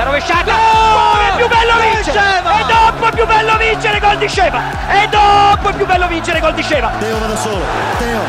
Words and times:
La 0.00 0.06
rovesciata! 0.06 0.54
Oh, 0.54 1.20
è 1.20 1.36
più 1.36 1.46
bello 1.46 1.74
vincere! 1.78 2.38
E 2.38 2.64
dopo 2.66 3.06
è 3.06 3.12
più 3.12 3.26
bello 3.26 3.58
vincere 3.58 4.00
gol 4.00 4.16
di 4.16 4.28
Sceva! 4.28 4.62
E 4.88 5.06
dopo 5.08 5.68
è 5.68 5.74
più 5.74 5.84
bello 5.84 6.06
vincere 6.08 6.40
gol 6.40 6.54
di 6.54 6.62
Sceva! 6.62 6.90
Teo 6.98 7.18
va 7.18 7.26
da 7.26 7.36
solo, 7.36 7.62
Teo! 7.98 8.22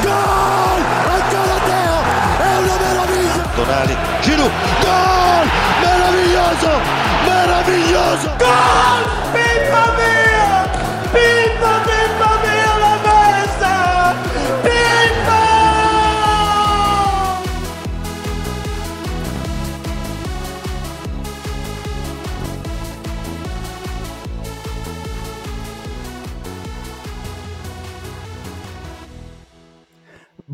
Gol! 0.00 0.82
Ancora 1.12 1.58
Teo! 1.66 2.00
È 2.38 2.56
una 2.56 2.76
meraviglia! 2.80 3.44
Tonali, 3.54 3.96
Giroud, 4.22 4.50
gol! 4.80 5.50
Meraviglioso! 5.82 6.80
Meraviglioso! 7.26 8.30
Gol! 8.38 9.04
Pippa 9.32 9.92
mia! 9.98 10.66
Pippa 11.10 11.41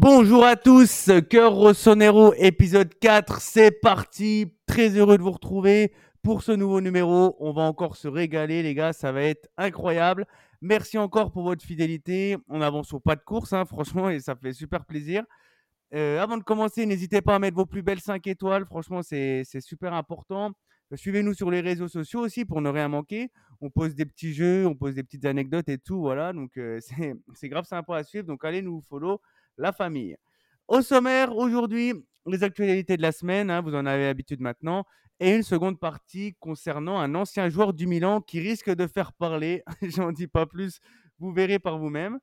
Bonjour 0.01 0.45
à 0.45 0.55
tous, 0.55 1.11
Cœur 1.29 1.55
Rossonero, 1.55 2.33
épisode 2.35 2.97
4, 3.01 3.41
c'est 3.41 3.73
parti. 3.73 4.55
Très 4.65 4.91
heureux 4.91 5.19
de 5.19 5.25
vous 5.25 5.33
retrouver 5.33 5.93
pour 6.23 6.45
ce 6.45 6.53
nouveau 6.53 6.81
numéro. 6.81 7.35
On 7.41 7.53
va 7.53 7.63
encore 7.63 7.97
se 7.97 8.07
régaler, 8.07 8.63
les 8.63 8.75
gars, 8.75 8.93
ça 8.93 9.11
va 9.11 9.25
être 9.25 9.49
incroyable. 9.57 10.25
Merci 10.61 10.99
encore 10.99 11.33
pour 11.33 11.43
votre 11.43 11.65
fidélité. 11.65 12.37
On 12.49 12.61
avance 12.61 12.93
au 12.93 13.01
pas 13.01 13.17
de 13.17 13.23
course, 13.23 13.53
hein, 13.53 13.65
franchement, 13.65 14.09
et 14.09 14.21
ça 14.21 14.37
fait 14.37 14.53
super 14.53 14.85
plaisir. 14.85 15.25
Euh, 15.93 16.23
avant 16.23 16.37
de 16.37 16.45
commencer, 16.45 16.87
n'hésitez 16.87 17.21
pas 17.21 17.35
à 17.35 17.41
mettre 17.41 17.57
vos 17.57 17.67
plus 17.67 17.83
belles 17.83 18.01
5 18.01 18.25
étoiles, 18.29 18.67
franchement, 18.67 19.03
c'est 19.03 19.43
super 19.59 19.95
important. 19.95 20.53
Suivez-nous 20.95 21.35
sur 21.35 21.51
les 21.51 21.61
réseaux 21.61 21.89
sociaux 21.89 22.21
aussi 22.21 22.45
pour 22.45 22.61
ne 22.61 22.69
rien 22.69 22.87
manquer. 22.87 23.33
On 23.61 23.69
pose 23.69 23.97
des 23.97 24.07
petits 24.07 24.33
jeux, 24.33 24.65
on 24.65 24.77
pose 24.77 24.95
des 24.95 25.03
petites 25.03 25.25
anecdotes 25.25 25.69
et 25.69 25.79
tout, 25.79 25.99
voilà. 25.99 26.33
Donc, 26.33 26.57
euh, 26.57 26.79
c'est 27.35 27.49
grave 27.49 27.65
sympa 27.65 27.97
à 27.97 28.05
suivre. 28.05 28.27
Donc, 28.29 28.45
allez 28.45 28.63
nous 28.63 28.81
follow 28.89 29.21
la 29.59 29.73
famille. 29.73 30.17
Au 30.69 30.83
sommaire, 30.83 31.37
aujourd'hui, 31.37 31.95
les 32.27 32.43
actualités 32.45 32.97
de 32.97 33.03
la 33.03 33.13
semaine, 33.13 33.51
hein, 33.51 33.61
vous 33.61 33.75
en 33.75 33.87
avez 33.87 34.05
l'habitude 34.05 34.41
maintenant, 34.41 34.85
et 35.21 35.35
une 35.35 35.43
seconde 35.43 35.81
partie 35.81 36.35
concernant 36.41 36.99
un 36.99 37.15
ancien 37.15 37.49
joueur 37.49 37.73
du 37.73 37.87
Milan 37.87 38.21
qui 38.21 38.41
risque 38.41 38.71
de 38.71 38.87
faire 38.87 39.13
parler. 39.13 39.63
J'en 39.83 40.13
dis 40.13 40.27
pas 40.29 40.47
plus, 40.47 40.81
vous 41.19 41.33
verrez 41.33 41.59
par 41.59 41.79
vous-même. 41.79 42.19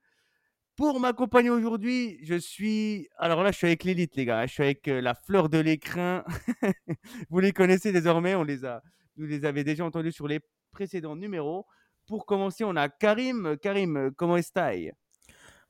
Pour 0.76 1.00
m'accompagner 1.00 1.50
aujourd'hui, 1.50 2.20
je 2.24 2.36
suis. 2.36 3.08
Alors 3.18 3.44
là, 3.44 3.52
je 3.52 3.58
suis 3.58 3.68
avec 3.68 3.84
l'élite, 3.84 4.16
les 4.16 4.26
gars. 4.26 4.40
hein. 4.42 4.46
Je 4.46 4.54
suis 4.54 4.64
avec 4.64 4.88
euh, 4.90 5.02
la 5.02 5.14
fleur 5.16 5.50
de 5.50 5.58
l'écrin. 5.58 6.24
vous 7.30 7.40
les 7.40 7.54
connaissez 7.54 7.92
désormais, 7.94 8.36
on 8.36 8.44
les 8.44 8.66
a... 8.66 8.82
vous 9.16 9.26
les 9.26 9.46
avez 9.46 9.64
déjà 9.64 9.86
entendus 9.86 10.12
sur 10.12 10.28
les 10.28 10.42
précédents 10.72 11.16
numéros. 11.16 11.66
Pour 12.08 12.26
commencer, 12.26 12.64
on 12.66 12.76
a 12.76 12.90
Karim. 12.90 13.58
Karim, 13.62 14.12
comment 14.18 14.36
est-ce 14.38 15.05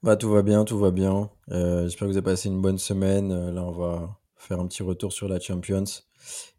Bah, 0.05 0.15
tout 0.15 0.29
va 0.29 0.43
bien, 0.43 0.63
tout 0.65 0.77
va 0.77 0.91
bien. 0.91 1.31
Euh, 1.51 1.83
j'espère 1.85 2.07
que 2.07 2.11
vous 2.11 2.17
avez 2.17 2.23
passé 2.23 2.47
une 2.47 2.61
bonne 2.61 2.77
semaine. 2.77 3.31
Euh, 3.31 3.51
là, 3.51 3.63
on 3.63 3.71
va 3.71 4.17
faire 4.37 4.59
un 4.59 4.67
petit 4.67 4.83
retour 4.83 5.11
sur 5.11 5.27
la 5.27 5.39
Champions. 5.39 5.83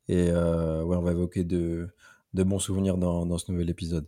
Et 0.09 0.31
euh, 0.31 0.83
ouais, 0.83 0.97
on 0.97 1.03
va 1.03 1.13
évoquer 1.13 1.45
de, 1.45 1.89
de 2.35 2.43
bons 2.43 2.59
souvenirs 2.59 2.97
dans, 2.99 3.25
dans 3.25 3.39
ce 3.39 3.53
nouvel 3.53 3.71
épisode. 3.71 4.05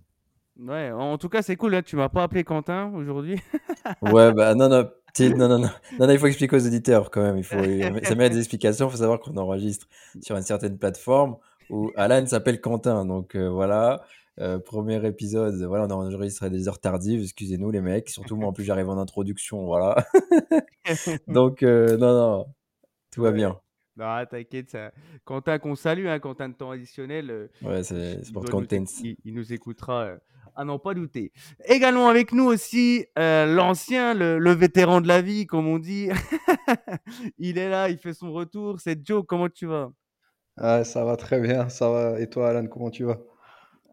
Ouais, 0.59 0.91
en 0.91 1.19
tout 1.19 1.29
cas, 1.29 1.43
c'est 1.43 1.55
cool. 1.55 1.71
Là, 1.71 1.83
tu 1.83 1.95
m'as 1.95 2.09
pas 2.09 2.25
appelé 2.25 2.43
Quentin 2.43 2.93
aujourd'hui. 2.95 3.41
Ouais, 4.03 4.33
bah 4.35 4.55
non, 4.55 4.69
non, 4.69 4.87
petit- 5.15 5.31
non, 5.31 5.49
non, 5.49 5.59
non, 5.61 5.71
non, 5.99 6.07
non, 6.07 6.13
il 6.13 6.19
faut 6.19 6.27
expliquer 6.27 6.57
aux 6.57 6.67
auditeurs 6.67 7.11
quand 7.11 7.23
même. 7.23 7.39
Il 7.39 7.45
faut, 7.45 7.57
ça 8.03 8.15
mérite 8.15 8.33
des 8.35 8.39
explications. 8.41 8.87
Il 8.89 8.91
faut 8.91 8.97
savoir 8.99 9.19
qu'on 9.21 9.35
enregistre 9.39 9.87
sur 10.21 10.37
une 10.37 10.43
certaine 10.43 10.77
plateforme 10.77 11.37
où 11.71 11.91
Alan 11.97 12.27
s'appelle 12.27 12.61
Quentin. 12.61 13.07
Donc 13.07 13.35
euh, 13.35 13.49
voilà, 13.49 14.03
Euh, 14.41 14.59
premier 14.59 15.05
épisode. 15.07 15.55
Voilà, 15.65 15.87
on 15.87 15.91
enregistre 15.91 16.45
à 16.45 16.49
des 16.51 16.69
heures 16.69 16.79
tardives. 16.79 17.23
Excusez-nous 17.23 17.71
les 17.71 17.81
mecs. 17.81 18.09
Surtout 18.09 18.37
moi, 18.37 18.49
en 18.49 18.53
plus, 18.53 18.65
j'arrive 18.65 18.89
en 18.89 18.99
introduction. 18.99 19.65
Voilà. 19.67 19.97
Donc 21.27 21.63
euh, 21.63 21.97
non, 21.97 22.13
non, 22.13 22.47
tout 23.11 23.23
va 23.23 23.33
bien. 23.33 23.59
Non, 23.97 24.25
t'inquiète, 24.31 24.71
ça... 24.71 24.93
Quentin 25.25 25.59
qu'on 25.59 25.75
salue, 25.75 26.07
hein, 26.07 26.21
Quentin 26.21 26.49
de 26.51 26.55
temps 26.55 26.71
additionnel. 26.71 27.31
euh, 27.31 27.49
Ouais, 27.63 27.83
c'est 27.83 28.21
il 28.23 28.25
c'est 28.25 28.33
pour 28.33 28.43
doit 28.43 28.53
nous 28.53 28.61
content. 28.61 28.77
éc- 28.77 29.01
il, 29.03 29.17
il 29.25 29.35
nous 29.35 29.53
écoutera, 29.53 30.05
euh, 30.05 30.17
à 30.55 30.65
n'en 30.65 30.79
pas 30.79 30.95
douter. 30.95 31.33
Également 31.65 32.09
avec 32.09 32.33
nous 32.33 32.45
aussi 32.45 33.07
euh, 33.19 33.47
l'ancien, 33.53 34.15
le, 34.15 34.39
le 34.39 34.51
vétéran 34.53 35.01
de 35.01 35.09
la 35.09 35.21
vie, 35.21 35.47
comme 35.47 35.67
on 35.67 35.81
dit. 35.81 36.11
il 37.39 37.59
est 37.59 37.69
là, 37.69 37.89
il 37.89 37.99
fait 37.99 38.15
son 38.15 38.33
retour. 38.33 38.79
C'est 38.81 39.05
Joe, 39.05 39.25
comment 39.27 39.49
tu 39.49 39.67
vas? 39.67 39.91
Ah, 40.57 40.85
ça 40.85 41.05
va 41.05 41.17
très 41.17 41.41
bien, 41.41 41.69
ça 41.69 41.91
va. 41.91 42.21
Et 42.21 42.29
toi, 42.29 42.51
Alan, 42.51 42.67
comment 42.69 42.91
tu 42.91 43.03
vas? 43.05 43.19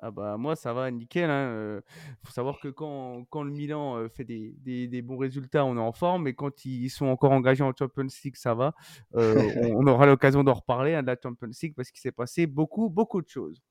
Ah 0.08 0.12
bah 0.12 0.38
moi 0.38 0.56
ça 0.56 0.72
va 0.72 0.92
nickel. 0.92 1.30
Hein. 1.32 1.34
euh, 1.50 1.82
faut 2.24 2.32
savoir 2.32 2.60
que 2.60 2.68
quand, 2.68 3.26
quand 3.32 3.42
le 3.42 3.50
Milan 3.52 3.98
euh, 3.98 4.08
fait 4.08 4.24
des, 4.24 4.54
des- 4.60 4.88
des 4.88 5.02
bons 5.02 5.18
résultats, 5.18 5.66
on 5.66 5.78
est 5.78 5.80
en 5.80 5.94
forme, 5.94 6.24
mais 6.24 6.34
quand 6.36 6.64
ils 6.66 6.90
sont 6.90 7.08
encore 7.08 7.32
engagés 7.32 7.64
en 7.64 7.72
Champions 7.78 8.06
League, 8.24 8.36
ça 8.36 8.54
va. 8.54 8.76
Euh, 9.16 9.34
on, 9.76 9.84
on 9.84 9.88
aura 9.88 10.06
l'occasion 10.06 10.44
d'en 10.44 10.54
reparler 10.54 10.94
hein, 10.94 11.02
de 11.02 11.08
la 11.08 11.18
Champions 11.22 11.50
League 11.62 11.74
parce 11.76 11.90
qu'il 11.90 12.02
s'est 12.02 12.12
passé 12.12 12.46
beaucoup, 12.46 12.90
beaucoup 12.90 13.22
de 13.24 13.28
choses. 13.30 13.62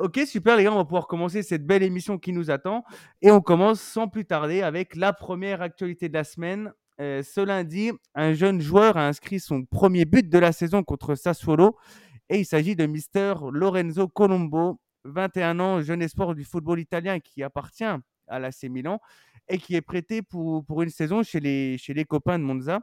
Ok, 0.00 0.20
super 0.26 0.56
les 0.56 0.64
gars, 0.64 0.72
on 0.72 0.76
va 0.76 0.84
pouvoir 0.84 1.06
commencer 1.06 1.42
cette 1.42 1.64
belle 1.66 1.82
émission 1.82 2.18
qui 2.18 2.32
nous 2.32 2.50
attend. 2.50 2.84
Et 3.22 3.30
on 3.30 3.40
commence 3.40 3.80
sans 3.80 4.08
plus 4.08 4.24
tarder 4.24 4.62
avec 4.62 4.96
la 4.96 5.12
première 5.12 5.62
actualité 5.62 6.08
de 6.08 6.14
la 6.14 6.24
semaine. 6.24 6.72
Ce 6.98 7.44
lundi, 7.44 7.92
un 8.14 8.32
jeune 8.32 8.60
joueur 8.60 8.96
a 8.96 9.06
inscrit 9.06 9.40
son 9.40 9.64
premier 9.64 10.04
but 10.04 10.28
de 10.28 10.38
la 10.38 10.52
saison 10.52 10.82
contre 10.82 11.14
Sassuolo. 11.14 11.76
Et 12.30 12.38
il 12.40 12.44
s'agit 12.46 12.74
de 12.74 12.86
Mister 12.86 13.34
Lorenzo 13.52 14.08
Colombo, 14.08 14.80
21 15.04 15.60
ans, 15.60 15.80
jeune 15.80 16.02
espoir 16.02 16.34
du 16.34 16.44
football 16.44 16.80
italien 16.80 17.20
qui 17.20 17.42
appartient 17.42 17.84
à 18.26 18.38
l'AC 18.38 18.64
Milan 18.64 19.00
et 19.48 19.58
qui 19.58 19.74
est 19.76 19.82
prêté 19.82 20.22
pour, 20.22 20.64
pour 20.64 20.82
une 20.82 20.90
saison 20.90 21.22
chez 21.22 21.40
les, 21.40 21.78
chez 21.78 21.94
les 21.94 22.04
copains 22.04 22.38
de 22.38 22.44
Monza. 22.44 22.80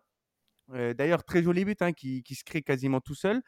Euh, 0.73 0.93
D'ailleurs, 0.93 1.23
très 1.23 1.43
joli 1.43 1.65
but 1.65 1.81
hein, 1.81 1.93
qui, 1.93 2.23
qui 2.23 2.35
se 2.35 2.43
crée 2.43 2.61
quasiment 2.61 3.01
tout 3.01 3.15
seul. 3.15 3.41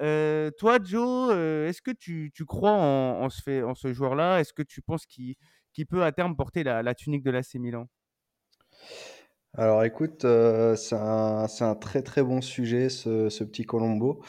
Euh, 0.00 0.50
toi, 0.58 0.78
Joe, 0.82 1.30
euh, 1.32 1.68
est-ce 1.68 1.82
que 1.82 1.90
tu, 1.90 2.30
tu 2.34 2.44
crois 2.44 2.72
en, 2.72 3.22
en 3.24 3.28
ce, 3.30 3.64
en 3.64 3.74
ce 3.74 3.92
joueur-là? 3.92 4.40
Est-ce 4.40 4.52
que 4.52 4.62
tu 4.62 4.82
penses 4.82 5.06
qu'il 5.06 5.34
qu'il 5.72 5.86
peut 5.86 6.02
à 6.02 6.10
terme 6.10 6.34
porter 6.36 6.64
la, 6.64 6.82
la 6.82 6.94
tunique 6.94 7.22
de 7.22 7.30
l'AC 7.30 7.54
Milan? 7.54 7.86
Alors 9.54 9.84
écoute, 9.84 10.22
c'est 10.22 10.94
un, 10.94 11.46
un 11.60 11.74
très 11.74 12.02
très 12.02 12.22
bon 12.22 12.40
sujet, 12.40 12.88
ce, 12.88 13.28
ce 13.28 13.44
petit 13.44 13.64
Colombo. 13.64 14.22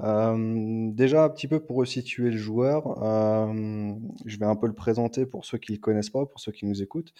Euh, 0.00 0.88
déjà, 0.92 1.24
un 1.24 1.28
petit 1.28 1.48
peu 1.48 1.60
pour 1.60 1.76
resituer 1.76 2.30
le 2.30 2.36
joueur, 2.36 3.02
euh, 3.02 3.92
je 4.24 4.38
vais 4.38 4.46
un 4.46 4.56
peu 4.56 4.66
le 4.66 4.72
présenter 4.72 5.26
pour 5.26 5.44
ceux 5.44 5.58
qui 5.58 5.72
le 5.72 5.78
connaissent 5.78 6.10
pas, 6.10 6.24
pour 6.26 6.40
ceux 6.40 6.52
qui 6.52 6.66
nous 6.66 6.82
écoutent. 6.82 7.12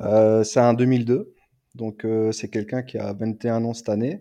Euh, 0.00 0.44
c'est 0.44 0.60
un 0.60 0.74
2002, 0.74 1.34
donc 1.74 2.06
c'est 2.32 2.50
quelqu'un 2.50 2.82
qui 2.82 2.98
a 2.98 3.12
21 3.12 3.64
ans 3.64 3.74
cette 3.74 3.88
année. 3.88 4.20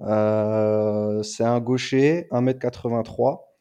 C'est 0.00 1.44
un 1.44 1.60
gaucher, 1.60 2.26
1m83. 2.30 3.30
Euh, 3.30 3.55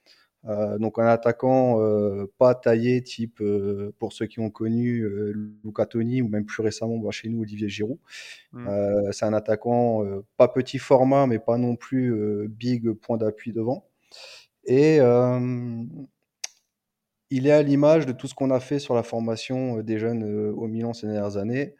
donc 0.80 1.00
un 1.00 1.08
attaquant 1.08 1.82
euh, 1.82 2.32
pas 2.38 2.54
taillé 2.54 3.02
type 3.02 3.42
euh, 3.42 3.94
pour 3.98 4.14
ceux 4.14 4.28
qui 4.28 4.40
ont 4.40 4.52
connu 4.52 5.00
euh, 5.02 5.34
Luca 5.64 5.88
Toni 5.88 6.22
ou 6.22 6.28
même 6.28 6.46
plus 6.46 6.62
récemment 6.62 6.98
bah, 6.98 7.10
chez 7.10 7.30
nous 7.30 7.42
Olivier 7.42 7.68
Giroud. 7.68 7.98
Mm. 8.52 8.68
Euh, 8.68 9.12
c'est 9.12 9.26
un 9.26 9.34
attaquant 9.34 10.06
euh, 10.06 10.24
pas 10.38 10.48
petit 10.48 10.78
format 10.78 11.26
mais 11.26 11.40
pas 11.40 11.58
non 11.58 11.76
plus 11.76 12.14
euh, 12.14 12.48
big 12.48 12.92
point 12.92 13.18
d'appui 13.18 13.54
devant. 13.54 13.88
Et 14.66 15.00
euh, 15.00 15.84
il 17.32 17.48
est 17.48 17.52
à 17.52 17.64
l'image 17.64 18.06
de 18.06 18.12
tout 18.12 18.28
ce 18.28 18.36
qu'on 18.36 18.52
a 18.52 18.60
fait 18.60 18.80
sur 18.80 18.94
la 18.94 19.04
formation 19.04 19.80
euh, 19.80 19.84
des 19.84 19.98
jeunes 19.98 20.24
euh, 20.24 20.52
au 20.54 20.68
Milan 20.68 20.94
ces 20.94 21.08
dernières 21.08 21.38
années. 21.38 21.76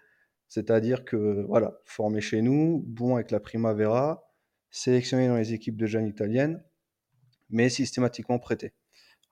C'est-à-dire 0.48 1.06
que 1.06 1.46
voilà, 1.48 1.78
formé 1.86 2.22
chez 2.22 2.42
nous, 2.42 2.84
bon 2.88 3.16
avec 3.16 3.32
la 3.32 3.40
Primavera, 3.40 4.28
sélectionné 4.72 5.28
dans 5.28 5.38
les 5.38 5.54
équipes 5.54 5.78
de 5.78 5.86
jeunes 5.86 6.08
italiennes 6.08 6.64
mais 7.50 7.70
systématiquement 7.70 8.40
prêté. 8.40 8.74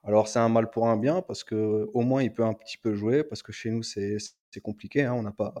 Alors 0.04 0.28
c'est 0.28 0.38
un 0.40 0.48
mal 0.50 0.70
pour 0.70 0.88
un 0.88 0.96
bien 0.98 1.22
parce 1.22 1.44
que 1.44 1.90
au 1.94 2.02
moins 2.02 2.22
il 2.22 2.32
peut 2.32 2.44
un 2.44 2.54
petit 2.54 2.78
peu 2.78 2.94
jouer 2.94 3.24
parce 3.24 3.42
que 3.42 3.52
chez 3.52 3.70
nous 3.70 3.82
c'est 3.82 4.16
c'est 4.50 4.60
compliqué, 4.60 5.04
hein, 5.04 5.14
on 5.14 5.22
n'a 5.22 5.32
pas 5.32 5.54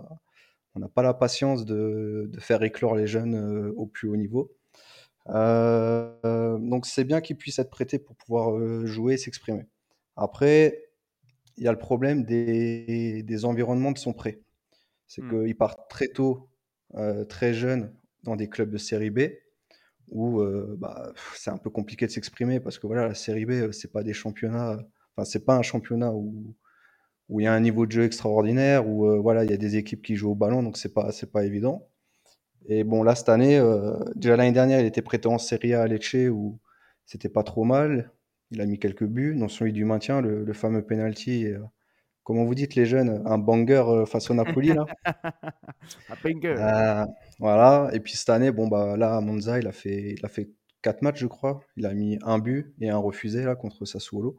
on 0.74 0.80
n'a 0.80 0.88
pas 0.88 1.02
la 1.02 1.14
patience 1.14 1.64
de, 1.64 2.26
de 2.32 2.40
faire 2.40 2.62
éclore 2.62 2.96
les 2.96 3.06
jeunes 3.06 3.34
euh, 3.36 3.72
au 3.76 3.86
plus 3.86 4.08
haut 4.08 4.16
niveau. 4.16 4.52
Euh, 5.30 6.58
donc 6.58 6.86
c'est 6.86 7.04
bien 7.04 7.20
qu'il 7.20 7.36
puisse 7.36 7.58
être 7.58 7.70
prêté 7.70 7.98
pour 7.98 8.16
pouvoir 8.16 8.56
euh, 8.56 8.86
jouer 8.86 9.14
et 9.14 9.16
s'exprimer. 9.18 9.66
Après, 10.16 10.88
il 11.56 11.64
y 11.64 11.68
a 11.68 11.72
le 11.72 11.78
problème 11.78 12.24
des, 12.24 13.22
des 13.24 13.44
environnements 13.44 13.92
de 13.92 13.98
son 13.98 14.12
prêt. 14.12 14.40
C'est 15.06 15.22
Mm. 15.22 15.28
qu'il 15.28 15.56
part 15.56 15.88
très 15.88 16.08
tôt, 16.08 16.48
très 17.28 17.54
jeune, 17.54 17.94
dans 18.24 18.36
des 18.36 18.48
clubs 18.48 18.70
de 18.70 18.78
série 18.78 19.10
B 19.10 19.20
où 20.10 20.42
bah, 20.78 21.12
c'est 21.34 21.50
un 21.50 21.58
peu 21.58 21.70
compliqué 21.70 22.06
de 22.06 22.10
s'exprimer 22.10 22.60
parce 22.60 22.78
que 22.78 22.86
voilà, 22.86 23.08
la 23.08 23.14
série 23.14 23.46
B, 23.46 23.72
c'est 23.72 23.92
pas 23.92 24.02
des 24.02 24.12
championnats, 24.12 24.78
enfin, 25.16 25.24
c'est 25.24 25.44
pas 25.44 25.56
un 25.56 25.62
championnat 25.62 26.12
où, 26.12 26.54
où 27.28 27.40
il 27.40 27.44
y 27.44 27.46
a 27.46 27.52
un 27.54 27.60
niveau 27.60 27.86
de 27.86 27.92
jeu 27.92 28.04
extraordinaire, 28.04 28.88
où 28.88 29.20
voilà, 29.22 29.44
il 29.44 29.50
y 29.50 29.54
a 29.54 29.56
des 29.56 29.76
équipes 29.76 30.02
qui 30.02 30.16
jouent 30.16 30.32
au 30.32 30.34
ballon, 30.34 30.62
donc 30.62 30.76
c'est 30.76 30.92
pas, 30.94 31.12
c'est 31.12 31.30
pas 31.32 31.44
évident. 31.44 31.88
Et 32.66 32.84
bon, 32.84 33.02
là, 33.02 33.14
cette 33.14 33.28
année, 33.28 33.60
déjà 34.16 34.36
l'année 34.36 34.52
dernière, 34.52 34.80
il 34.80 34.86
était 34.86 35.02
prêté 35.02 35.28
en 35.28 35.38
Serie 35.38 35.74
A 35.74 35.82
à 35.82 35.86
Lecce 35.86 36.30
où 36.30 36.58
c'était 37.06 37.28
pas 37.28 37.42
trop 37.42 37.64
mal. 37.64 38.10
Il 38.50 38.60
a 38.60 38.66
mis 38.66 38.78
quelques 38.78 39.04
buts, 39.04 39.34
dont 39.38 39.48
celui 39.48 39.72
du 39.72 39.84
maintien, 39.84 40.20
le, 40.20 40.44
le 40.44 40.52
fameux 40.52 40.82
penalty. 40.84 41.46
euh, 41.46 41.58
comment 42.24 42.44
vous 42.44 42.54
dites 42.54 42.74
les 42.74 42.86
jeunes, 42.86 43.22
un 43.26 43.38
banger 43.38 43.84
euh, 43.86 44.06
face 44.06 44.30
au 44.30 44.34
Napoli 44.34 44.72
là. 44.72 44.86
Un 46.08 46.16
banger. 46.22 46.56
Euh, 46.58 47.06
voilà. 47.38 47.90
Et 47.92 48.00
puis 48.00 48.16
cette 48.16 48.30
année, 48.30 48.50
bon 48.50 48.68
bah 48.68 48.96
là 48.96 49.16
à 49.16 49.20
Monza, 49.20 49.58
il 49.58 49.66
a 49.66 49.72
fait, 49.72 50.14
il 50.18 50.24
a 50.24 50.28
fait 50.28 50.50
quatre 50.82 51.02
matchs, 51.02 51.20
je 51.20 51.26
crois. 51.26 51.60
Il 51.76 51.86
a 51.86 51.94
mis 51.94 52.18
un 52.22 52.38
but 52.38 52.74
et 52.80 52.90
un 52.90 52.98
refusé 52.98 53.44
là 53.44 53.54
contre 53.54 53.84
Sassuolo. 53.84 54.38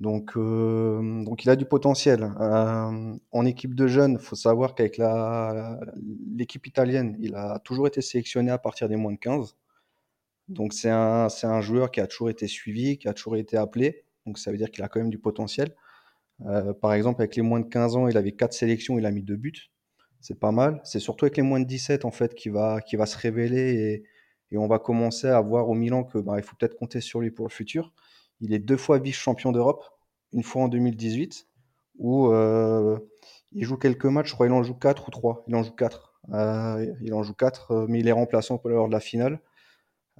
Donc, 0.00 0.36
euh, 0.36 1.22
donc 1.24 1.44
il 1.44 1.50
a 1.50 1.54
du 1.54 1.64
potentiel. 1.64 2.24
Euh, 2.40 3.16
en 3.30 3.46
équipe 3.46 3.74
de 3.74 3.86
jeunes, 3.86 4.18
faut 4.18 4.34
savoir 4.34 4.74
qu'avec 4.74 4.96
la, 4.96 5.78
l'équipe 6.34 6.66
italienne, 6.66 7.16
il 7.20 7.36
a 7.36 7.60
toujours 7.60 7.86
été 7.86 8.02
sélectionné 8.02 8.50
à 8.50 8.58
partir 8.58 8.88
des 8.88 8.96
moins 8.96 9.12
de 9.12 9.18
15. 9.18 9.56
Donc 10.48 10.72
c'est 10.72 10.90
un, 10.90 11.28
c'est 11.28 11.46
un 11.46 11.60
joueur 11.60 11.90
qui 11.92 12.00
a 12.00 12.08
toujours 12.08 12.30
été 12.30 12.48
suivi, 12.48 12.98
qui 12.98 13.06
a 13.08 13.14
toujours 13.14 13.36
été 13.36 13.56
appelé. 13.56 14.04
Donc 14.26 14.38
ça 14.38 14.50
veut 14.50 14.56
dire 14.58 14.70
qu'il 14.70 14.82
a 14.82 14.88
quand 14.88 14.98
même 14.98 15.10
du 15.10 15.18
potentiel. 15.18 15.72
Euh, 16.46 16.72
par 16.72 16.92
exemple, 16.94 17.20
avec 17.20 17.36
les 17.36 17.42
moins 17.42 17.60
de 17.60 17.68
15 17.68 17.96
ans, 17.96 18.08
il 18.08 18.16
avait 18.16 18.32
quatre 18.32 18.52
sélections, 18.52 18.98
il 18.98 19.06
a 19.06 19.10
mis 19.10 19.22
deux 19.22 19.36
buts. 19.36 19.70
C'est 20.20 20.38
pas 20.38 20.52
mal. 20.52 20.80
C'est 20.84 21.00
surtout 21.00 21.24
avec 21.24 21.36
les 21.36 21.42
moins 21.42 21.60
de 21.60 21.66
17 21.66 22.04
en 22.04 22.10
fait 22.10 22.34
qui 22.34 22.48
va, 22.48 22.80
va 22.92 23.06
se 23.06 23.18
révéler 23.18 24.04
et, 24.52 24.56
on 24.58 24.68
va 24.68 24.78
commencer 24.78 25.28
à 25.28 25.40
voir 25.40 25.70
au 25.70 25.74
Milan 25.74 26.04
que 26.04 26.18
bah, 26.18 26.34
il 26.36 26.42
faut 26.42 26.54
peut-être 26.56 26.76
compter 26.76 27.00
sur 27.00 27.20
lui 27.20 27.30
pour 27.30 27.46
le 27.46 27.50
futur. 27.50 27.94
Il 28.40 28.52
est 28.52 28.58
deux 28.58 28.76
fois 28.76 28.98
vice-champion 28.98 29.50
d'Europe, 29.50 29.82
une 30.34 30.42
fois 30.42 30.64
en 30.64 30.68
2018, 30.68 31.48
où 31.96 32.26
euh, 32.26 32.98
il 33.52 33.64
joue 33.64 33.78
quelques 33.78 34.04
matchs, 34.04 34.28
je 34.28 34.34
crois 34.34 34.46
qu'il 34.46 34.54
en 34.54 34.62
joue 34.62 34.74
quatre 34.74 35.08
ou 35.08 35.10
trois. 35.10 35.42
Il 35.48 35.54
en 35.56 35.62
joue 35.62 35.72
quatre. 35.72 36.12
Euh, 36.32 36.94
il 37.02 37.14
en 37.14 37.22
joue 37.22 37.34
quatre, 37.34 37.72
euh, 37.72 37.86
mais 37.88 38.00
il 38.00 38.08
est 38.08 38.12
remplaçant 38.12 38.60
lors 38.64 38.88
de 38.88 38.92
la 38.92 39.00
finale. 39.00 39.40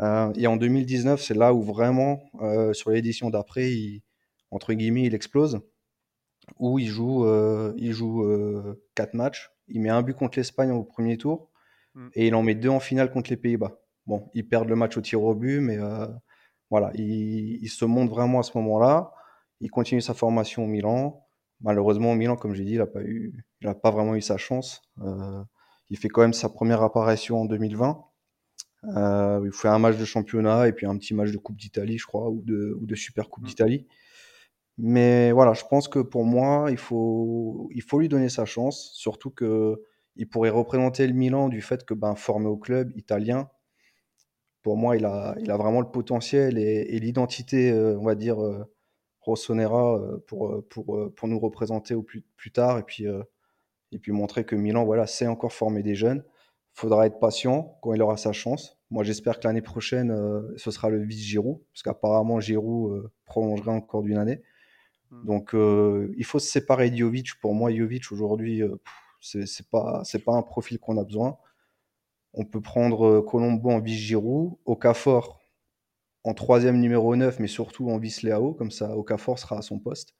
Euh, 0.01 0.33
et 0.37 0.47
en 0.47 0.57
2019, 0.57 1.23
c'est 1.23 1.35
là 1.35 1.55
où 1.55 1.63
vraiment, 1.63 2.21
sur 2.73 2.91
l'édition 2.91 3.31
d'après, 3.31 3.71
il, 3.73 4.03
entre 4.51 4.73
guillemets, 4.75 5.05
il 5.05 5.15
explose, 5.15 5.61
où 6.59 6.79
il 6.79 6.87
joue, 6.89 7.25
euh, 7.25 7.73
il 7.77 7.93
joue 7.93 8.23
euh, 8.25 8.83
quatre 8.95 9.15
matchs. 9.15 9.51
Il 9.69 9.81
met 9.81 9.89
un 9.91 10.03
but 10.03 10.15
contre 10.15 10.39
l'Espagne 10.39 10.71
au 10.73 10.85
premier 10.85 11.17
tour 11.19 11.49
Mm. 11.95 12.09
et 12.15 12.27
il 12.29 12.35
en 12.35 12.43
met 12.43 12.55
deux 12.55 12.71
en 12.71 12.81
finale 12.81 13.11
contre 13.11 13.29
les 13.29 13.37
Pays-Bas. 13.37 13.79
Bon, 14.07 14.31
ils 14.33 14.49
perdent 14.49 14.71
le 14.71 14.77
match 14.77 14.97
au 14.97 15.03
tir 15.03 15.23
au 15.23 15.35
but, 15.35 15.61
mais 15.61 15.77
euh, 15.79 16.07
voilà, 16.71 16.91
il, 16.95 17.59
il 17.63 17.69
se 17.69 17.85
montre 17.85 18.11
vraiment 18.15 18.41
à 18.41 18.43
ce 18.43 18.57
moment-là. 18.57 19.13
Il 19.61 19.71
continue 19.71 20.01
sa 20.01 20.15
formation 20.15 20.65
au 20.65 20.67
Milan. 20.67 21.27
Malheureusement, 21.61 22.13
au 22.13 22.15
Milan, 22.15 22.35
comme 22.37 22.55
j'ai 22.55 22.65
dit, 22.65 22.73
il 22.73 22.79
n'a 22.79 22.87
pas 22.87 23.03
eu, 23.03 23.45
il 23.61 23.69
a 23.69 23.75
pas 23.75 23.91
vraiment 23.91 24.15
eu 24.17 24.23
sa 24.23 24.39
chance. 24.39 24.81
Euh, 25.03 25.43
il 25.91 25.99
fait 25.99 26.09
quand 26.09 26.23
même 26.23 26.33
sa 26.33 26.49
première 26.49 26.81
apparition 26.83 27.43
en 27.43 27.45
2020. 27.45 28.03
Euh, 28.97 29.43
il 29.45 29.53
fait 29.53 29.69
un 29.69 29.79
match 29.79 29.97
de 29.99 30.05
championnat 30.07 30.67
et 30.69 30.73
puis 30.73 30.87
un 30.87 30.97
petit 30.97 31.13
match 31.15 31.31
de 31.31 31.37
Coupe 31.37 31.57
d'Italie, 31.57 31.99
je 31.99 32.07
crois, 32.07 32.31
ou 32.31 32.41
de, 32.43 32.77
ou 32.81 32.87
de 32.87 32.95
Super 32.95 33.29
Coupe 33.29 33.45
Mm. 33.45 33.47
d'Italie. 33.49 33.87
Mais 34.79 35.33
voilà, 35.33 35.53
je 35.55 35.65
pense 35.69 35.89
que 35.89 35.99
pour 35.99 36.25
moi, 36.25 36.69
il 36.71 36.79
faut, 36.79 37.69
il 37.75 37.83
faut 37.83 38.01
lui 38.01 38.09
donner 38.09 38.29
sa 38.29 38.45
chance, 38.45 38.91
surtout 38.95 39.31
que 39.31 39.83
il 40.17 40.29
pourrait 40.29 40.51
représenter 40.51 41.07
le 41.07 41.15
Milan 41.15 41.49
du 41.49 41.63
fait 41.63 41.85
que 41.85 41.95
ben, 41.95 42.15
formé 42.17 42.47
au 42.47 42.57
club 42.57 42.93
italien, 42.97 43.49
pour 44.63 44.77
moi, 44.77 44.97
il 44.97 45.05
a, 45.05 45.35
il 45.41 45.51
a 45.51 45.57
vraiment 45.57 45.81
le 45.81 45.91
potentiel 45.91 46.59
et, 46.59 46.99
l'identité, 47.01 47.71
euh, 47.73 47.99
on 47.99 48.05
va 48.05 48.15
dire, 48.15 48.43
euh, 48.43 48.65
Rossonera 49.21 49.97
euh, 49.97 50.19
pour, 50.27 50.63
pour, 50.69 51.13
pour 51.15 51.29
nous 51.29 51.39
représenter 51.39 51.95
au 51.95 52.03
plus, 52.03 52.23
plus 52.37 52.53
tard 52.53 52.79
et 52.79 52.83
puis, 52.83 53.05
et 53.93 53.99
puis 53.99 54.13
montrer 54.13 54.45
que 54.45 54.57
Milan, 54.57 54.85
voilà, 54.85 55.07
sait 55.07 55.27
encore 55.27 55.53
former 55.53 55.83
des 55.83 55.95
jeunes. 55.95 56.25
Faudra 56.75 57.07
être 57.07 57.19
patient 57.19 57.79
quand 57.83 57.93
il 57.93 58.03
aura 58.03 58.17
sa 58.17 58.33
chance. 58.33 58.79
Moi, 58.91 59.05
j'espère 59.05 59.39
que 59.39 59.47
l'année 59.47 59.63
prochaine, 59.63 60.15
ce 60.57 60.71
sera 60.71 60.89
le 60.89 61.03
vice 61.03 61.25
Giroud, 61.25 61.61
parce 61.73 61.83
qu'apparemment, 61.83 62.41
Giroud 62.41 63.11
prolongerait 63.27 63.73
encore 63.73 64.03
d'une 64.03 64.17
année. 64.17 64.43
Mm. 65.13 65.27
Donc, 65.27 65.51
il 65.55 66.25
faut 66.25 66.39
se 66.39 66.49
séparer 66.49 66.91
de 66.91 66.97
Jovic. 66.97 67.39
Pour 67.41 67.55
moi, 67.55 67.73
Jovic, 67.73 68.11
aujourd'hui, 68.13 68.63
c'est 69.21 69.47
c'est 69.47 69.69
pas, 69.71 70.03
pas 70.25 70.33
un 70.33 70.43
profil 70.43 70.79
qu'on 70.79 70.99
a 70.99 71.05
besoin. 71.05 71.39
On 72.35 72.45
peut 72.45 72.61
prendre 72.61 73.21
Colombo 73.21 73.71
en 73.71 73.81
vice 73.81 73.99
Giroud, 73.99 74.55
Okafor 74.65 75.39
en 76.25 76.35
troisième 76.35 76.79
numéro 76.81 77.17
9, 77.17 77.41
mais 77.41 77.49
surtout 77.49 77.91
en 77.91 77.99
vice 77.99 78.23
Leao, 78.23 78.55
comme 78.55 78.71
ça, 78.71 78.97
Okafor 78.97 79.39
sera 79.39 79.59
à 79.59 79.63
son 79.63 79.79
poste. 79.79 80.15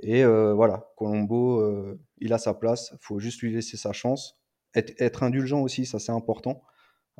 Et 0.00 0.24
voilà, 0.24 0.90
Colombo, 0.96 1.96
il 2.18 2.32
a 2.32 2.38
sa 2.38 2.54
place, 2.54 2.90
il 2.92 2.98
faut 3.00 3.18
juste 3.18 3.40
lui 3.42 3.52
laisser 3.52 3.76
sa 3.76 3.92
chance. 3.92 4.40
Être, 4.74 5.00
être 5.00 5.22
indulgent 5.22 5.60
aussi, 5.62 5.86
ça 5.86 5.98
c'est 5.98 6.12
important. 6.12 6.62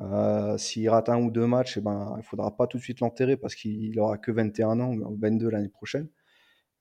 Euh, 0.00 0.56
S'il 0.56 0.88
rate 0.88 1.08
un 1.08 1.20
ou 1.20 1.30
deux 1.30 1.46
matchs, 1.46 1.76
eh 1.76 1.80
ben, 1.80 2.12
il 2.16 2.18
ne 2.18 2.22
faudra 2.22 2.56
pas 2.56 2.66
tout 2.66 2.78
de 2.78 2.82
suite 2.82 3.00
l'enterrer 3.00 3.36
parce 3.36 3.54
qu'il 3.54 3.98
aura 3.98 4.18
que 4.18 4.30
21 4.30 4.80
ans, 4.80 4.92
ou 4.94 5.18
22 5.20 5.50
l'année 5.50 5.68
prochaine. 5.68 6.08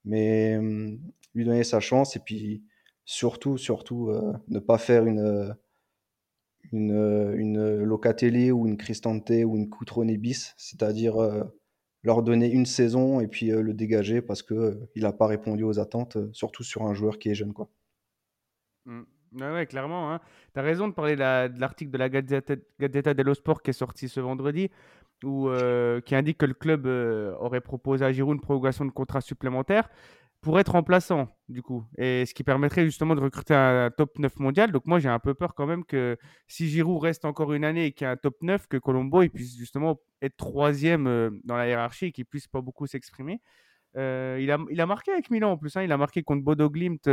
Mais 0.05 0.57
hum, 0.57 0.99
lui 1.33 1.45
donner 1.45 1.63
sa 1.63 1.79
chance 1.79 2.15
et 2.15 2.19
puis 2.19 2.63
surtout, 3.05 3.57
surtout, 3.57 4.09
euh, 4.09 4.33
ne 4.47 4.59
pas 4.59 4.77
faire 4.77 5.05
une, 5.05 5.55
une, 6.71 7.33
une 7.37 7.83
Locatelli 7.83 8.51
ou 8.51 8.67
une 8.67 8.77
Cristante 8.77 9.29
ou 9.29 9.55
une 9.55 9.69
Cutrone 9.69 10.15
bis, 10.17 10.53
c'est-à-dire 10.57 11.21
euh, 11.21 11.43
leur 12.03 12.23
donner 12.23 12.49
une 12.49 12.65
saison 12.65 13.19
et 13.19 13.27
puis 13.27 13.51
euh, 13.51 13.61
le 13.61 13.73
dégager 13.73 14.21
parce 14.21 14.43
euh, 14.51 14.89
il 14.95 15.03
n'a 15.03 15.13
pas 15.13 15.27
répondu 15.27 15.63
aux 15.63 15.79
attentes, 15.79 16.15
euh, 16.15 16.29
surtout 16.33 16.63
sur 16.63 16.83
un 16.83 16.93
joueur 16.93 17.19
qui 17.19 17.29
est 17.29 17.35
jeune, 17.35 17.53
quoi. 17.53 17.69
Mm. 18.85 19.01
Ouais, 19.33 19.51
ouais, 19.51 19.67
clairement. 19.67 20.11
Hein. 20.11 20.21
Tu 20.53 20.59
as 20.59 20.63
raison 20.63 20.87
de 20.87 20.93
parler 20.93 21.15
de 21.15 21.59
l'article 21.59 21.91
de 21.91 21.99
la 21.99 22.09
Gazzetta, 22.09 22.55
Gazzetta 22.79 23.13
dello 23.13 23.35
Sport 23.35 23.61
qui 23.61 23.69
est 23.69 23.73
sorti 23.73 24.09
ce 24.09 24.19
vendredi, 24.19 24.71
où, 25.23 25.49
euh, 25.49 26.01
qui 26.01 26.15
indique 26.15 26.37
que 26.37 26.45
le 26.45 26.53
club 26.53 26.85
euh, 26.87 27.33
aurait 27.39 27.61
proposé 27.61 28.05
à 28.05 28.11
Giroud 28.11 28.35
une 28.35 28.41
prolongation 28.41 28.85
de 28.85 28.91
contrat 28.91 29.21
supplémentaire 29.21 29.89
pour 30.41 30.57
être 30.59 30.71
remplaçant, 30.71 31.27
du 31.49 31.61
coup. 31.61 31.83
Et 31.97 32.25
ce 32.25 32.33
qui 32.33 32.43
permettrait 32.45 32.85
justement 32.85 33.13
de 33.13 33.19
recruter 33.19 33.53
un 33.53 33.91
top 33.91 34.17
9 34.19 34.39
mondial. 34.39 34.71
Donc 34.71 34.85
moi, 34.85 34.99
j'ai 34.99 35.09
un 35.09 35.19
peu 35.19 35.33
peur 35.33 35.53
quand 35.53 35.65
même 35.65 35.83
que 35.83 36.17
si 36.47 36.69
Giroud 36.69 37.01
reste 37.01 37.25
encore 37.25 37.51
une 37.53 37.65
année 37.65 37.87
et 37.87 37.91
qu'il 37.91 38.05
y 38.05 38.07
a 38.07 38.11
un 38.11 38.17
top 38.17 38.37
9, 38.41 38.67
que 38.67 38.77
Colombo 38.77 39.21
il 39.21 39.29
puisse 39.29 39.57
justement 39.57 39.99
être 40.21 40.37
troisième 40.37 41.07
euh, 41.07 41.29
dans 41.43 41.57
la 41.57 41.67
hiérarchie 41.67 42.05
et 42.05 42.11
qu'il 42.13 42.25
puisse 42.25 42.47
pas 42.47 42.61
beaucoup 42.61 42.87
s'exprimer. 42.87 43.41
Il, 43.95 43.99
a, 44.51 44.57
il 44.69 44.79
a 44.79 44.85
marqué 44.85 45.11
avec 45.11 45.29
Milan 45.29 45.51
en 45.51 45.57
plus. 45.57 45.75
hein. 45.75 45.83
Il 45.83 45.91
a 45.91 45.97
marqué 45.97 46.23
contre 46.23 46.43
Bodo 46.43 46.69
Glimt 46.69 47.09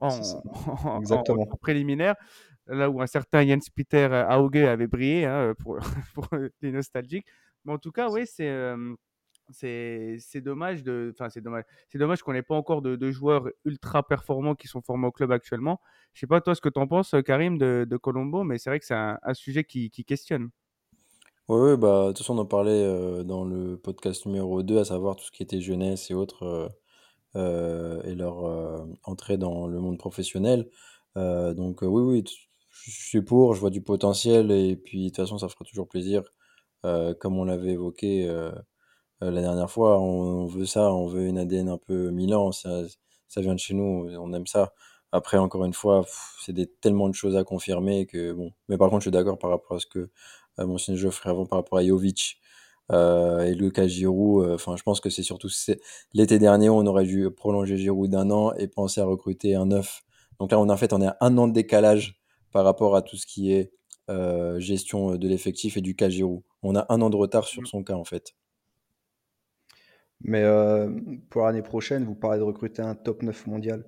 en 0.00 0.10
préliminaire, 1.60 2.16
là 2.66 2.90
où 2.90 3.00
un 3.00 3.06
certain 3.06 3.46
Jens 3.46 3.68
Peter 3.70 4.08
euh, 4.10 4.38
Auge 4.38 4.56
avait 4.56 4.86
brillé 4.86 5.24
hein, 5.24 5.54
pour, 5.58 5.78
pour 6.14 6.28
les 6.60 6.72
nostalgiques. 6.72 7.26
Mais 7.64 7.72
en 7.72 7.78
tout 7.78 7.92
cas, 7.92 8.10
oui, 8.10 8.26
c'est 8.26 8.48
euh, 8.48 8.94
dommage 10.36 10.82
dommage, 10.82 11.64
dommage 11.94 12.22
qu'on 12.22 12.32
n'ait 12.32 12.42
pas 12.42 12.54
encore 12.54 12.82
de, 12.82 13.10
joueurs 13.10 13.48
ultra 13.64 14.06
performants 14.06 14.54
qui 14.54 14.68
sont 14.68 14.82
formés 14.82 15.06
au 15.06 15.12
club 15.12 15.32
actuellement. 15.32 15.80
Je 16.14 16.20
sais 16.20 16.26
pas 16.26 16.40
toi 16.40 16.54
ce 16.54 16.60
que 16.60 16.68
tu 16.68 16.80
en 16.80 16.86
penses, 16.86 17.14
Karim 17.24 17.58
de, 17.58 17.86
de 17.88 17.96
Colombo, 17.96 18.44
mais 18.44 18.58
c'est 18.58 18.70
vrai 18.70 18.78
que 18.78 18.86
c'est 18.86 18.94
un, 18.94 19.18
sujet 19.34 19.64
qui, 19.64 19.90
qui 19.90 20.04
questionne. 20.04 20.50
Ouais, 21.48 21.58
ouais, 21.58 21.76
bah, 21.76 22.04
de 22.04 22.08
toute 22.08 22.18
façon, 22.18 22.36
on 22.36 22.42
en 22.42 22.46
parlait 22.46 22.70
euh, 22.70 23.24
dans 23.24 23.44
le 23.44 23.76
podcast 23.76 24.26
numéro 24.26 24.62
2, 24.62 24.78
à 24.78 24.84
savoir 24.84 25.16
tout 25.16 25.24
ce 25.24 25.32
qui 25.32 25.42
était 25.42 25.60
jeunesse 25.60 26.10
et 26.10 26.14
autres, 26.14 26.44
euh, 26.44 26.68
euh, 27.34 28.02
et 28.04 28.14
leur 28.14 28.44
euh, 28.44 28.86
entrée 29.02 29.38
dans 29.38 29.66
le 29.66 29.80
monde 29.80 29.98
professionnel. 29.98 30.68
Euh, 31.16 31.54
donc, 31.54 31.82
euh, 31.82 31.86
oui, 31.86 32.02
oui, 32.02 32.24
je 32.84 33.08
suis 33.08 33.22
pour, 33.22 33.54
je 33.54 33.60
vois 33.60 33.70
du 33.70 33.82
potentiel, 33.82 34.50
et 34.50 34.76
puis 34.76 35.04
de 35.04 35.08
toute 35.08 35.16
façon, 35.16 35.38
ça 35.38 35.48
fera 35.48 35.64
toujours 35.64 35.88
plaisir, 35.88 36.22
euh, 36.84 37.14
comme 37.14 37.38
on 37.38 37.44
l'avait 37.44 37.72
évoqué 37.72 38.28
euh, 38.28 38.52
euh, 39.22 39.30
la 39.30 39.40
dernière 39.40 39.70
fois, 39.70 40.00
on, 40.00 40.46
veut 40.46 40.66
ça, 40.66 40.92
on 40.92 41.06
veut 41.06 41.26
une 41.26 41.38
ADN 41.38 41.68
un 41.68 41.78
peu 41.78 42.10
Milan, 42.10 42.52
ça, 42.52 42.82
ça 43.28 43.40
vient 43.40 43.54
de 43.54 43.58
chez 43.60 43.74
nous, 43.74 44.08
on 44.18 44.32
aime 44.32 44.46
ça. 44.46 44.72
Après, 45.12 45.36
encore 45.38 45.64
une 45.64 45.74
fois, 45.74 46.06
c'est 46.40 46.80
tellement 46.80 47.08
de 47.08 47.14
choses 47.14 47.36
à 47.36 47.44
confirmer 47.44 48.06
que 48.06 48.32
bon. 48.32 48.52
Mais 48.68 48.78
par 48.78 48.88
contre, 48.90 49.00
je 49.02 49.04
suis 49.04 49.10
d'accord 49.12 49.38
par 49.38 49.50
rapport 49.50 49.76
à 49.76 49.80
ce 49.80 49.86
que 49.86 50.10
euh, 50.58 50.66
mentionné 50.66 50.98
Geoffrey 50.98 51.30
avant 51.30 51.46
par 51.46 51.58
rapport 51.60 51.78
à 51.78 51.84
Jovic 51.84 52.40
euh, 52.90 53.42
et 53.42 53.54
Lucas 53.54 53.86
Giroud. 53.86 54.50
Enfin, 54.50 54.76
je 54.76 54.82
pense 54.82 55.00
que 55.00 55.10
c'est 55.10 55.22
surtout 55.22 55.48
l'été 56.14 56.38
dernier, 56.38 56.70
on 56.70 56.86
aurait 56.86 57.04
dû 57.04 57.30
prolonger 57.30 57.76
Giroud 57.76 58.10
d'un 58.10 58.30
an 58.30 58.52
et 58.54 58.68
penser 58.68 59.00
à 59.00 59.04
recruter 59.04 59.54
un 59.54 59.66
neuf. 59.66 60.02
Donc 60.40 60.50
là, 60.50 60.58
on 60.58 60.68
en 60.68 60.76
fait, 60.76 60.92
on 60.92 61.00
est 61.02 61.06
à 61.06 61.16
un 61.20 61.36
an 61.38 61.46
de 61.48 61.52
décalage 61.52 62.21
par 62.52 62.64
rapport 62.64 62.96
à 62.96 63.02
tout 63.02 63.16
ce 63.16 63.26
qui 63.26 63.52
est 63.52 63.72
euh, 64.10 64.60
gestion 64.60 65.16
de 65.16 65.28
l'effectif 65.28 65.76
et 65.76 65.80
du 65.82 65.96
cas 65.96 66.08
Giroud. 66.10 66.42
On 66.62 66.76
a 66.76 66.86
un 66.90 67.00
an 67.02 67.10
de 67.10 67.16
retard 67.16 67.46
sur 67.46 67.62
Mm. 67.62 67.66
son 67.66 67.84
cas 67.84 67.94
en 67.94 68.04
fait. 68.04 68.34
Mais 70.20 70.42
euh, 70.42 70.90
pour 71.30 71.42
l'année 71.46 71.62
prochaine, 71.62 72.04
vous 72.04 72.14
parlez 72.14 72.38
de 72.38 72.44
recruter 72.44 72.82
un 72.82 72.94
top 72.94 73.22
9 73.22 73.46
mondial. 73.46 73.84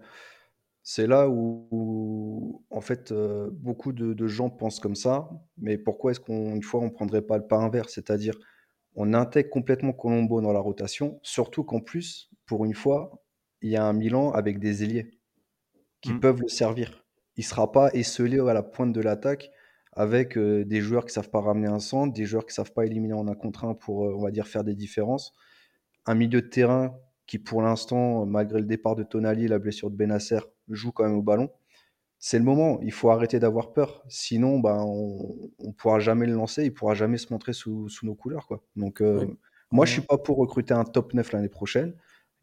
C'est 0.83 1.07
là 1.07 1.29
où, 1.29 1.69
où, 1.73 2.65
en 2.71 2.81
fait, 2.83 3.13
euh, 3.13 3.51
beaucoup 3.53 3.93
de, 3.93 4.15
de 4.15 4.27
gens 4.29 4.51
pensent 4.51 4.81
comme 4.81 4.97
ça. 4.97 5.31
Mais 5.59 5.79
pourquoi 5.79 6.13
est-ce 6.13 6.21
qu'une 6.21 6.63
fois, 6.63 6.81
on 6.83 6.87
ne 6.87 6.91
prendrait 6.91 7.23
pas 7.23 7.39
le 7.39 7.47
pas 7.47 7.59
inverse? 7.59 7.95
C'est-à-dire, 7.95 8.35
on 8.97 9.15
intègre 9.15 9.51
complètement 9.51 9.93
Colombo 9.95 10.41
dans 10.43 10.53
la 10.53 10.61
rotation, 10.61 11.21
surtout 11.23 11.65
qu'en 11.65 11.81
plus, 11.81 12.31
pour 12.47 12.65
une 12.67 12.75
fois, 12.75 13.25
il 13.63 13.71
y 13.71 13.77
a 13.77 13.85
un 13.87 13.95
Milan 13.95 14.33
avec 14.33 14.59
des 14.61 14.85
ailiers 14.85 15.13
qui 16.03 16.13
Mm. 16.13 16.21
peuvent 16.21 16.43
le 16.43 16.49
servir. 16.49 17.04
Il 17.37 17.41
ne 17.41 17.45
sera 17.47 17.71
pas 17.73 17.91
esselé 17.95 18.39
à 18.41 18.55
la 18.55 18.63
pointe 18.63 18.93
de 18.93 19.01
l'attaque 19.01 19.51
avec 19.93 20.37
euh, 20.37 20.65
des 20.65 20.81
joueurs 20.81 21.05
qui 21.05 21.11
ne 21.11 21.15
savent 21.23 21.31
pas 21.31 21.41
ramener 21.41 21.69
un 21.69 21.79
centre, 21.79 22.13
des 22.13 22.25
joueurs 22.27 22.45
qui 22.47 22.51
ne 22.53 22.55
savent 22.65 22.73
pas 22.73 22.85
éliminer 22.87 23.15
en 23.15 23.29
un 23.29 23.35
contre 23.35 23.65
un 23.65 23.75
pour, 23.75 24.07
euh, 24.07 24.15
on 24.17 24.23
va 24.23 24.31
dire, 24.31 24.47
faire 24.49 24.65
des 24.65 24.75
différences. 24.75 25.33
un 26.07 26.15
milieu 26.15 26.43
de 26.43 26.49
terrain 26.49 26.97
qui, 27.27 27.39
pour 27.39 27.63
l'instant, 27.63 28.27
malgré 28.27 28.59
le 28.61 28.67
départ 28.67 28.97
de 28.97 29.03
Tonali, 29.05 29.49
la 29.49 29.59
blessure 29.59 29.91
de 29.91 29.97
Benasser, 29.97 30.41
joue 30.69 30.93
quand 30.93 31.05
même 31.05 31.17
au 31.17 31.23
ballon. 31.23 31.51
C'est 32.19 32.39
le 32.39 32.45
moment, 32.45 32.81
il 32.83 32.93
faut 32.93 33.11
arrêter 33.11 33.39
d'avoir 33.39 33.73
peur. 33.73 34.05
Sinon, 34.09 34.59
ben, 34.61 34.79
on 34.83 35.51
ne 35.61 35.73
pourra 35.73 36.01
jamais 36.01 36.27
le 36.27 36.35
lancer, 36.35 36.63
il 36.63 36.71
ne 36.71 36.75
pourra 36.75 36.95
jamais 36.95 37.19
se 37.19 37.33
montrer 37.33 37.53
sous, 37.53 37.89
sous 37.89 38.07
nos 38.07 38.15
couleurs. 38.15 38.47
Quoi. 38.47 38.63
Donc, 38.77 39.01
euh, 39.03 39.27
Oui. 39.27 39.39
moi, 39.71 39.87
je 39.87 39.93
suis 39.93 40.03
pas 40.03 40.19
pour 40.19 40.39
recruter 40.39 40.75
un 40.75 40.85
top 40.85 41.15
9 41.15 41.33
l'année 41.33 41.49
prochaine. 41.49 41.95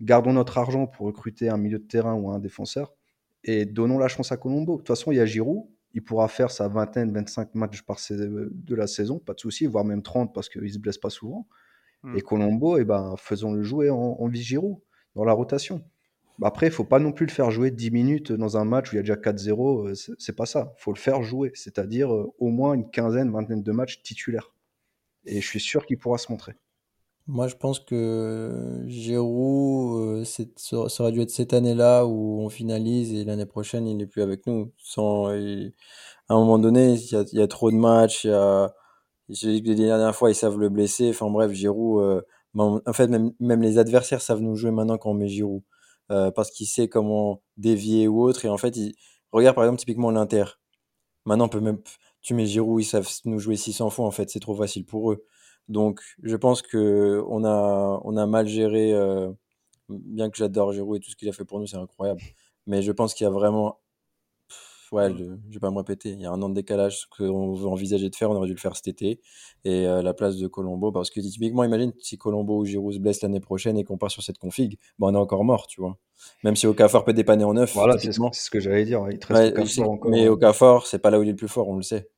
Gardons 0.01 0.33
notre 0.33 0.57
argent 0.57 0.87
pour 0.87 1.07
recruter 1.07 1.49
un 1.49 1.57
milieu 1.57 1.79
de 1.79 1.85
terrain 1.87 2.13
ou 2.15 2.29
un 2.31 2.39
défenseur 2.39 2.95
et 3.43 3.65
donnons 3.65 3.97
la 3.97 4.07
chance 4.07 4.31
à 4.31 4.37
Colombo. 4.37 4.73
De 4.73 4.77
toute 4.79 4.87
façon, 4.87 5.11
il 5.11 5.17
y 5.17 5.19
a 5.19 5.25
Giroud, 5.25 5.65
il 5.93 6.03
pourra 6.03 6.27
faire 6.27 6.51
sa 6.51 6.67
vingtaine, 6.67 7.11
25 7.13 7.55
matchs 7.55 7.81
par 7.83 7.97
de 8.09 8.75
la 8.75 8.87
saison, 8.87 9.19
pas 9.19 9.33
de 9.33 9.39
souci, 9.39 9.65
voire 9.65 9.83
même 9.85 10.01
30 10.03 10.33
parce 10.33 10.49
qu'il 10.49 10.61
ne 10.63 10.67
se 10.67 10.79
blesse 10.79 10.97
pas 10.97 11.09
souvent. 11.09 11.47
Hmm. 12.03 12.15
Et 12.17 12.21
Colombo, 12.21 12.77
eh 12.77 12.85
ben, 12.85 13.15
faisons-le 13.17 13.63
jouer 13.63 13.89
en, 13.89 13.97
en 14.19 14.27
vice-Giroud, 14.27 14.77
dans 15.15 15.23
la 15.25 15.33
rotation. 15.33 15.83
Après, 16.43 16.67
il 16.67 16.71
faut 16.71 16.85
pas 16.85 16.97
non 16.99 17.11
plus 17.11 17.27
le 17.27 17.31
faire 17.31 17.51
jouer 17.51 17.69
10 17.71 17.91
minutes 17.91 18.31
dans 18.31 18.57
un 18.57 18.65
match 18.65 18.91
où 18.91 18.95
il 18.95 18.97
y 18.97 18.99
a 18.99 19.03
déjà 19.03 19.15
4-0. 19.15 19.89
euh, 19.89 19.93
c'est- 19.95 20.13
C'est 20.17 20.35
pas 20.35 20.47
ça. 20.47 20.73
Il 20.79 20.81
faut 20.81 20.91
le 20.93 20.97
faire 20.97 21.21
jouer, 21.21 21.51
c'est-à-dire 21.53 22.11
euh, 22.13 22.33
au 22.39 22.49
moins 22.49 22.73
une 22.73 22.89
quinzaine, 22.89 23.31
vingtaine 23.31 23.61
de 23.61 23.71
matchs 23.71 24.01
titulaires. 24.01 24.55
Et 25.25 25.39
je 25.41 25.47
suis 25.47 25.59
sûr 25.59 25.85
qu'il 25.85 25.97
pourra 25.99 26.17
se 26.17 26.31
montrer. 26.31 26.53
Moi, 27.31 27.47
je 27.47 27.55
pense 27.55 27.79
que 27.79 28.83
Giroud, 28.87 30.19
euh, 30.19 30.25
ça 30.25 31.03
aurait 31.03 31.13
dû 31.13 31.21
être 31.21 31.29
cette 31.29 31.53
année-là 31.53 32.05
où 32.05 32.41
on 32.41 32.49
finalise 32.49 33.13
et 33.13 33.23
l'année 33.23 33.45
prochaine, 33.45 33.87
il 33.87 33.95
n'est 33.95 34.05
plus 34.05 34.21
avec 34.21 34.45
nous. 34.47 34.73
Sans, 34.77 35.27
à 35.27 35.31
un 35.31 36.35
moment 36.35 36.59
donné, 36.59 36.95
il 36.95 37.27
y 37.31 37.41
a, 37.41 37.47
trop 37.47 37.71
de 37.71 37.77
matchs. 37.77 38.25
Il 38.25 38.31
y 38.31 38.33
a, 38.33 38.73
j'ai 39.29 39.61
dit 39.61 39.75
la 39.75 39.97
dernière 39.97 40.15
fois, 40.15 40.29
ils 40.29 40.35
savent 40.35 40.59
le 40.59 40.67
blesser. 40.67 41.11
Enfin 41.11 41.29
bref, 41.29 41.53
Giroud, 41.53 42.03
euh, 42.03 42.21
ben, 42.53 42.81
en 42.85 42.93
fait, 42.93 43.07
même, 43.07 43.61
les 43.61 43.77
adversaires 43.77 44.21
savent 44.21 44.41
nous 44.41 44.55
jouer 44.57 44.71
maintenant 44.71 44.97
quand 44.97 45.11
on 45.11 45.13
met 45.13 45.29
Giroud. 45.29 45.63
Euh, 46.11 46.31
parce 46.31 46.51
qu'il 46.51 46.67
sait 46.67 46.89
comment 46.89 47.41
dévier 47.57 48.09
ou 48.09 48.21
autre. 48.23 48.43
Et 48.45 48.49
en 48.49 48.57
fait, 48.57 48.75
regarde 49.31 49.55
par 49.55 49.63
exemple 49.63 49.79
typiquement 49.79 50.11
l'Inter. 50.11 50.45
Maintenant, 51.25 51.49
tu 52.21 52.33
mets 52.33 52.45
Giroud, 52.45 52.81
ils 52.81 52.85
savent 52.85 53.07
nous 53.25 53.39
jouer 53.39 53.55
600 53.55 53.89
fois, 53.89 54.05
en 54.05 54.11
fait, 54.11 54.29
c'est 54.29 54.41
trop 54.41 54.55
facile 54.55 54.85
pour 54.85 55.13
eux. 55.13 55.25
Donc, 55.69 56.01
je 56.23 56.35
pense 56.35 56.61
que 56.61 57.23
on 57.27 57.43
a, 57.45 58.01
on 58.03 58.17
a 58.17 58.25
mal 58.25 58.47
géré, 58.47 58.93
euh, 58.93 59.31
bien 59.89 60.29
que 60.29 60.37
j'adore 60.37 60.73
Giroud 60.73 60.97
et 60.97 60.99
tout 60.99 61.09
ce 61.11 61.15
qu'il 61.15 61.29
a 61.29 61.31
fait 61.33 61.45
pour 61.45 61.59
nous, 61.59 61.67
c'est 61.67 61.77
incroyable. 61.77 62.21
Mais 62.67 62.81
je 62.81 62.91
pense 62.91 63.13
qu'il 63.13 63.23
y 63.25 63.27
a 63.27 63.31
vraiment, 63.31 63.79
pff, 64.47 64.91
ouais, 64.91 65.11
je, 65.17 65.23
je 65.49 65.53
vais 65.53 65.59
pas 65.59 65.71
me 65.71 65.77
répéter, 65.77 66.09
il 66.09 66.21
y 66.21 66.25
a 66.25 66.31
un 66.31 66.41
an 66.41 66.49
de 66.49 66.55
décalage, 66.55 67.01
ce 67.01 67.05
qu'on 67.07 67.53
veut 67.53 67.67
envisager 67.67 68.09
de 68.09 68.15
faire, 68.15 68.29
on 68.29 68.35
aurait 68.35 68.47
dû 68.47 68.53
le 68.53 68.59
faire 68.59 68.75
cet 68.75 68.87
été. 68.87 69.21
Et 69.63 69.87
euh, 69.87 70.01
la 70.01 70.13
place 70.13 70.37
de 70.37 70.47
Colombo, 70.47 70.91
parce 70.91 71.09
que 71.09 71.19
typiquement, 71.21 71.63
imagine 71.63 71.93
si 71.99 72.17
Colombo 72.17 72.59
ou 72.59 72.65
Giroud 72.65 72.93
se 72.93 72.99
blesse 72.99 73.21
l'année 73.21 73.39
prochaine 73.39 73.77
et 73.77 73.83
qu'on 73.83 73.97
part 73.97 74.11
sur 74.11 74.23
cette 74.23 74.37
config, 74.37 74.77
bon, 74.99 75.07
on 75.07 75.13
est 75.13 75.17
encore 75.17 75.43
mort, 75.43 75.67
tu 75.67 75.81
vois. 75.81 75.97
Même 76.43 76.55
si 76.55 76.67
Okafor 76.67 77.03
peut 77.03 77.13
dépanner 77.13 77.43
en 77.43 77.53
neuf, 77.53 77.73
Voilà, 77.73 77.97
c'est 77.97 78.11
ce, 78.11 78.49
que 78.49 78.59
j'allais 78.59 78.85
dire. 78.85 79.03
Il 79.09 79.17
te 79.17 79.33
reste 79.33 79.57
Ouais, 79.57 79.65
sort 79.65 79.89
encore. 79.89 80.11
mais 80.11 80.25
euh. 80.27 80.31
Okafor, 80.31 80.85
c'est 80.85 80.99
pas 80.99 81.09
là 81.09 81.19
où 81.19 81.23
il 81.23 81.29
est 81.29 81.31
le 81.31 81.37
plus 81.37 81.47
fort, 81.47 81.67
on 81.67 81.77
le 81.77 81.81
sait. 81.81 82.09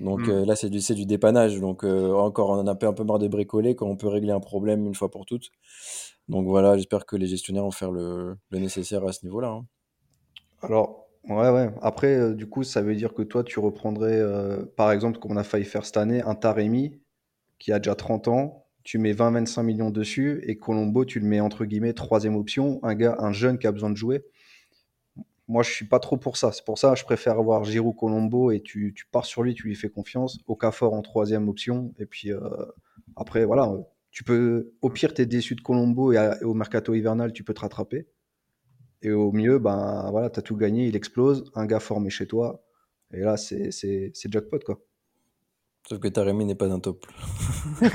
Donc 0.00 0.28
Mm. 0.28 0.30
euh, 0.30 0.44
là, 0.44 0.56
c'est 0.56 0.70
du, 0.70 0.80
c'est 0.80 0.94
du 0.94 1.06
dépannage. 1.06 1.60
Donc 1.60 1.84
euh, 1.84 2.12
encore, 2.14 2.50
on 2.50 2.54
en 2.60 2.66
a 2.66 2.72
un 2.72 2.74
peu, 2.76 2.86
un 2.86 2.92
peu 2.92 3.04
marre 3.04 3.18
de 3.18 3.28
bricoler 3.28 3.74
quand 3.74 3.86
on 3.86 3.96
peut 3.96 4.08
régler 4.08 4.32
un 4.32 4.40
problème 4.40 4.86
une 4.86 4.94
fois 4.94 5.10
pour 5.10 5.26
toutes. 5.26 5.50
Donc 6.28 6.46
voilà, 6.46 6.76
j'espère 6.76 7.06
que 7.06 7.16
les 7.16 7.26
gestionnaires 7.26 7.64
vont 7.64 7.70
faire 7.70 7.90
le, 7.92 8.36
le 8.50 8.58
nécessaire 8.58 9.04
à 9.06 9.12
ce 9.12 9.24
niveau-là. 9.24 9.48
hein. 9.48 9.66
Alors, 10.62 11.06
ouais, 11.28 11.50
ouais. 11.50 11.70
Après, 11.82 12.14
euh, 12.16 12.34
du 12.34 12.46
coup, 12.48 12.62
ça 12.62 12.82
veut 12.82 12.94
dire 12.94 13.14
que 13.14 13.22
toi, 13.22 13.44
tu 13.44 13.60
reprendrais, 13.60 14.16
euh, 14.18 14.64
par 14.76 14.92
exemple, 14.92 15.18
comme 15.18 15.32
on 15.32 15.36
a 15.36 15.44
failli 15.44 15.64
faire 15.64 15.84
cette 15.84 15.96
année, 15.96 16.22
un 16.22 16.34
Taremi 16.34 17.00
qui 17.58 17.72
a 17.72 17.78
déjà 17.78 17.94
30 17.94 18.28
ans. 18.28 18.66
Tu 18.84 18.98
mets 18.98 19.12
20-25 19.12 19.62
millions 19.64 19.90
dessus 19.90 20.42
et 20.46 20.58
Colombo, 20.58 21.04
tu 21.04 21.20
le 21.20 21.26
mets 21.26 21.40
entre 21.40 21.64
guillemets 21.64 21.92
troisième 21.92 22.36
option, 22.36 22.80
un 22.84 22.94
gars, 22.94 23.16
un 23.18 23.32
jeune 23.32 23.58
qui 23.58 23.66
a 23.66 23.72
besoin 23.72 23.90
de 23.90 23.96
jouer. 23.96 24.24
Moi, 25.48 25.62
je 25.62 25.70
suis 25.70 25.86
pas 25.86 26.00
trop 26.00 26.16
pour 26.16 26.36
ça. 26.36 26.52
C'est 26.52 26.64
pour 26.64 26.78
ça 26.78 26.92
que 26.92 26.98
je 26.98 27.04
préfère 27.04 27.38
avoir 27.38 27.64
Giroud 27.64 27.96
Colombo 27.96 28.50
et 28.50 28.60
tu, 28.60 28.94
pars 29.12 29.24
sur 29.24 29.42
lui, 29.42 29.54
tu 29.54 29.68
lui 29.68 29.76
fais 29.76 29.88
confiance. 29.88 30.40
Okafor 30.46 30.92
en 30.92 31.02
troisième 31.02 31.48
option. 31.48 31.94
Et 31.98 32.06
puis 32.06 32.32
euh, 32.32 32.40
après, 33.14 33.44
voilà, 33.44 33.70
euh, 33.70 33.82
tu 34.10 34.24
peux, 34.24 34.72
au 34.82 34.90
pire, 34.90 35.14
tu 35.14 35.22
es 35.22 35.26
déçu 35.26 35.54
de 35.54 35.60
Colombo 35.60 36.12
et, 36.12 36.18
au 36.42 36.54
mercato 36.54 36.94
hivernal, 36.94 37.32
tu 37.32 37.44
peux 37.44 37.54
te 37.54 37.60
rattraper. 37.60 38.08
Et 39.02 39.12
au 39.12 39.30
mieux, 39.32 39.58
ben 39.58 40.08
voilà, 40.10 40.30
tu 40.30 40.38
as 40.40 40.42
tout 40.42 40.56
gagné, 40.56 40.86
il 40.88 40.96
explose, 40.96 41.50
un 41.54 41.66
gars 41.66 41.80
formé 41.80 42.10
chez 42.10 42.26
toi. 42.26 42.64
Et 43.12 43.20
là, 43.20 43.36
c'est 43.36 43.70
jackpot, 44.30 44.58
quoi. 44.64 44.80
Sauf 45.88 46.00
que 46.00 46.08
Taremi 46.08 46.44
n'est 46.44 46.54
pas 46.56 46.70
un 46.72 46.80
top. 46.80 47.06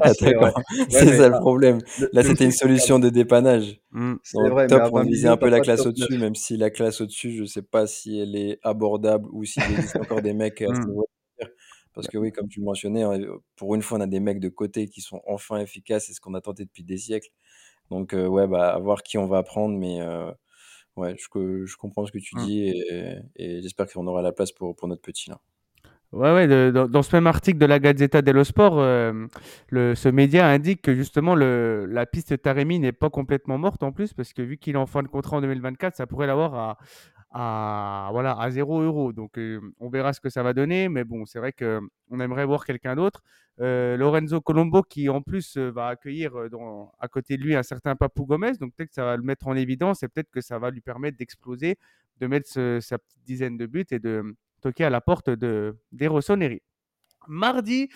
Ah, 0.00 0.12
c'est 0.14 1.16
ça 1.16 1.28
le 1.28 1.40
problème. 1.40 1.78
Là, 2.12 2.22
c'était 2.22 2.44
une 2.44 2.52
solution 2.52 2.98
de 2.98 3.08
dépannage. 3.08 3.80
Mm. 3.90 4.14
c'est 4.22 4.38
Donc, 4.38 4.50
vrai, 4.50 4.66
top, 4.66 4.82
on 4.92 4.96
20 4.98 5.02
visait 5.04 5.28
un 5.28 5.36
peu 5.36 5.48
la 5.48 5.60
classe 5.60 5.86
au-dessus, 5.86 6.12
9. 6.12 6.20
même 6.20 6.34
si 6.34 6.56
la 6.56 6.70
classe 6.70 7.00
au-dessus, 7.00 7.32
je 7.32 7.44
sais 7.44 7.62
pas 7.62 7.86
si 7.86 8.18
elle 8.18 8.36
est 8.36 8.58
abordable 8.62 9.28
ou 9.32 9.44
s'il 9.44 9.62
existe 9.64 9.96
encore 9.96 10.22
des 10.22 10.34
mecs 10.34 10.62
à 10.62 10.74
ce 10.74 10.80
Mm. 10.80 10.88
niveau. 10.88 11.08
Parce 11.94 12.08
que 12.08 12.18
oui, 12.18 12.30
comme 12.30 12.48
tu 12.48 12.60
le 12.60 12.66
mentionnais, 12.66 13.04
pour 13.56 13.74
une 13.74 13.82
fois, 13.82 13.98
on 13.98 14.02
a 14.02 14.06
des 14.06 14.20
mecs 14.20 14.38
de 14.40 14.50
côté 14.50 14.86
qui 14.88 15.00
sont 15.00 15.22
enfin 15.26 15.58
efficaces, 15.58 16.06
c'est 16.06 16.12
ce 16.12 16.20
qu'on 16.20 16.34
attendait 16.34 16.64
depuis 16.66 16.84
des 16.84 16.98
siècles. 16.98 17.30
Donc, 17.90 18.14
euh, 18.14 18.26
ouais, 18.26 18.46
bah, 18.48 18.74
à 18.74 18.78
voir 18.78 19.02
qui 19.02 19.18
on 19.18 19.26
va 19.26 19.42
prendre, 19.42 19.76
mais 19.78 20.00
euh, 20.02 20.30
ouais, 20.96 21.16
je, 21.18 21.64
je 21.66 21.76
comprends 21.76 22.06
ce 22.06 22.12
que 22.12 22.18
tu 22.18 22.36
Mm. 22.36 22.40
dis 22.44 22.60
et, 22.68 23.16
et 23.36 23.62
j'espère 23.62 23.86
qu'on 23.88 24.06
aura 24.06 24.22
la 24.22 24.32
place 24.32 24.52
pour, 24.52 24.76
pour 24.76 24.88
notre 24.88 25.02
petit 25.02 25.30
là. 25.30 25.40
Ouais, 26.12 26.32
ouais, 26.32 26.72
dans, 26.72 27.02
ce 27.02 27.14
même 27.16 27.26
article 27.26 27.58
de 27.58 27.66
la 27.66 27.80
Gazzetta 27.80 28.22
dello 28.22 28.44
Sport, 28.44 28.78
euh, 28.78 29.26
ce 29.70 30.08
média 30.08 30.48
indique 30.48 30.80
que 30.82 30.94
justement 30.94 31.34
la 31.34 32.06
piste 32.06 32.40
Taremi 32.40 32.78
n'est 32.78 32.92
pas 32.92 33.10
complètement 33.10 33.58
morte 33.58 33.82
en 33.82 33.92
plus, 33.92 34.14
parce 34.14 34.32
que 34.32 34.40
vu 34.40 34.56
qu'il 34.56 34.76
est 34.76 34.78
en 34.78 34.86
fin 34.86 35.02
de 35.02 35.08
contrat 35.08 35.38
en 35.38 35.40
2024, 35.40 35.96
ça 35.96 36.06
pourrait 36.06 36.28
l'avoir 36.28 36.54
à, 36.54 36.78
à, 37.32 38.08
voilà, 38.12 38.38
à 38.38 38.50
0 38.50 38.82
euros. 38.82 39.12
Donc 39.12 39.36
euh, 39.36 39.60
on 39.80 39.90
verra 39.90 40.12
ce 40.12 40.20
que 40.20 40.30
ça 40.30 40.42
va 40.42 40.52
donner, 40.54 40.88
mais 40.88 41.04
bon, 41.04 41.26
c'est 41.26 41.40
vrai 41.40 41.52
qu'on 41.52 42.20
aimerait 42.20 42.46
voir 42.46 42.64
quelqu'un 42.64 42.94
d'autre. 42.94 43.22
Euh, 43.60 43.96
Lorenzo 43.96 44.40
Colombo 44.40 44.82
qui 44.82 45.08
en 45.08 45.22
plus 45.22 45.56
va 45.58 45.88
accueillir 45.88 46.32
à 47.00 47.08
côté 47.08 47.36
de 47.36 47.42
lui 47.42 47.56
un 47.56 47.62
certain 47.62 47.96
Papou 47.96 48.26
Gomez, 48.26 48.52
donc 48.60 48.74
peut-être 48.74 48.90
que 48.90 48.94
ça 48.94 49.04
va 49.04 49.16
le 49.16 49.22
mettre 49.22 49.48
en 49.48 49.56
évidence 49.56 50.02
et 50.02 50.08
peut-être 50.08 50.30
que 50.30 50.40
ça 50.40 50.58
va 50.58 50.70
lui 50.70 50.80
permettre 50.80 51.18
d'exploser, 51.18 51.78
de 52.20 52.26
mettre 52.26 52.48
sa 52.80 52.98
petite 52.98 53.22
dizaine 53.26 53.56
de 53.56 53.66
buts 53.66 53.86
et 53.90 53.98
de 53.98 54.36
toquer 54.60 54.84
à 54.84 54.90
la 54.90 55.00
porte 55.00 55.30
de, 55.30 55.76
des 55.92 56.06
Rossoneri. 56.06 56.62
Mardi, 57.28 57.88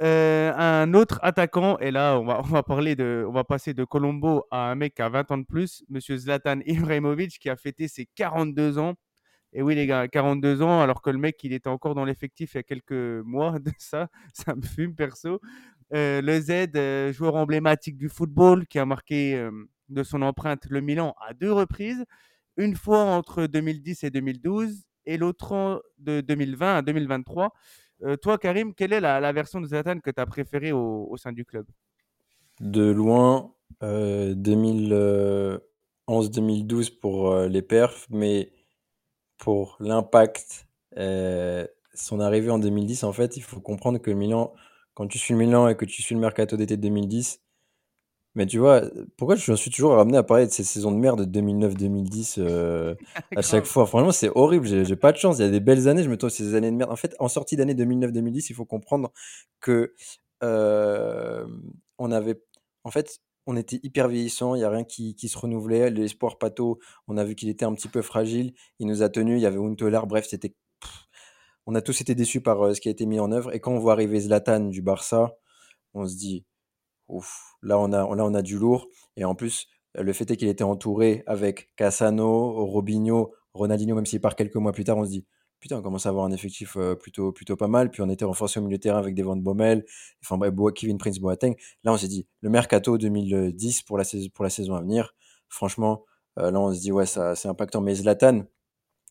euh, 0.00 0.52
un 0.56 0.92
autre 0.94 1.18
attaquant, 1.22 1.78
et 1.78 1.90
là 1.90 2.18
on 2.18 2.24
va, 2.24 2.40
on 2.44 2.48
va 2.48 2.62
parler 2.62 2.96
de, 2.96 3.24
on 3.28 3.32
va 3.32 3.44
passer 3.44 3.74
de 3.74 3.84
Colombo 3.84 4.44
à 4.50 4.70
un 4.70 4.74
mec 4.74 4.98
a 5.00 5.08
20 5.08 5.30
ans 5.30 5.38
de 5.38 5.44
plus, 5.44 5.84
Monsieur 5.88 6.16
Zlatan 6.16 6.60
Ibrahimovic, 6.66 7.38
qui 7.38 7.50
a 7.50 7.56
fêté 7.56 7.88
ses 7.88 8.06
42 8.14 8.78
ans. 8.78 8.94
Et 9.52 9.62
oui 9.62 9.74
les 9.76 9.86
gars, 9.86 10.08
42 10.08 10.62
ans, 10.62 10.80
alors 10.80 11.00
que 11.02 11.10
le 11.10 11.18
mec 11.18 11.42
il 11.44 11.52
était 11.52 11.68
encore 11.68 11.94
dans 11.94 12.04
l'effectif 12.04 12.54
il 12.54 12.58
y 12.58 12.60
a 12.60 12.62
quelques 12.64 12.92
mois 13.24 13.58
de 13.60 13.70
ça, 13.78 14.08
ça 14.32 14.54
me 14.54 14.62
fume 14.62 14.94
perso. 14.94 15.40
Euh, 15.94 16.20
le 16.22 16.40
Z, 16.40 16.76
euh, 16.76 17.12
joueur 17.12 17.36
emblématique 17.36 17.96
du 17.96 18.08
football, 18.08 18.66
qui 18.66 18.78
a 18.78 18.86
marqué 18.86 19.48
de 19.88 20.02
son 20.02 20.22
empreinte 20.22 20.66
le 20.68 20.80
Milan 20.80 21.14
à 21.26 21.34
deux 21.34 21.52
reprises, 21.52 22.04
une 22.56 22.74
fois 22.76 23.04
entre 23.04 23.46
2010 23.46 24.04
et 24.04 24.10
2012, 24.10 24.84
et 25.06 25.16
l'autre 25.16 25.84
de 25.98 26.20
2020 26.20 26.76
à 26.76 26.82
2023. 26.82 27.52
Euh, 28.02 28.16
toi, 28.16 28.38
Karim, 28.38 28.74
quelle 28.74 28.92
est 28.92 29.00
la, 29.00 29.32
version 29.32 29.60
de 29.60 29.66
Zlatan 29.66 30.00
que 30.00 30.10
tu 30.10 30.20
as 30.20 30.26
préférée 30.26 30.72
au, 30.72 31.16
sein 31.16 31.32
du 31.32 31.44
club? 31.44 31.66
De 32.60 32.90
loin, 32.90 33.52
euh, 33.82 34.34
2011-2012 36.08 36.98
pour 36.98 37.32
euh, 37.32 37.48
les 37.48 37.62
perfs, 37.62 38.06
mais 38.10 38.52
pour 39.38 39.76
l'impact, 39.80 40.66
euh, 40.96 41.66
son 41.94 42.20
arrivée 42.20 42.50
en 42.50 42.58
2010, 42.58 43.04
en 43.04 43.12
fait, 43.12 43.36
il 43.36 43.42
faut 43.42 43.60
comprendre 43.60 43.98
que 43.98 44.10
Milan, 44.10 44.52
quand 44.94 45.06
tu 45.06 45.18
suis 45.18 45.34
le 45.34 45.38
Milan 45.38 45.68
et 45.68 45.76
que 45.76 45.84
tu 45.84 46.02
suis 46.02 46.14
le 46.14 46.20
mercato 46.20 46.56
d'été 46.56 46.76
de 46.76 46.82
2010, 46.82 47.40
mais 48.34 48.46
tu 48.46 48.58
vois, 48.58 48.82
pourquoi 49.16 49.36
je 49.36 49.52
suis 49.54 49.70
toujours 49.70 49.92
ramené 49.92 50.16
à 50.16 50.24
parler 50.24 50.46
de 50.46 50.50
ces 50.50 50.64
saisons 50.64 50.90
de 50.90 50.96
merde 50.96 51.24
de 51.24 51.40
2009-2010 51.40 52.36
euh, 52.38 52.94
à 53.36 53.42
chaque 53.42 53.64
fois? 53.64 53.86
Franchement, 53.86 54.10
c'est 54.10 54.30
horrible, 54.34 54.66
j'ai 54.66 54.96
pas 54.96 55.12
de 55.12 55.18
chance. 55.18 55.38
Il 55.38 55.42
y 55.42 55.48
a 55.48 55.50
des 55.50 55.60
belles 55.60 55.86
années, 55.88 56.02
je 56.02 56.10
me 56.10 56.16
trouve 56.16 56.30
ces 56.30 56.54
années 56.54 56.70
de 56.70 56.76
merde. 56.76 56.90
En 56.90 56.96
fait, 56.96 57.14
en 57.20 57.28
sortie 57.28 57.56
d'année 57.56 57.74
2009-2010, 57.74 58.46
il 58.50 58.54
faut 58.54 58.64
comprendre 58.64 59.12
que 59.60 59.94
euh, 60.42 61.46
on 61.98 62.10
avait, 62.10 62.42
en 62.82 62.90
fait, 62.90 63.20
on 63.46 63.56
était 63.56 63.78
hyper 63.82 64.08
vieillissant, 64.08 64.54
il 64.56 64.62
y 64.62 64.64
a 64.64 64.70
rien 64.70 64.84
qui, 64.84 65.14
qui 65.14 65.28
se 65.28 65.38
renouvelait. 65.38 65.90
L'espoir 65.90 66.38
Pato, 66.38 66.80
on 67.06 67.16
a 67.16 67.24
vu 67.24 67.36
qu'il 67.36 67.48
était 67.48 67.64
un 67.64 67.74
petit 67.74 67.88
peu 67.88 68.02
fragile, 68.02 68.52
il 68.80 68.88
nous 68.88 69.02
a 69.02 69.08
tenus. 69.08 69.38
Il 69.38 69.42
y 69.42 69.46
avait 69.46 69.58
Huntelaar, 69.58 70.06
bref, 70.08 70.26
c'était, 70.28 70.54
on 71.66 71.74
a 71.74 71.82
tous 71.82 72.00
été 72.00 72.14
déçus 72.16 72.40
par 72.40 72.60
euh, 72.62 72.74
ce 72.74 72.80
qui 72.80 72.88
a 72.88 72.90
été 72.90 73.06
mis 73.06 73.20
en 73.20 73.30
œuvre. 73.32 73.54
Et 73.54 73.60
quand 73.60 73.72
on 73.72 73.78
voit 73.78 73.92
arriver 73.92 74.20
Zlatan 74.20 74.60
du 74.70 74.82
Barça, 74.82 75.36
on 75.94 76.06
se 76.06 76.16
dit, 76.16 76.44
ouf, 77.08 77.56
là 77.62 77.78
on 77.78 77.92
a, 77.92 77.98
là 77.98 78.24
on 78.24 78.34
a 78.34 78.42
du 78.42 78.58
lourd. 78.58 78.88
Et 79.16 79.24
en 79.24 79.34
plus, 79.34 79.68
le 79.94 80.12
fait 80.12 80.30
est 80.30 80.36
qu'il 80.36 80.48
était 80.48 80.64
entouré 80.64 81.22
avec 81.26 81.70
Cassano, 81.76 82.66
Robinho, 82.66 83.32
Ronaldinho, 83.54 83.94
même 83.94 84.06
s'il 84.06 84.20
part 84.20 84.36
quelques 84.36 84.56
mois 84.56 84.72
plus 84.72 84.84
tard, 84.84 84.98
on 84.98 85.04
se 85.04 85.10
dit, 85.10 85.24
putain, 85.60 85.78
on 85.78 85.82
commence 85.82 86.06
à 86.06 86.10
avoir 86.10 86.26
un 86.26 86.32
effectif 86.32 86.76
euh, 86.76 86.94
plutôt, 86.94 87.32
plutôt 87.32 87.56
pas 87.56 87.68
mal. 87.68 87.90
Puis 87.90 88.02
on 88.02 88.10
était 88.10 88.24
renforcé 88.24 88.60
au 88.60 88.62
milieu 88.62 88.78
terrain 88.78 88.98
avec 88.98 89.14
Devon 89.14 89.36
Bommel, 89.36 89.84
enfin 90.22 90.38
Kevin 90.74 90.98
Prince 90.98 91.18
Boateng. 91.20 91.54
Là, 91.84 91.92
on 91.92 91.96
s'est 91.96 92.08
dit, 92.08 92.26
le 92.42 92.50
mercato 92.50 92.98
2010 92.98 93.82
pour 93.82 93.96
la, 93.96 94.04
saison, 94.04 94.28
pour 94.34 94.44
la 94.44 94.50
saison 94.50 94.74
à 94.74 94.80
venir, 94.80 95.14
franchement, 95.48 96.04
euh, 96.38 96.50
là, 96.50 96.60
on 96.60 96.72
se 96.74 96.80
dit, 96.80 96.92
ouais, 96.92 97.06
ça, 97.06 97.34
c'est 97.36 97.48
impactant. 97.48 97.80
Mais 97.80 97.94
Zlatan, 97.94 98.42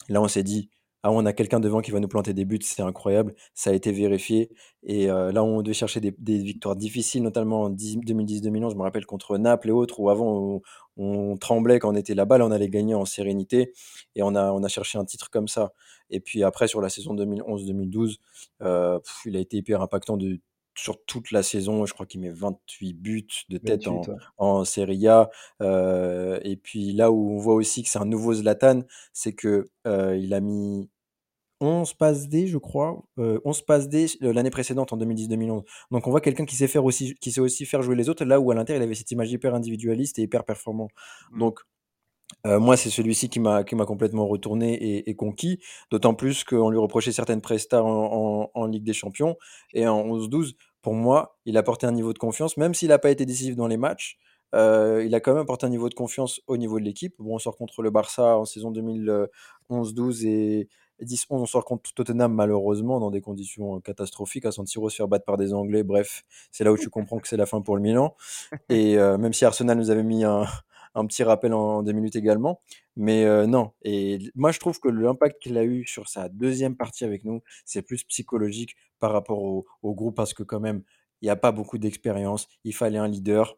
là, 0.10 0.22
on 0.22 0.28
s'est 0.28 0.44
dit, 0.44 0.70
ah, 1.06 1.12
on 1.12 1.26
a 1.26 1.34
quelqu'un 1.34 1.60
devant 1.60 1.82
qui 1.82 1.92
va 1.92 2.00
nous 2.00 2.08
planter 2.08 2.34
des 2.34 2.46
buts, 2.46 2.60
c'est 2.62 2.82
incroyable. 2.82 3.36
Ça 3.54 3.72
a 3.72 3.74
été 3.74 3.92
vérifié. 3.92 4.50
Et 4.84 5.10
euh, 5.12 5.34
là, 5.34 5.44
on 5.44 5.62
devait 5.62 5.74
chercher 5.74 6.00
des, 6.00 6.14
victoires 6.18 6.78
difficiles, 6.78 7.22
notamment 7.24 7.64
en 7.64 7.70
2010-2011. 7.72 8.72
Je 8.72 8.76
me 8.78 8.84
rappelle 8.84 9.06
contre 9.06 9.38
Naples 9.38 9.68
et 9.68 9.72
autres, 9.72 10.00
où 10.00 10.10
avant, 10.10 10.62
on, 10.96 11.38
tremblait 11.38 11.80
quand 11.80 11.92
on 11.92 11.96
était 11.96 12.16
là-bas. 12.16 12.38
Là, 12.38 12.46
on 12.46 12.52
allait 12.52 12.70
gagner 12.70 12.96
en 12.96 13.04
sérénité. 13.04 13.74
Et 14.16 14.24
on 14.24 14.34
a, 14.36 14.54
on 14.54 14.64
a 14.64 14.68
cherché 14.70 14.98
un 14.98 15.04
titre 15.04 15.30
comme 15.30 15.50
ça. 15.50 15.74
Et 16.10 16.22
puis 16.22 16.42
après, 16.44 16.70
sur 16.70 16.80
la 16.80 16.88
saison 16.88 17.16
2011-2012, 17.16 18.18
euh, 18.62 19.00
il 19.26 19.36
a 19.36 19.40
été 19.42 19.58
hyper 19.58 19.82
impactant 19.82 20.16
de, 20.16 20.40
sur 20.76 21.04
toute 21.06 21.32
la 21.32 21.44
saison. 21.44 21.86
Je 21.86 21.94
crois 21.94 22.06
qu'il 22.06 22.22
met 22.22 22.32
28 22.32 22.94
buts 22.94 23.28
de 23.50 23.58
tête 23.58 23.88
en, 23.88 24.02
en, 24.38 24.66
Serie 24.66 25.08
A. 25.08 25.30
Euh, 25.62 26.40
et 26.44 26.58
puis 26.58 26.94
là 26.94 27.12
où 27.12 27.32
on 27.32 27.38
voit 27.38 27.56
aussi 27.56 27.84
que 27.84 27.90
c'est 27.90 28.00
un 28.00 28.06
nouveau 28.06 28.34
Zlatan, 28.34 28.82
c'est 29.14 29.34
que 29.34 29.70
il 29.86 30.34
a 30.34 30.40
mis 30.40 30.90
11 31.64 31.94
passes 31.94 32.28
D, 32.28 32.48
je 32.48 32.58
crois, 32.58 33.02
11 33.18 33.62
passes 33.62 33.88
D 33.88 34.08
l'année 34.20 34.50
précédente 34.50 34.92
en 34.92 34.98
2010-2011. 34.98 35.64
Donc 35.92 36.08
on 36.08 36.12
voit 36.12 36.20
quelqu'un 36.20 36.46
qui 36.46 36.56
sait 36.56 36.68
faire 36.68 36.84
aussi, 36.84 37.16
qui 37.16 37.32
sait 37.32 37.40
aussi 37.40 37.66
faire 37.66 37.82
jouer 37.82 37.96
les 37.96 38.10
autres, 38.10 38.26
là 38.26 38.40
où 38.40 38.52
à 38.52 38.56
l'intérieur 38.56 38.82
il 38.82 38.86
avait 38.86 38.96
cette 38.96 39.12
image 39.12 39.32
hyper 39.32 39.56
individualiste 39.56 40.20
et 40.20 40.24
hyper 40.24 40.44
performant. 40.44 40.90
Mmh. 41.32 41.40
Donc 41.40 41.62
moi, 42.46 42.78
c'est 42.78 42.90
celui-ci 42.90 43.30
qui 43.30 43.40
m'a 43.40 43.64
complètement 43.64 44.28
retourné 44.28 45.08
et, 45.08 45.16
conquis. 45.16 45.60
D'autant 45.92 46.14
plus 46.14 46.44
qu'on 46.44 46.70
lui 46.70 46.78
reprochait 46.78 47.12
certaines 47.12 47.42
prestats 47.42 47.84
en, 47.84 48.66
Ligue 48.68 48.84
des 48.84 48.94
Champions 48.94 49.38
et 49.74 49.88
en 49.88 50.04
11-12. 50.04 50.56
Pour 50.82 50.94
moi, 50.94 51.38
il 51.46 51.58
a 51.58 51.64
porté 51.64 51.88
un 51.88 51.92
niveau 51.92 52.14
de 52.14 52.20
confiance, 52.20 52.58
même 52.58 52.74
s'il 52.74 52.90
n'a 52.90 53.00
pas 53.00 53.10
été 53.10 53.26
décisif 53.26 53.56
dans 53.56 53.68
les 53.68 53.78
matchs. 53.78 54.18
il 54.54 55.14
a 55.14 55.20
quand 55.20 55.34
même 55.34 55.44
apporté 55.44 55.66
un 55.66 55.70
niveau 55.70 55.90
de 55.90 55.94
confiance 55.94 56.42
au 56.48 56.58
niveau 56.58 56.80
de 56.80 56.86
l'équipe. 56.86 57.16
Bon, 57.20 57.36
on 57.36 57.40
sort 57.40 57.56
contre 57.56 57.82
le 57.82 57.90
Barça 57.90 58.38
en 58.38 58.46
saison 58.46 58.72
2011-12 58.72 60.28
et 60.28 60.68
10-11, 61.02 61.26
on 61.30 61.46
sort 61.46 61.66
contre 61.66 61.94
Tottenham 61.94 62.34
malheureusement 62.34 63.00
dans 63.00 63.12
des 63.12 63.22
conditions 63.22 63.80
catastrophiques, 63.82 64.46
à 64.46 64.52
San 64.52 64.66
Siro 64.66 64.90
se 64.90 64.98
faire 64.98 65.08
battre 65.08 65.26
par 65.26 65.38
des 65.38 65.54
Anglais. 65.54 65.84
Bref, 65.84 66.24
c'est 66.52 66.64
là 66.64 66.72
où 66.72 66.78
tu 66.78 66.90
comprends 66.90 67.20
que 67.20 67.28
c'est 67.28 67.38
la 67.38 67.46
fin 67.46 67.62
pour 67.62 67.76
le 67.76 67.82
Milan. 67.82 68.16
Et 68.70 68.98
même 68.98 69.34
si 69.34 69.46
Arsenal 69.46 69.78
nous 69.78 69.90
avait 69.90 70.04
mis 70.04 70.24
un, 70.24 70.46
petit 71.08 71.24
rappel 71.24 71.54
en, 71.54 71.84
deux 71.84 71.92
minutes 71.94 72.16
également. 72.16 72.62
Mais 72.96 73.26
non, 73.48 73.72
et 73.84 74.20
moi 74.36 74.52
je 74.52 74.60
trouve 74.60 74.80
que 74.80 74.90
l'impact 74.90 75.42
qu'il 75.42 75.58
a 75.58 75.64
eu 75.64 75.86
sur 75.88 76.08
sa 76.10 76.30
deuxième 76.30 76.76
partie 76.76 77.06
avec 77.06 77.24
nous, 77.26 77.42
c'est 77.66 77.82
plus 77.82 78.04
psychologique 78.04 78.76
par 79.00 79.12
rapport 79.12 79.42
au, 79.42 79.66
au 79.82 79.96
groupe 79.96 80.16
parce 80.16 80.34
que 80.34 80.44
quand 80.44 80.60
même, 80.60 80.84
il 81.22 81.26
n'y 81.26 81.32
a 81.32 81.36
pas 81.36 81.52
beaucoup 81.52 81.78
d'expérience, 81.78 82.48
il 82.66 82.76
fallait 82.76 83.00
un 83.00 83.08
leader. 83.08 83.58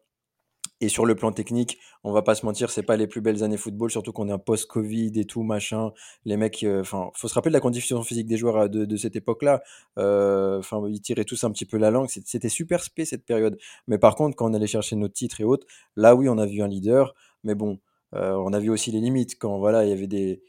Et 0.82 0.90
sur 0.90 1.06
le 1.06 1.16
plan 1.16 1.32
technique, 1.32 1.80
on 2.04 2.12
va 2.12 2.22
pas 2.22 2.36
se 2.36 2.46
mentir, 2.46 2.70
c'est 2.70 2.84
pas 2.84 2.98
les 2.98 3.08
plus 3.08 3.22
belles 3.22 3.44
années 3.44 3.56
football, 3.56 3.90
surtout 3.90 4.12
qu'on 4.12 4.28
est 4.28 4.34
un 4.34 4.38
post-Covid 4.38 5.14
et 5.16 5.26
tout, 5.26 5.42
machin. 5.42 5.92
Les 6.26 6.36
mecs, 6.36 6.64
euh, 6.64 6.82
enfin, 6.82 7.12
faut 7.14 7.30
se 7.30 7.34
rappeler 7.34 7.52
de 7.52 7.54
la 7.54 7.62
condition 7.62 8.04
physique 8.04 8.28
des 8.28 8.36
joueurs 8.36 8.58
euh, 8.58 8.68
de, 8.68 8.98
cette 8.98 9.16
époque-là. 9.16 9.64
Euh, 9.98 10.60
enfin, 10.60 10.84
ils 10.90 11.02
tiraient 11.02 11.24
tous 11.24 11.44
un 11.46 11.52
petit 11.52 11.66
peu 11.66 11.78
la 11.78 11.92
langue. 11.92 12.10
C'était 12.10 12.50
super 12.50 12.84
spé 12.84 13.06
cette 13.06 13.26
période. 13.26 13.58
Mais 13.88 13.98
par 13.98 14.16
contre, 14.16 14.36
quand 14.36 14.52
on 14.52 14.54
allait 14.54 14.68
chercher 14.68 14.98
nos 14.98 15.08
titres 15.08 15.40
et 15.40 15.46
autres, 15.46 15.66
là 15.96 16.14
oui, 16.14 16.28
on 16.28 16.38
a 16.38 16.46
vu 16.46 16.62
un 16.62 16.68
leader. 16.68 17.16
Mais 17.44 17.56
bon, 17.56 17.80
on 18.14 18.54
a 18.54 18.60
vu 18.60 18.70
aussi 18.70 18.92
les 18.92 19.00
limites. 19.00 19.38
Quand 19.40 19.60
voilà, 19.60 19.86
il 19.86 19.90
y 19.90 19.94
avait 19.94 20.08
des, 20.08 20.42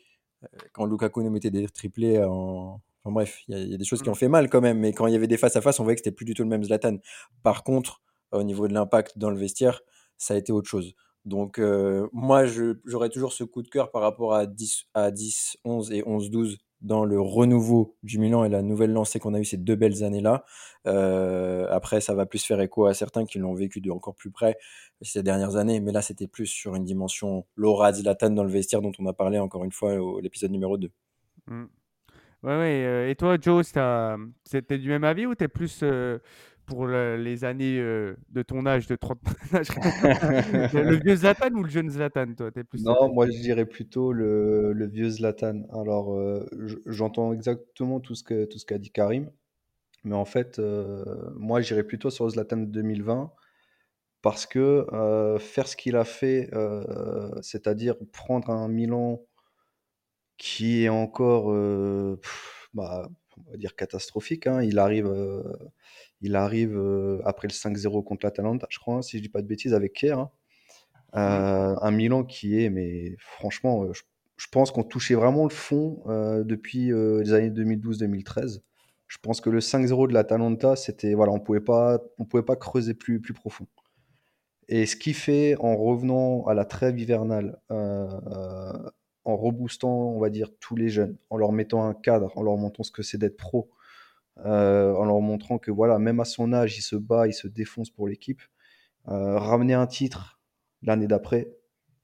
quand 0.73 0.87
Lukaku 0.87 1.23
nous 1.23 1.31
mettait 1.31 1.51
des 1.51 1.69
triplés 1.69 2.23
en, 2.25 2.81
Enfin 3.07 3.13
bref, 3.13 3.43
il 3.47 3.69
y, 3.71 3.75
a 3.75 3.77
des 3.77 3.85
choses 3.85 4.03
qui 4.03 4.09
ont 4.09 4.13
mmh. 4.13 4.17
fait 4.17 4.29
mal 4.29 4.51
quand 4.51 4.61
même, 4.61 4.81
mais 4.81 4.93
quand 4.93 5.07
il 5.07 5.13
y 5.13 5.17
avait 5.17 5.29
des 5.29 5.37
face 5.37 5.55
à 5.55 5.61
face, 5.61 5.79
on 5.79 5.85
voyait 5.85 5.95
que 5.95 6.01
c'était 6.01 6.15
plus 6.15 6.25
du 6.25 6.35
tout 6.35 6.43
le 6.43 6.49
même 6.49 6.65
Zlatan. 6.65 6.97
Par 7.45 7.63
contre, 7.63 8.03
au 8.33 8.43
niveau 8.43 8.67
de 8.67 8.75
l'impact 8.75 9.17
dans 9.17 9.31
le 9.31 9.37
vestiaire, 9.37 9.83
ça 10.19 10.35
a 10.35 10.37
été 10.37 10.53
autre 10.53 10.69
chose. 10.69 10.95
Donc, 11.25 11.61
moi, 12.13 12.45
j'aurais 12.85 13.09
toujours 13.09 13.33
ce 13.33 13.45
coup 13.45 13.63
de 13.63 13.69
cœur 13.69 13.91
par 13.91 14.03
rapport 14.03 14.35
à 14.35 14.47
10, 14.47 14.85
à 14.95 15.11
10 15.11 15.59
11 15.65 15.93
et 15.93 16.03
11, 16.07 16.31
12 16.31 16.59
dans 16.83 17.05
le 17.05 17.21
renouveau 17.21 17.97
du 18.03 18.19
Milan 18.19 18.45
et 18.45 18.49
la 18.49 18.63
nouvelle 18.63 18.93
lancée 18.93 19.19
qu'on 19.19 19.35
a 19.35 19.41
eu 19.41 19.45
ces 19.45 19.57
deux 19.57 19.75
belles 19.75 20.05
années-là. 20.05 20.45
après, 21.71 22.01
ça 22.01 22.15
va 22.15 22.27
plus 22.27 22.45
faire 22.45 22.61
écho 22.61 22.87
à 22.87 22.95
certains 22.95 23.25
qui 23.25 23.39
l'ont 23.39 23.55
vécu 23.55 23.81
de 23.81 23.91
encore 23.91 24.15
plus 24.15 24.31
près 24.31 24.57
ces 25.03 25.23
dernières 25.23 25.57
années, 25.57 25.81
mais 25.81 25.93
là, 25.93 26.01
c'était 26.01 26.29
plus 26.29 26.47
sur 26.47 26.77
une 26.77 26.85
dimension 26.85 27.45
Laura 27.57 27.93
Zlatan 27.93 28.31
dans 28.31 28.45
le 28.45 28.51
vestiaire 28.51 28.81
dont 28.81 28.93
on 28.99 29.07
a 29.07 29.13
parlé 29.13 29.39
encore 29.39 29.65
une 29.65 29.73
fois 29.73 29.95
au 29.95 30.21
l'épisode 30.21 30.53
numéro 30.53 30.79
2. 30.79 30.91
Mmh. 31.49 31.65
Ouais, 32.43 32.57
ouais. 32.59 33.11
et 33.11 33.17
toi, 33.17 33.37
Joe, 33.41 33.67
c'était 34.45 34.79
du 34.79 34.89
même 34.89 35.05
avis 35.05 35.27
ou 35.27 35.35
t'es 35.35 35.49
plus 35.49 35.83
pour 36.67 36.87
les 36.89 37.45
années 37.45 37.79
euh, 37.79 38.17
de 38.31 38.43
ton 38.43 38.67
âge 38.67 38.87
de 38.89 38.97
30 38.97 39.19
Le 39.53 40.97
vieux 40.97 41.17
Zlatan 41.17 41.53
ou 41.55 41.63
le 41.63 41.71
jeune 41.71 41.89
Zlatan, 41.89 42.35
toi 42.37 42.51
plus 42.51 42.85
Non, 42.85 43.13
moi 43.13 43.27
je 43.31 43.41
dirais 43.41 43.67
plutôt 43.67 44.13
le, 44.13 44.73
le 44.73 44.87
vieux 44.87 45.09
Zlatan. 45.09 45.63
Alors, 45.73 46.15
euh, 46.15 46.47
j'entends 46.87 47.33
exactement 47.33 48.01
tout 48.01 48.15
ce 48.15 48.25
qu'a 48.25 48.47
tout 48.47 48.59
ce 48.59 48.67
qu'a 48.67 48.79
dit 48.79 48.91
Karim, 48.91 49.31
mais 50.05 50.17
en 50.17 50.25
fait, 50.25 50.59
euh, 50.59 51.05
moi 51.37 51.61
j'irais 51.61 51.85
plutôt 51.85 52.11
sur 52.11 52.25
le 52.25 52.31
Zlatan 52.31 52.59
de 52.59 52.67
2020 52.67 53.33
parce 54.23 54.45
que 54.45 54.87
faire 55.39 55.69
ce 55.69 55.77
qu'il 55.77 55.95
a 55.95 56.05
fait, 56.05 56.51
c'est-à-dire 57.43 57.95
prendre 58.13 58.51
un 58.51 58.67
Milan 58.67 59.23
qui 60.37 60.83
est 60.83 60.89
encore, 60.89 61.53
bah, 62.75 63.09
on 63.37 63.51
va 63.53 63.57
dire 63.57 63.77
catastrophique. 63.77 64.49
Hein. 64.49 64.63
Il 64.65 64.81
arrive 64.81 65.07
il 66.21 66.37
arrive 66.37 66.77
euh, 66.77 67.21
après 67.25 67.49
le 67.49 67.53
5-0 67.53 68.05
contre 68.05 68.25
l'Atalanta, 68.27 68.67
je 68.71 68.79
crois, 68.79 69.03
si 69.03 69.19
je 69.19 69.23
dis 69.23 69.29
pas 69.29 69.43
de 69.43 69.47
bêtises, 69.47 69.75
avec 69.75 69.93
Kier. 69.93 70.13
Hein. 70.13 70.31
Euh, 71.15 71.77
un 71.81 71.91
Milan 71.91 72.25
qui 72.25 72.63
est, 72.63 72.71
mais 72.71 73.17
franchement, 73.19 73.85
euh, 73.85 73.93
je, 73.93 74.47
pense 74.51 74.71
qu'on 74.71 74.83
touchait 74.83 75.15
vraiment 75.15 75.45
le 75.45 75.51
fond 75.51 76.03
depuis 76.45 76.89
les 76.89 77.33
années 77.33 77.51
2012-2013. 77.51 78.61
Je 79.09 79.19
pense 79.19 79.41
que 79.41 79.51
le 79.51 79.61
5-0 79.61 80.09
de 80.09 80.15
l'Atalanta, 80.15 80.77
c'était 80.77 81.15
voilà, 81.15 81.33
on 81.33 81.41
pouvait 81.41 81.61
pas, 81.61 82.01
on 82.19 82.25
pouvait 82.25 82.43
pas 82.43 82.57
creuser 82.57 82.95
plus 82.95 83.21
plus 83.21 83.35
profond. 83.35 83.67
Et 84.69 84.85
ce 84.85 84.97
qui 84.97 85.15
fait 85.15 85.57
en 85.61 85.77
revenant 85.77 86.45
à 86.47 86.55
la 86.55 86.65
trêve 86.65 86.99
hivernale, 86.99 87.61
en 87.71 89.37
reboostant, 89.37 90.11
on 90.11 90.21
va 90.21 90.31
dire, 90.31 90.51
tous 90.61 90.77
les 90.77 90.89
jeunes, 90.89 91.17
en 91.31 91.37
leur 91.37 91.53
mettant 91.53 91.85
un 91.85 91.95
cadre, 91.95 92.31
en 92.37 92.43
leur 92.43 92.57
montrant 92.57 92.83
ce 92.83 92.93
que 92.93 93.03
c'est 93.03 93.19
d'être 93.19 93.37
pro, 93.37 93.71
euh, 94.45 94.95
en 94.95 95.07
leur 95.07 95.21
montrant 95.21 95.59
que 95.59 95.71
voilà, 95.71 95.99
même 95.99 96.21
à 96.21 96.25
son 96.25 96.53
âge, 96.53 96.77
il 96.77 96.83
se 96.83 96.97
bat, 96.97 97.27
il 97.27 97.33
se 97.33 97.49
défonce 97.49 97.91
pour 97.91 98.07
l'équipe. 98.07 98.43
Euh, 99.09 99.39
ramener 99.39 99.75
un 99.75 99.87
titre 99.87 100.41
l'année 100.83 101.07
d'après, 101.07 101.53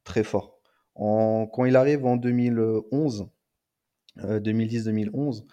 très 0.04 0.24
fort. 0.24 0.58
quand 0.94 1.64
il 1.66 1.76
arrive 1.76 2.06
en 2.06 2.16
2011, 2.16 3.28
2010-2011, 4.18 5.44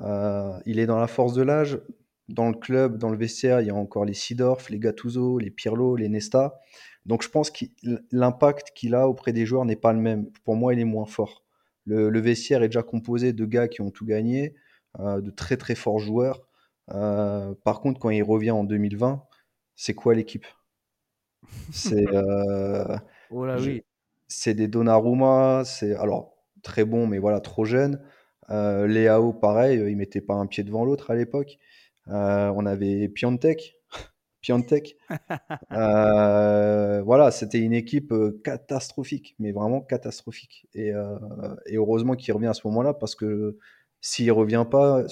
euh, 0.00 0.58
il 0.66 0.78
est 0.78 0.86
dans 0.86 0.98
la 0.98 1.06
force 1.06 1.34
de 1.34 1.42
l'âge. 1.42 1.80
Dans 2.28 2.48
le 2.48 2.54
club, 2.54 2.98
dans 2.98 3.08
le 3.08 3.16
vestiaire, 3.16 3.62
il 3.62 3.68
y 3.68 3.70
a 3.70 3.74
encore 3.74 4.04
les 4.04 4.12
Sidorf, 4.14 4.68
les 4.68 4.78
Gattuso, 4.78 5.38
les 5.38 5.50
Pirlo, 5.50 5.96
les 5.96 6.10
Nesta. 6.10 6.60
Donc 7.06 7.22
je 7.22 7.30
pense 7.30 7.50
que 7.50 7.64
l'impact 8.12 8.72
qu'il 8.74 8.94
a 8.94 9.08
auprès 9.08 9.32
des 9.32 9.46
joueurs 9.46 9.64
n'est 9.64 9.76
pas 9.76 9.94
le 9.94 10.00
même. 10.00 10.30
Pour 10.44 10.56
moi, 10.56 10.74
il 10.74 10.80
est 10.80 10.84
moins 10.84 11.06
fort. 11.06 11.44
le, 11.86 12.20
vestiaire 12.20 12.62
est 12.62 12.68
déjà 12.68 12.82
composé 12.82 13.32
de 13.32 13.46
gars 13.46 13.66
qui 13.66 13.80
ont 13.80 13.90
tout 13.90 14.04
gagné. 14.04 14.54
Euh, 15.00 15.20
de 15.20 15.30
très 15.30 15.56
très 15.56 15.76
forts 15.76 16.00
joueurs. 16.00 16.42
Euh, 16.90 17.54
par 17.64 17.80
contre, 17.80 18.00
quand 18.00 18.10
il 18.10 18.22
revient 18.22 18.50
en 18.50 18.64
2020, 18.64 19.22
c'est 19.76 19.94
quoi 19.94 20.14
l'équipe? 20.14 20.46
C'est 21.70 22.06
euh, 22.14 22.96
oh 23.30 23.46
oui. 23.60 23.84
des 24.46 24.66
Donnarumma, 24.66 25.62
c'est 25.64 25.94
alors 25.94 26.36
très 26.62 26.84
bon, 26.84 27.06
mais 27.06 27.18
voilà 27.18 27.40
trop 27.40 27.64
jeune. 27.64 28.02
Euh, 28.50 28.88
Léao, 28.88 29.32
pareil, 29.32 29.78
il 29.88 29.96
mettait 29.96 30.20
pas 30.20 30.34
un 30.34 30.46
pied 30.46 30.64
devant 30.64 30.84
l'autre 30.84 31.12
à 31.12 31.14
l'époque. 31.14 31.58
on 32.06 32.66
avait 32.66 33.08
Piontek, 33.08 33.76
Piontek. 34.40 34.96
voilà, 35.70 37.30
c'était 37.30 37.60
une 37.60 37.74
équipe 37.74 38.12
catastrophique, 38.42 39.36
mais 39.38 39.52
vraiment 39.52 39.80
catastrophique. 39.80 40.66
Et, 40.74 40.88
et 41.66 41.76
heureusement 41.76 42.14
qu'il 42.14 42.34
revient 42.34 42.46
à 42.48 42.54
ce 42.54 42.66
moment-là 42.66 42.94
parce 42.94 43.14
que 43.14 43.58
s'il 44.00 44.30
revient 44.32 44.64
pas, 44.70 45.04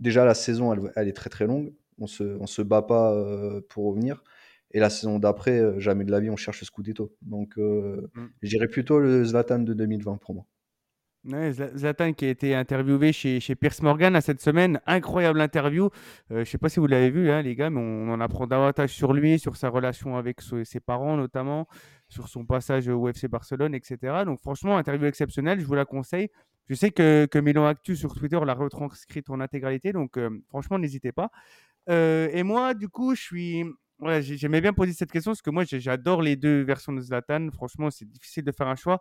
déjà 0.00 0.24
la 0.24 0.34
saison, 0.34 0.72
elle, 0.96 1.08
est 1.08 1.12
très 1.12 1.30
très 1.30 1.46
longue. 1.46 1.72
On 1.98 2.06
se, 2.06 2.24
on 2.40 2.46
se 2.46 2.62
bat 2.62 2.82
pas 2.82 3.12
euh, 3.12 3.60
pour 3.68 3.86
revenir. 3.86 4.22
Et 4.72 4.80
la 4.80 4.90
saison 4.90 5.18
d'après, 5.18 5.58
euh, 5.58 5.78
jamais 5.78 6.04
de 6.04 6.10
la 6.10 6.20
vie, 6.20 6.28
on 6.28 6.36
cherche 6.36 6.60
le 6.60 6.66
Scudetto. 6.66 7.14
Donc, 7.22 7.56
euh, 7.58 8.10
mm. 8.14 8.26
j'irais 8.42 8.68
plutôt 8.68 8.98
le 8.98 9.24
Zlatan 9.24 9.60
de 9.60 9.72
2020 9.72 10.18
pour 10.18 10.34
moi. 10.34 10.46
Zlatan 11.50 12.12
qui 12.12 12.26
a 12.26 12.28
été 12.28 12.54
interviewé 12.54 13.12
chez, 13.12 13.40
chez 13.40 13.56
Pierce 13.56 13.82
Morgan 13.82 14.14
à 14.14 14.20
cette 14.20 14.40
semaine. 14.40 14.80
Incroyable 14.86 15.40
interview. 15.40 15.90
je 16.30 16.36
ne 16.36 16.44
sais 16.44 16.58
pas 16.58 16.68
si 16.68 16.78
vous 16.78 16.86
l'avez 16.86 17.10
vu, 17.10 17.30
hein, 17.30 17.42
les 17.42 17.56
gars, 17.56 17.68
mais 17.68 17.80
on, 17.80 18.12
en 18.12 18.20
apprend 18.20 18.46
davantage 18.46 18.90
sur 18.90 19.12
lui, 19.12 19.40
sur 19.40 19.56
sa 19.56 19.68
relation 19.68 20.16
avec 20.16 20.40
ses 20.40 20.78
parents 20.78 21.16
notamment, 21.16 21.66
sur 22.08 22.28
son 22.28 22.46
passage 22.46 22.86
au 22.86 23.08
FC 23.08 23.26
Barcelone, 23.26 23.74
etc. 23.74 24.22
Donc 24.24 24.38
franchement, 24.40 24.76
interview 24.76 25.06
exceptionnelle, 25.06 25.58
je 25.58 25.66
vous 25.66 25.74
la 25.74 25.84
conseille 25.84 26.30
Je 26.68 26.74
sais 26.74 26.90
que, 26.90 27.26
que 27.30 27.38
Milan 27.38 27.66
Actu 27.66 27.96
sur 27.96 28.14
Twitter 28.14 28.38
l'a 28.44 28.54
retranscrite 28.54 29.30
en 29.30 29.40
intégralité, 29.40 29.92
donc 29.92 30.18
franchement, 30.48 30.78
n'hésitez 30.78 31.12
pas. 31.12 31.30
et 31.88 32.42
moi, 32.42 32.74
du 32.74 32.88
coup, 32.88 33.14
je 33.14 33.22
suis. 33.22 33.64
J'aimais 34.20 34.60
bien 34.60 34.72
poser 34.74 34.92
cette 34.92 35.10
question 35.10 35.30
parce 35.30 35.42
que 35.42 35.50
moi, 35.50 35.64
j'adore 35.64 36.20
les 36.22 36.36
deux 36.36 36.62
versions 36.62 36.92
de 36.92 37.00
Zlatan. 37.00 37.48
Franchement, 37.52 37.90
c'est 37.90 38.04
difficile 38.04 38.44
de 38.44 38.52
faire 38.52 38.68
un 38.68 38.74
choix. 38.76 39.00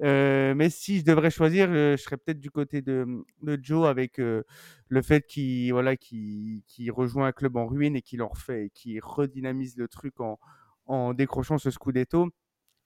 mais 0.00 0.70
si 0.70 1.00
je 1.00 1.04
devrais 1.04 1.30
choisir, 1.30 1.68
je 1.72 1.96
serais 1.96 2.16
peut-être 2.16 2.40
du 2.40 2.50
côté 2.50 2.82
de, 2.82 3.06
de 3.42 3.58
Joe 3.62 3.86
avec 3.86 4.18
le 4.18 5.02
fait 5.02 5.26
qu'il 5.26 5.72
voilà, 5.72 5.96
qui 5.96 6.64
rejoint 6.90 7.28
un 7.28 7.32
club 7.32 7.56
en 7.56 7.66
ruine 7.66 7.96
et 7.96 8.02
qu'il 8.02 8.22
en 8.22 8.28
refait 8.28 8.66
et 8.66 8.70
qui 8.70 8.98
redynamise 9.00 9.76
le 9.76 9.88
truc 9.88 10.20
en, 10.20 10.38
en 10.86 11.14
décrochant 11.14 11.58
ce 11.58 11.70
Scudetto. 11.70 12.28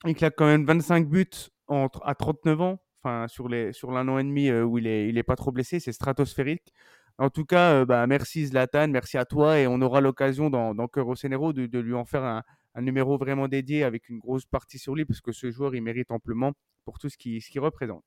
Il 0.04 0.14
claque 0.14 0.34
quand 0.36 0.46
même 0.46 0.64
25 0.64 1.08
buts 1.08 1.26
entre, 1.68 2.00
à 2.04 2.14
39 2.14 2.60
ans, 2.60 2.80
sur 3.28 3.48
les 3.48 3.72
sur 3.72 3.90
an 3.90 4.18
et 4.18 4.24
demi 4.24 4.48
euh, 4.48 4.64
où 4.64 4.78
il 4.78 4.86
est 4.86 5.08
il 5.08 5.18
est 5.18 5.22
pas 5.22 5.36
trop 5.36 5.52
blessé, 5.52 5.80
c'est 5.80 5.92
stratosphérique. 5.92 6.72
En 7.18 7.30
tout 7.30 7.44
cas, 7.44 7.72
euh, 7.72 7.86
bah, 7.86 8.06
merci 8.06 8.46
Zlatan, 8.46 8.88
merci 8.88 9.16
à 9.16 9.24
toi 9.24 9.58
et 9.58 9.66
on 9.66 9.80
aura 9.80 10.00
l'occasion 10.00 10.50
dans, 10.50 10.74
dans 10.74 10.86
Cœur 10.86 11.06
de, 11.06 11.66
de, 11.66 11.78
lui 11.78 11.94
en 11.94 12.04
faire 12.04 12.24
un, 12.24 12.42
un, 12.74 12.82
numéro 12.82 13.16
vraiment 13.16 13.48
dédié 13.48 13.84
avec 13.84 14.10
une 14.10 14.18
grosse 14.18 14.44
partie 14.44 14.78
sur 14.78 14.94
lui 14.94 15.06
parce 15.06 15.22
que 15.22 15.32
ce 15.32 15.50
joueur 15.50 15.74
il 15.74 15.82
mérite 15.82 16.10
amplement 16.10 16.52
pour 16.84 16.98
tout 16.98 17.08
ce 17.08 17.16
qu'il 17.16 17.40
ce 17.40 17.58
représente. 17.58 18.04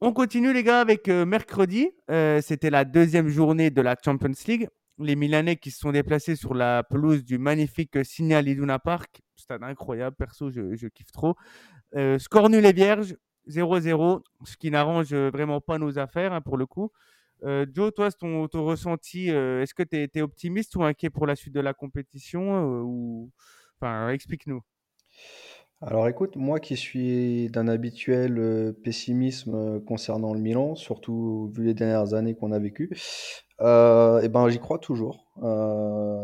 On 0.00 0.12
continue 0.12 0.52
les 0.52 0.64
gars 0.64 0.80
avec 0.80 1.08
euh, 1.08 1.24
mercredi. 1.24 1.90
C'était 2.40 2.70
la 2.70 2.84
deuxième 2.84 3.28
journée 3.28 3.70
de 3.70 3.80
la 3.82 3.96
Champions 4.04 4.32
League 4.48 4.68
les 4.98 5.16
Milanais 5.16 5.56
qui 5.56 5.70
se 5.70 5.78
sont 5.78 5.92
déplacés 5.92 6.36
sur 6.36 6.54
la 6.54 6.82
pelouse 6.82 7.24
du 7.24 7.38
magnifique 7.38 8.04
Signal 8.04 8.48
Iduna 8.48 8.78
Park. 8.78 9.22
Stade 9.36 9.62
incroyable, 9.62 10.16
perso, 10.16 10.50
je, 10.50 10.86
kiffe 10.88 11.12
trop. 11.12 11.34
Euh, 11.96 12.18
score 12.18 12.48
nul 12.48 12.64
et 12.64 12.72
vierge, 12.72 13.16
0-0, 13.48 14.22
ce 14.44 14.56
qui 14.56 14.70
n'arrange 14.70 15.14
vraiment 15.14 15.60
pas 15.60 15.78
nos 15.78 15.98
affaires 15.98 16.32
hein, 16.32 16.40
pour 16.40 16.56
le 16.56 16.66
coup. 16.66 16.90
Joe, 17.74 17.92
toi, 17.92 18.10
ton, 18.12 18.46
ton 18.46 18.64
ressenti, 18.64 19.28
est-ce 19.28 19.74
que 19.74 19.82
tu 19.82 20.08
es, 20.14 20.22
optimiste 20.22 20.76
ou 20.76 20.84
inquiet 20.84 21.10
pour 21.10 21.26
la 21.26 21.34
suite 21.34 21.54
de 21.54 21.60
la 21.60 21.74
compétition 21.74 22.82
ou... 22.84 23.30
enfin, 23.80 24.10
Explique-nous. 24.10 24.62
Alors 25.84 26.06
écoute, 26.06 26.36
moi 26.36 26.60
qui 26.60 26.76
suis 26.76 27.50
d'un 27.50 27.66
habituel 27.66 28.72
pessimisme 28.84 29.80
concernant 29.80 30.32
le 30.32 30.38
Milan, 30.38 30.76
surtout 30.76 31.50
vu 31.52 31.64
les 31.64 31.74
dernières 31.74 32.14
années 32.14 32.36
qu'on 32.36 32.52
a 32.52 32.60
vécues, 32.60 32.90
eh 33.58 34.28
ben 34.28 34.48
j'y 34.48 34.60
crois 34.60 34.78
toujours. 34.78 35.32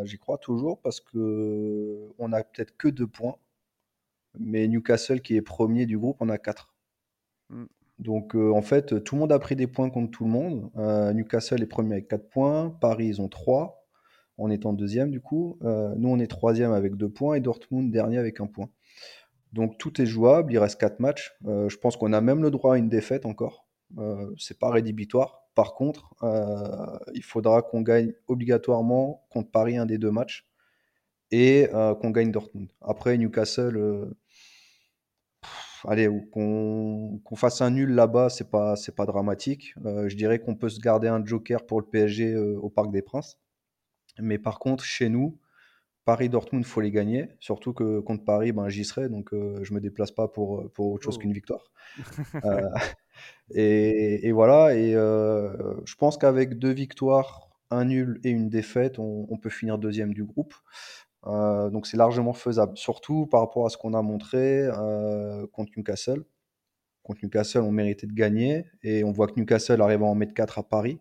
j'y 0.04 0.18
crois 0.18 0.38
toujours 0.38 0.80
parce 0.80 1.00
que 1.00 2.08
on 2.18 2.32
a 2.32 2.44
peut-être 2.44 2.76
que 2.76 2.86
deux 2.86 3.08
points, 3.08 3.36
mais 4.38 4.68
Newcastle 4.68 5.20
qui 5.20 5.36
est 5.36 5.42
premier 5.42 5.86
du 5.86 5.98
groupe 5.98 6.22
en 6.22 6.28
a 6.28 6.38
quatre. 6.38 6.67
Mm. 7.50 7.64
Donc 7.98 8.36
en 8.36 8.62
fait, 8.62 9.02
tout 9.02 9.16
le 9.16 9.22
monde 9.22 9.32
a 9.32 9.40
pris 9.40 9.56
des 9.56 9.66
points 9.66 9.90
contre 9.90 10.12
tout 10.12 10.24
le 10.24 10.30
monde. 10.30 10.70
Newcastle 11.16 11.60
est 11.60 11.66
premier 11.66 11.94
avec 11.94 12.06
quatre 12.06 12.28
points, 12.28 12.70
Paris 12.80 13.08
ils 13.08 13.20
ont 13.20 13.26
trois, 13.26 13.88
en 14.36 14.50
étant 14.50 14.72
deuxième 14.72 15.10
du 15.10 15.20
coup. 15.20 15.58
nous 15.62 16.08
on 16.08 16.20
est 16.20 16.28
troisième 16.28 16.70
avec 16.70 16.94
deux 16.94 17.08
points 17.08 17.34
et 17.34 17.40
Dortmund 17.40 17.90
dernier 17.90 18.18
avec 18.18 18.38
un 18.38 18.46
point. 18.46 18.70
Donc 19.52 19.78
tout 19.78 20.00
est 20.00 20.06
jouable, 20.06 20.52
il 20.52 20.58
reste 20.58 20.80
4 20.80 21.00
matchs. 21.00 21.32
Euh, 21.46 21.68
je 21.68 21.78
pense 21.78 21.96
qu'on 21.96 22.12
a 22.12 22.20
même 22.20 22.42
le 22.42 22.50
droit 22.50 22.74
à 22.74 22.78
une 22.78 22.88
défaite 22.88 23.26
encore. 23.26 23.66
Euh, 23.98 24.30
c'est 24.38 24.58
pas 24.58 24.70
rédhibitoire. 24.70 25.42
Par 25.54 25.74
contre, 25.74 26.14
euh, 26.22 26.98
il 27.14 27.22
faudra 27.24 27.62
qu'on 27.62 27.80
gagne 27.80 28.12
obligatoirement 28.28 29.26
contre 29.30 29.50
Paris 29.50 29.76
un 29.76 29.86
des 29.86 29.98
deux 29.98 30.10
matchs 30.10 30.46
et 31.30 31.68
euh, 31.74 31.94
qu'on 31.94 32.10
gagne 32.10 32.30
Dortmund. 32.30 32.68
Après 32.80 33.16
Newcastle, 33.16 34.14
allez, 35.86 36.08
qu'on 36.32 37.20
fasse 37.36 37.60
un 37.60 37.70
nul 37.70 37.90
là-bas, 37.90 38.28
c'est 38.30 38.50
pas 38.50 38.76
c'est 38.76 38.94
pas 38.94 39.06
dramatique. 39.06 39.74
je 39.84 40.16
dirais 40.16 40.38
qu'on 40.38 40.54
peut 40.54 40.68
se 40.68 40.80
garder 40.80 41.08
un 41.08 41.24
joker 41.24 41.66
pour 41.66 41.80
le 41.80 41.86
PSG 41.86 42.36
au 42.36 42.70
Parc 42.70 42.90
des 42.90 43.02
Princes. 43.02 43.38
Mais 44.20 44.38
par 44.38 44.58
contre, 44.58 44.84
chez 44.84 45.08
nous, 45.08 45.38
Paris-Dortmund, 46.08 46.64
faut 46.64 46.80
les 46.80 46.90
gagner. 46.90 47.28
Surtout 47.38 47.74
que 47.74 48.00
contre 48.00 48.24
Paris, 48.24 48.52
ben, 48.52 48.70
j'y 48.70 48.86
serai, 48.86 49.10
donc 49.10 49.34
euh, 49.34 49.62
je 49.62 49.74
me 49.74 49.80
déplace 49.80 50.10
pas 50.10 50.26
pour, 50.26 50.60
euh, 50.60 50.72
pour 50.74 50.92
autre 50.92 51.04
chose 51.04 51.16
oh. 51.18 51.20
qu'une 51.20 51.34
victoire. 51.34 51.70
Euh, 52.44 54.22
et, 54.22 54.30
voilà, 54.30 54.76
et 54.76 54.92
je 54.92 55.94
pense 55.96 56.16
qu'avec 56.16 56.56
deux 56.56 56.70
victoires, 56.70 57.48
un 57.70 57.86
nul 57.86 58.20
et 58.22 58.30
une 58.30 58.48
défaite, 58.48 59.00
on, 59.00 59.36
peut 59.38 59.50
finir 59.50 59.76
deuxième 59.76 60.14
du 60.14 60.24
groupe. 60.24 60.54
Donc 61.24 61.86
c'est 61.86 61.96
largement 61.96 62.32
faisable, 62.32 62.76
surtout 62.76 63.26
par 63.26 63.40
rapport 63.40 63.66
à 63.66 63.70
ce 63.70 63.76
qu'on 63.76 63.94
a 63.94 64.02
montré 64.02 64.68
contre 65.52 65.72
Newcastle. 65.76 66.24
Contre 67.02 67.20
Newcastle, 67.22 67.60
on 67.60 67.72
méritait 67.72 68.06
de 68.06 68.12
gagner, 68.12 68.66
et 68.82 69.02
on 69.02 69.12
voit 69.12 69.26
que 69.28 69.38
Newcastle 69.38 69.80
arrive 69.80 70.02
en 70.02 70.14
mettre 70.14 70.34
4 70.34 70.58
à 70.58 70.62
Paris. 70.62 71.00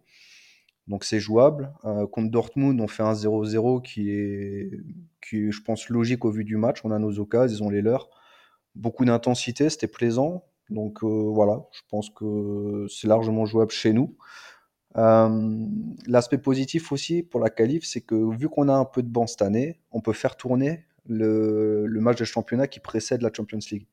Donc 0.88 1.04
c'est 1.04 1.20
jouable. 1.20 1.74
Euh, 1.86 2.08
contre 2.08 2.32
Dortmund, 2.32 2.80
on 2.80 2.88
fait 2.88 3.04
un 3.04 3.14
0-0 3.14 3.82
qui 3.82 4.10
est, 4.12 4.72
qui 5.22 5.52
je 5.52 5.62
pense, 5.62 5.90
logique 5.90 6.26
au 6.26 6.32
vu 6.32 6.44
du 6.44 6.58
match. 6.58 6.80
On 6.84 6.92
a 6.92 7.00
nos 7.00 7.20
occasions, 7.20 7.58
ils 7.58 7.64
ont 7.64 7.70
les 7.70 7.82
leurs. 7.82 8.10
Beaucoup 8.76 9.06
d'intensité, 9.06 9.70
c'était 9.70 9.88
plaisant. 9.88 10.46
Donc 10.70 11.04
euh, 11.04 11.08
voilà, 11.08 11.66
je 11.72 11.82
pense 11.90 12.10
que 12.10 12.88
c'est 12.90 13.08
largement 13.08 13.46
jouable 13.46 13.72
chez 13.72 13.94
nous. 13.94 14.18
Euh, 14.98 15.66
l'aspect 16.08 16.38
positif 16.38 16.92
aussi 16.92 17.24
pour 17.24 17.40
la 17.40 17.50
qualif, 17.50 17.86
c'est 17.86 18.02
que 18.02 18.16
vu 18.36 18.50
qu'on 18.50 18.68
a 18.70 18.74
un 18.74 18.86
peu 18.86 19.04
de 19.04 19.10
banc 19.10 19.28
cette 19.28 19.42
année, 19.42 19.80
on 19.92 20.02
peut 20.02 20.14
faire 20.14 20.36
tourner 20.36 20.86
le, 21.06 21.86
le 21.86 22.02
match 22.02 22.18
de 22.18 22.26
championnat 22.26 22.68
qui 22.68 22.80
précède 22.80 23.22
la 23.22 23.32
Champions 23.32 23.60
League. 23.72 23.88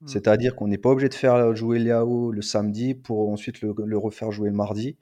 Hmm. 0.00 0.06
C'est-à-dire 0.08 0.56
qu'on 0.56 0.68
n'est 0.68 0.78
pas 0.78 0.90
obligé 0.90 1.08
de 1.08 1.14
faire 1.14 1.54
jouer 1.54 1.78
Léao 1.78 2.32
le 2.32 2.42
samedi 2.42 2.94
pour 2.94 3.28
ensuite 3.30 3.60
le, 3.60 3.74
le 3.84 3.98
refaire 3.98 4.32
jouer 4.32 4.48
le 4.48 4.54
mardi. 4.56 4.96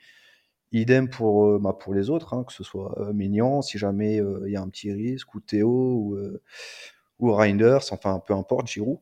Idem 0.72 1.08
pour, 1.08 1.46
euh, 1.46 1.58
bah, 1.58 1.76
pour 1.78 1.94
les 1.94 2.10
autres, 2.10 2.34
hein, 2.34 2.44
que 2.44 2.52
ce 2.52 2.64
soit 2.64 2.98
euh, 3.00 3.12
Mignon, 3.12 3.62
si 3.62 3.78
jamais 3.78 4.20
euh, 4.20 4.42
il 4.46 4.52
y 4.52 4.56
a 4.56 4.60
un 4.60 4.68
petit 4.68 4.92
risque, 4.92 5.34
ou 5.34 5.40
Théo, 5.40 5.70
ou, 5.70 6.18
ou 7.18 7.32
Reinders, 7.32 7.92
enfin 7.92 8.20
peu 8.26 8.34
importe, 8.34 8.66
Giroud. 8.66 8.98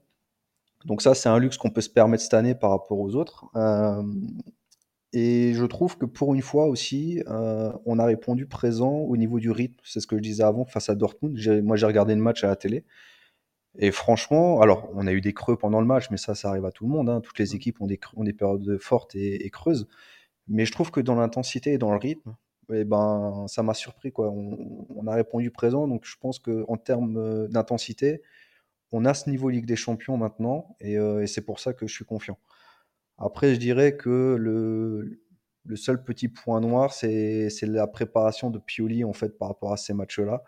Donc 0.84 1.00
ça, 1.00 1.14
c'est 1.14 1.30
un 1.30 1.38
luxe 1.38 1.56
qu'on 1.56 1.70
peut 1.70 1.80
se 1.80 1.88
permettre 1.88 2.22
cette 2.22 2.34
année 2.34 2.54
par 2.54 2.70
rapport 2.70 2.98
aux 3.00 3.14
autres. 3.16 3.46
Et 5.14 5.54
je 5.54 5.64
trouve 5.64 5.96
que 5.96 6.06
pour 6.06 6.34
une 6.34 6.42
fois 6.42 6.66
aussi, 6.66 7.22
on 7.26 7.98
a 7.98 8.04
répondu 8.04 8.46
présent 8.46 8.92
au 8.92 9.16
niveau 9.16 9.38
du 9.40 9.50
rythme. 9.50 9.80
C'est 9.84 10.00
ce 10.00 10.06
que 10.06 10.16
je 10.16 10.22
disais 10.22 10.42
avant 10.42 10.64
face 10.64 10.88
à 10.88 10.94
Dortmund. 10.94 11.38
Moi, 11.62 11.76
j'ai 11.76 11.86
regardé 11.86 12.14
le 12.14 12.20
match 12.20 12.44
à 12.44 12.48
la 12.48 12.56
télé. 12.56 12.84
Et 13.78 13.90
franchement, 13.90 14.60
alors 14.60 14.90
on 14.94 15.06
a 15.06 15.12
eu 15.12 15.20
des 15.20 15.32
creux 15.32 15.56
pendant 15.56 15.80
le 15.80 15.86
match, 15.86 16.10
mais 16.10 16.16
ça, 16.16 16.34
ça 16.34 16.50
arrive 16.50 16.64
à 16.64 16.72
tout 16.72 16.84
le 16.84 16.90
monde. 16.90 17.08
Hein. 17.08 17.20
Toutes 17.20 17.38
les 17.38 17.54
équipes 17.54 17.80
ont 17.80 17.86
des, 17.86 17.98
ont 18.16 18.24
des 18.24 18.32
périodes 18.32 18.78
fortes 18.80 19.14
et 19.16 19.48
creuses. 19.50 19.88
Mais 20.48 20.66
je 20.66 20.72
trouve 20.72 20.90
que 20.90 21.00
dans 21.00 21.14
l'intensité 21.14 21.72
et 21.72 21.78
dans 21.78 21.90
le 21.90 21.98
rythme, 21.98 22.36
eh 22.72 22.84
ben, 22.84 23.46
ça 23.48 23.62
m'a 23.62 23.74
surpris. 23.74 24.12
Quoi. 24.12 24.30
On, 24.30 25.06
a 25.06 25.14
répondu 25.14 25.50
présent, 25.50 25.88
donc 25.88 26.04
je 26.04 26.16
pense 26.18 26.38
qu'en 26.38 26.76
termes 26.76 27.16
euh, 27.18 27.48
d'intensité, 27.48 28.22
on 28.92 29.04
a 29.04 29.14
ce 29.14 29.28
niveau 29.28 29.50
Ligue 29.50 29.66
des 29.66 29.76
Champions 29.76 30.16
maintenant, 30.16 30.76
euh, 30.84 31.20
et, 31.20 31.26
c'est 31.26 31.42
pour 31.42 31.60
ça 31.60 31.72
que 31.74 31.86
je 31.86 31.94
suis 31.94 32.04
confiant. 32.04 32.38
Après, 33.18 33.54
je 33.54 33.60
dirais 33.60 33.96
que 33.96 34.36
le, 34.38 35.20
seul 35.76 36.02
petit 36.02 36.28
point 36.28 36.60
noir, 36.60 36.92
c'est 36.92 37.50
la 37.62 37.86
préparation 37.86 38.50
de 38.50 38.58
Pioli 38.58 39.04
en 39.04 39.12
fait 39.12 39.38
par 39.38 39.48
rapport 39.48 39.72
à 39.72 39.76
ces 39.76 39.94
matchs-là. 39.94 40.42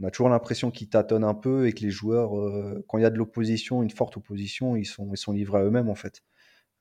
On 0.00 0.06
a 0.06 0.10
toujours 0.10 0.28
l'impression 0.28 0.70
qu'il 0.70 0.88
tâtonne 0.88 1.22
un 1.22 1.34
peu 1.34 1.66
et 1.66 1.72
que 1.72 1.80
les 1.80 1.90
joueurs, 1.90 2.36
euh, 2.36 2.84
quand 2.88 2.98
il 2.98 3.02
y 3.02 3.04
a 3.04 3.10
de 3.10 3.18
l'opposition, 3.18 3.82
une 3.82 3.90
forte 3.90 4.16
opposition, 4.16 4.74
ils 4.74 4.84
sont, 4.84 5.08
ils 5.12 5.16
sont 5.16 5.32
livrés 5.32 5.60
à 5.60 5.64
eux-mêmes 5.64 5.88
en 5.88 5.94
fait. 5.94 6.22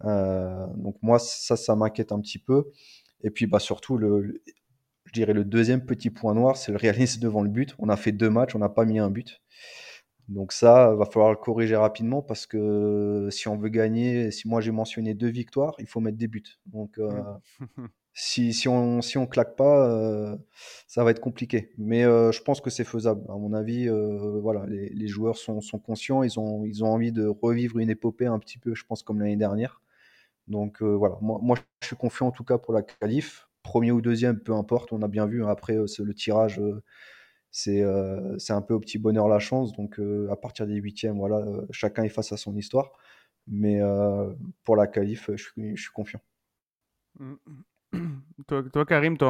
Euh, 0.05 0.65
donc 0.75 0.95
moi, 1.03 1.19
ça, 1.19 1.55
ça 1.55 1.75
m'inquiète 1.75 2.11
un 2.11 2.19
petit 2.19 2.39
peu. 2.39 2.71
Et 3.23 3.29
puis 3.29 3.45
bah, 3.45 3.59
surtout, 3.59 3.97
le, 3.97 4.41
je 5.05 5.13
dirais 5.13 5.33
le 5.33 5.45
deuxième 5.45 5.85
petit 5.85 6.09
point 6.09 6.33
noir, 6.33 6.57
c'est 6.57 6.71
le 6.71 6.77
réalisme 6.77 7.21
devant 7.21 7.43
le 7.43 7.49
but. 7.49 7.75
On 7.77 7.89
a 7.89 7.97
fait 7.97 8.11
deux 8.11 8.29
matchs, 8.29 8.55
on 8.55 8.59
n'a 8.59 8.69
pas 8.69 8.85
mis 8.85 8.97
un 8.97 9.11
but. 9.11 9.41
Donc 10.29 10.53
ça, 10.53 10.93
va 10.95 11.05
falloir 11.05 11.31
le 11.31 11.37
corriger 11.37 11.75
rapidement 11.75 12.21
parce 12.21 12.45
que 12.45 13.27
si 13.31 13.47
on 13.47 13.57
veut 13.57 13.69
gagner, 13.69 14.31
si 14.31 14.47
moi 14.47 14.61
j'ai 14.61 14.71
mentionné 14.71 15.13
deux 15.13 15.29
victoires, 15.29 15.75
il 15.79 15.87
faut 15.87 15.99
mettre 15.99 16.17
des 16.17 16.27
buts. 16.27 16.43
Donc 16.65 16.97
euh, 16.99 17.11
si, 18.13 18.53
si, 18.53 18.67
on 18.67 19.01
si 19.01 19.17
on 19.17 19.27
claque 19.27 19.55
pas, 19.55 19.89
euh, 19.89 20.37
ça 20.87 21.03
va 21.03 21.11
être 21.11 21.21
compliqué. 21.21 21.71
Mais 21.77 22.03
je 22.03 22.41
pense 22.41 22.61
que 22.61 22.69
c'est 22.69 22.83
faisable. 22.83 23.23
À 23.29 23.33
mon 23.33 23.53
avis, 23.53 23.89
voilà, 24.41 24.65
les, 24.67 24.89
les, 24.89 25.07
joueurs 25.07 25.37
sont, 25.37 25.61
sont, 25.61 25.79
conscients, 25.79 26.23
ils 26.23 26.39
ont, 26.39 26.65
ils 26.65 26.83
ont 26.83 26.87
envie 26.87 27.11
de 27.11 27.27
revivre 27.27 27.79
une 27.79 27.89
épopée 27.89 28.27
un 28.27 28.39
petit 28.39 28.57
peu, 28.57 28.73
je 28.73 28.85
pense, 28.85 29.03
comme 29.03 29.19
l'année 29.19 29.37
dernière. 29.37 29.81
Donc 30.47 30.81
euh, 30.81 30.95
voilà, 30.95 31.17
moi, 31.21 31.39
moi, 31.41 31.57
je 31.81 31.87
suis 31.87 31.95
confiant 31.95 32.27
en 32.27 32.31
tout 32.31 32.43
cas 32.43 32.57
pour 32.57 32.73
la 32.73 32.83
qualif. 32.83 33.47
Premier 33.63 33.91
ou 33.91 34.01
deuxième, 34.01 34.39
peu 34.39 34.53
importe, 34.53 34.91
on 34.91 35.01
a 35.01 35.07
bien 35.07 35.25
vu. 35.25 35.43
Hein. 35.43 35.47
Après, 35.47 35.77
euh, 35.77 35.85
le 35.99 36.13
tirage, 36.13 36.59
euh, 36.59 36.83
c'est 37.51 37.83
c'est 38.37 38.53
un 38.53 38.61
peu 38.61 38.73
au 38.73 38.79
petit 38.79 38.97
bonheur 38.97 39.27
la 39.27 39.39
chance. 39.39 39.73
Donc 39.73 39.99
à 40.29 40.35
partir 40.35 40.67
des 40.67 40.75
huitièmes, 40.75 41.17
voilà, 41.17 41.45
chacun 41.71 42.03
est 42.03 42.09
face 42.09 42.31
à 42.31 42.37
son 42.37 42.55
histoire. 42.55 42.91
Mais 43.47 43.79
pour 44.63 44.75
la 44.75 44.87
qualif, 44.87 45.29
je 45.31 45.43
suis, 45.43 45.75
je 45.75 45.81
suis 45.81 45.91
confiant. 45.91 46.21
Mmh, 47.19 47.33
mmh. 47.93 47.97
Toi, 48.47 48.63
toi, 48.71 48.85
Karim, 48.85 49.17
tu 49.17 49.25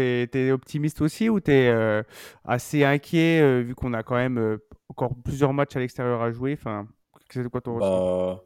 es, 0.00 0.50
optimiste 0.50 1.00
aussi 1.00 1.28
ou 1.28 1.38
tu 1.38 1.52
es 1.52 2.02
assez 2.44 2.82
inquiet 2.82 3.62
vu 3.62 3.74
qu'on 3.74 3.92
a 3.92 4.02
quand 4.02 4.16
même 4.16 4.58
encore 4.88 5.14
plusieurs 5.24 5.52
matchs 5.52 5.76
à 5.76 5.80
l'extérieur 5.80 6.22
à 6.22 6.32
jouer? 6.32 6.54
Enfin, 6.54 6.86
C'est 7.30 7.48
quoi 7.48 7.60
ton 7.60 7.76
ressenti? 7.76 7.90
Bah, 7.90 8.42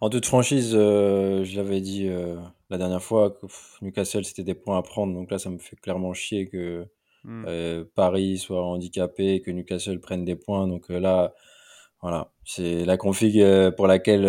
en 0.00 0.10
toute 0.10 0.26
franchise, 0.26 0.72
euh, 0.74 1.44
je 1.44 1.56
l'avais 1.56 1.80
dit 1.80 2.08
euh, 2.08 2.36
la 2.70 2.78
dernière 2.78 3.02
fois 3.02 3.30
que 3.30 3.46
pff, 3.46 3.78
Newcastle 3.82 4.24
c'était 4.24 4.44
des 4.44 4.54
points 4.54 4.78
à 4.78 4.82
prendre. 4.82 5.14
Donc 5.14 5.30
là, 5.30 5.38
ça 5.38 5.50
me 5.50 5.58
fait 5.58 5.76
clairement 5.76 6.12
chier 6.14 6.48
que 6.48 6.86
Hmm. 7.28 7.44
euh, 7.46 7.84
Paris 7.94 8.38
soit 8.38 8.64
handicapé, 8.64 9.42
que 9.42 9.50
Newcastle 9.50 10.00
prenne 10.00 10.24
des 10.24 10.34
points. 10.34 10.66
Donc 10.66 10.90
euh, 10.90 10.98
là, 10.98 11.34
voilà, 12.00 12.32
c'est 12.44 12.86
la 12.86 12.96
config 12.96 13.38
euh, 13.40 13.70
pour 13.70 13.86
laquelle 13.86 14.24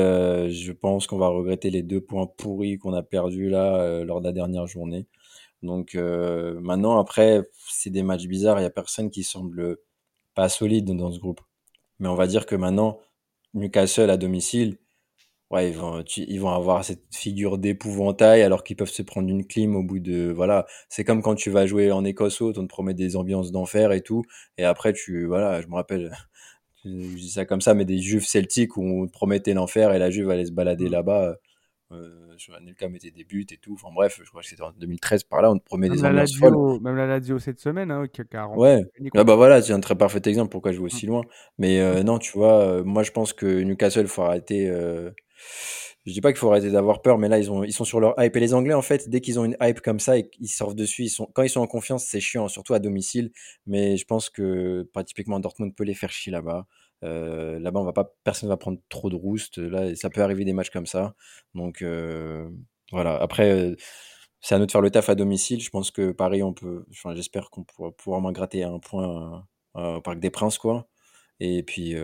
je 0.52 0.72
pense 0.74 1.08
qu'on 1.08 1.18
va 1.18 1.30
regretter 1.30 1.70
les 1.70 1.82
deux 1.82 2.02
points 2.02 2.28
pourris 2.28 2.78
qu'on 2.78 2.94
a 2.94 3.04
perdus 3.04 3.50
là 3.50 4.04
lors 4.04 4.20
de 4.20 4.26
la 4.28 4.34
dernière 4.34 4.68
journée. 4.68 5.08
Donc 5.64 5.96
maintenant, 5.96 7.00
après, 7.00 7.50
c'est 7.70 7.90
des 7.90 8.04
matchs 8.04 8.28
bizarres. 8.28 8.60
Il 8.60 8.64
y 8.64 8.66
a 8.66 8.70
personne 8.70 9.10
qui 9.12 9.24
semble 9.24 9.78
pas 10.36 10.50
solide 10.50 10.86
dans 10.96 11.12
ce 11.12 11.20
groupe. 11.20 11.42
Mais 12.00 12.10
on 12.10 12.16
va 12.16 12.28
dire 12.28 12.46
que 12.46 12.56
maintenant, 12.56 13.00
Newcastle 13.54 14.10
à 14.10 14.18
domicile, 14.18 14.78
ouais, 15.52 15.70
ils 15.70 15.76
vont, 15.78 16.04
tu- 16.04 16.26
ils 16.28 16.40
vont 16.40 16.50
avoir 16.50 16.84
cette 16.86 17.04
figure 17.16 17.58
d'épouvantail 17.58 18.42
alors 18.44 18.64
qu'ils 18.64 18.76
peuvent 18.76 18.90
se 18.90 19.02
prendre 19.02 19.30
une 19.30 19.46
clim 19.48 19.76
au 19.76 19.84
bout 19.84 20.00
de, 20.00 20.32
voilà, 20.32 20.66
c'est 20.90 21.04
comme 21.04 21.22
quand 21.22 21.36
tu 21.36 21.50
vas 21.50 21.66
jouer 21.66 21.92
en 21.92 22.04
Écosse 22.06 22.42
haute, 22.42 22.58
on 22.58 22.64
te 22.64 22.68
promet 22.70 22.94
des 22.94 23.16
ambiances 23.16 23.52
d'enfer 23.52 23.92
et 23.92 24.02
tout, 24.02 24.24
et 24.58 24.64
après 24.66 24.94
tu, 24.94 25.26
voilà, 25.26 25.62
je 25.62 25.68
me 25.68 25.76
rappelle, 25.76 26.12
je 26.86 26.90
dis 27.18 27.30
ça 27.32 27.46
comme 27.46 27.62
ça, 27.62 27.74
mais 27.74 27.86
des 27.86 28.00
Juves 28.00 28.26
celtiques 28.26 28.78
où 28.78 28.84
on 28.84 29.08
te 29.08 29.12
promettait 29.12 29.54
l'enfer 29.54 29.94
et 29.94 30.00
la 30.00 30.12
Juve 30.12 30.30
allait 30.30 30.46
se 30.46 30.52
balader 30.54 30.88
Mm. 30.88 30.92
là-bas. 30.92 31.36
Euh, 31.92 32.36
Anelka 32.58 32.88
mettait 32.90 33.12
des 33.12 33.24
buts 33.24 33.48
et 33.52 33.58
tout. 33.58 33.74
Enfin 33.74 33.90
bref, 33.94 34.20
je 34.24 34.30
crois 34.30 34.42
que 34.42 34.48
c'était 34.48 34.62
en 34.64 34.72
2013 34.72 35.24
par 35.24 35.42
là, 35.42 35.52
on 35.52 35.58
te 35.58 35.64
promet 35.64 35.90
Même 35.90 35.98
des 35.98 36.04
la, 36.04 36.10
ambiances 36.10 36.38
folles. 36.38 36.52
Lazio, 36.54 36.80
même 36.82 36.96
la 36.96 37.08
Lazio 37.08 37.40
cette 37.40 37.60
semaine, 37.60 37.92
hein, 37.92 38.08
qui 38.08 38.22
a 38.22 38.24
qui 38.26 38.38
a 38.38 38.46
remporté- 38.46 38.62
Ouais, 38.62 38.86
gagné 38.98 39.10
ah 39.16 39.24
bah 39.24 39.36
voilà, 39.36 39.62
c'est 39.62 39.74
un 39.74 39.80
très 39.80 39.96
parfait 39.98 40.22
exemple 40.26 40.50
pourquoi 40.52 40.72
je 40.72 40.78
vais 40.78 40.84
aussi 40.86 41.08
Mm. 41.08 41.10
loin. 41.10 41.22
Mais 41.58 41.80
euh, 41.82 42.04
non, 42.04 42.20
tu 42.20 42.32
vois, 42.34 42.60
euh, 42.62 42.84
moi 42.84 43.04
je 43.04 43.12
pense 43.12 43.34
que 43.34 43.62
Newcastle, 43.64 44.08
faut 44.08 44.22
arrêter. 44.24 44.70
euh, 44.70 45.12
Je 46.06 46.14
dis 46.14 46.22
pas 46.22 46.32
qu'il 46.32 46.40
faut 46.40 46.50
arrêter 46.50 46.72
d'avoir 46.72 47.02
peur, 47.02 47.18
mais 47.18 47.28
là 47.28 47.38
ils 47.40 47.52
ont, 47.52 47.68
sont 47.70 47.86
sur 47.86 48.00
leur 48.00 48.16
hype. 48.18 48.36
Et 48.36 48.40
les 48.40 48.54
Anglais, 48.54 48.74
en 48.74 48.82
fait, 48.82 49.10
dès 49.10 49.22
qu'ils 49.22 49.40
ont 49.40 49.46
une 49.46 49.58
hype 49.62 49.82
comme 49.82 50.00
ça 50.00 50.18
et 50.18 50.30
qu'ils 50.30 50.48
surfent 50.48 50.76
dessus, 50.76 51.10
quand 51.34 51.44
ils 51.44 51.50
sont 51.50 51.62
en 51.62 51.68
confiance, 51.68 52.06
c'est 52.06 52.20
chiant, 52.22 52.48
surtout 52.48 52.74
à 52.74 52.80
domicile. 52.80 53.32
Mais 53.68 53.98
je 53.98 54.06
pense 54.06 54.30
que, 54.30 54.90
pas 54.94 55.04
typiquement, 55.04 55.40
Dortmund 55.40 55.76
peut 55.76 55.84
les 55.84 55.94
faire 55.94 56.12
chier 56.12 56.32
là-bas. 56.32 56.66
Euh, 57.04 57.60
là-bas, 57.60 57.80
on 57.80 57.86
va 57.86 57.94
pas, 57.94 58.14
personne 58.24 58.50
va 58.50 58.58
prendre 58.58 58.80
trop 58.90 59.10
de 59.10 59.16
rouste. 59.16 59.58
Là, 59.58 59.96
ça 59.96 60.10
peut 60.10 60.22
arriver 60.22 60.46
des 60.46 60.54
matchs 60.54 60.70
comme 60.70 60.86
ça. 60.88 61.16
Donc 61.54 61.82
euh, 61.82 62.50
voilà. 62.92 63.16
Après. 63.22 63.52
euh, 63.52 63.76
c'est 64.42 64.56
à 64.56 64.60
nous 64.60 64.66
de 64.66 64.72
faire 64.72 64.82
le 64.82 64.90
taf 64.90 65.10
à 65.10 65.16
domicile. 65.16 65.62
Je 65.62 65.70
pense 65.70 65.92
que 65.92 66.12
Paris, 66.12 66.44
on 66.44 66.54
peut. 66.54 66.86
J'espère 67.14 67.50
qu'on 67.50 67.64
pourra 67.64 67.92
pouvoir 67.92 68.22
moins 68.22 68.32
gratter 68.32 68.64
un 68.64 68.80
point 68.80 69.46
au 69.76 70.02
Parc 70.02 70.20
des 70.20 70.30
Princes, 70.30 70.58
quoi. 70.58 70.88
Et 71.42 71.62
puis, 71.64 71.96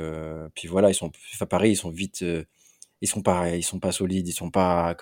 puis 0.53 0.67
voilà, 0.67 0.89
ils 0.89 0.95
sont. 0.95 1.11
Enfin, 1.33 1.45
Paris, 1.45 1.71
ils 1.71 1.75
sont 1.77 1.91
vite. 1.91 2.25
Ils 3.01 3.07
sont 3.07 3.21
pas, 3.21 3.55
ils 3.55 3.63
sont 3.63 3.79
pas 3.79 3.91
solides. 3.91 4.27
Ils 4.27 4.33
sont 4.33 4.51
pas. 4.51 4.95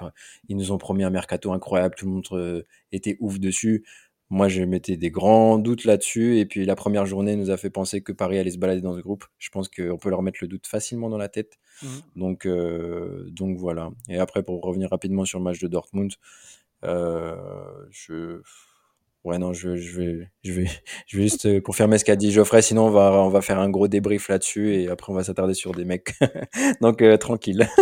Ils 0.50 0.58
nous 0.58 0.72
ont 0.72 0.78
promis 0.78 1.04
un 1.04 1.10
mercato 1.10 1.52
incroyable. 1.52 1.96
Tout 1.96 2.06
le 2.06 2.12
monde 2.12 2.28
euh, 2.32 2.64
était 2.92 3.18
ouf 3.20 3.40
dessus. 3.40 3.86
Moi, 4.30 4.48
je 4.48 4.64
mettais 4.64 4.98
des 4.98 5.12
grands 5.12 5.60
doutes 5.60 5.86
là-dessus. 5.86 6.40
Et 6.40 6.46
puis, 6.46 6.66
la 6.66 6.76
première 6.76 7.06
journée 7.06 7.36
nous 7.36 7.52
a 7.52 7.58
fait 7.58 7.70
penser 7.70 8.02
que 8.02 8.12
Paris 8.12 8.40
allait 8.40 8.52
se 8.52 8.58
balader 8.58 8.82
dans 8.82 8.96
ce 8.96 9.02
groupe. 9.02 9.26
Je 9.38 9.50
pense 9.50 9.70
qu'on 9.70 9.98
peut 9.98 10.10
leur 10.10 10.24
mettre 10.24 10.40
le 10.42 10.48
doute 10.48 10.66
facilement 10.66 11.10
dans 11.10 11.20
la 11.20 11.30
tête. 11.30 11.60
Mhm. 11.84 11.90
Donc, 12.16 12.46
euh, 12.46 13.30
donc 13.30 13.58
voilà. 13.58 13.92
Et 14.10 14.18
après, 14.18 14.42
pour 14.42 14.62
revenir 14.62 14.90
rapidement 14.90 15.26
sur 15.26 15.38
le 15.40 15.44
match 15.44 15.60
de 15.60 15.68
Dortmund, 15.68 16.14
euh, 16.84 17.36
je, 17.92 18.42
ouais 19.24 19.38
non, 19.38 19.54
je, 19.54 19.76
je 19.76 20.00
vais, 20.00 20.30
je 20.44 20.54
vais, 20.54 20.66
je 21.08 21.18
vais 21.18 21.24
juste 21.24 21.46
euh, 21.46 21.62
confirmer 21.62 21.98
ce 21.98 22.06
qu'a 22.06 22.16
dit 22.16 22.32
Geoffrey. 22.32 22.62
Sinon, 22.62 22.88
on 22.88 22.90
va, 22.90 23.12
on 23.14 23.30
va 23.30 23.42
faire 23.42 23.60
un 23.60 23.70
gros 23.70 23.88
débrief 23.88 24.28
là-dessus 24.30 24.74
et 24.76 24.90
après, 24.90 25.12
on 25.12 25.16
va 25.16 25.24
s'attarder 25.24 25.54
sur 25.54 25.72
des 25.74 25.86
mecs. 25.86 26.14
donc 26.82 27.02
euh, 27.02 27.18
tranquille. 27.18 27.68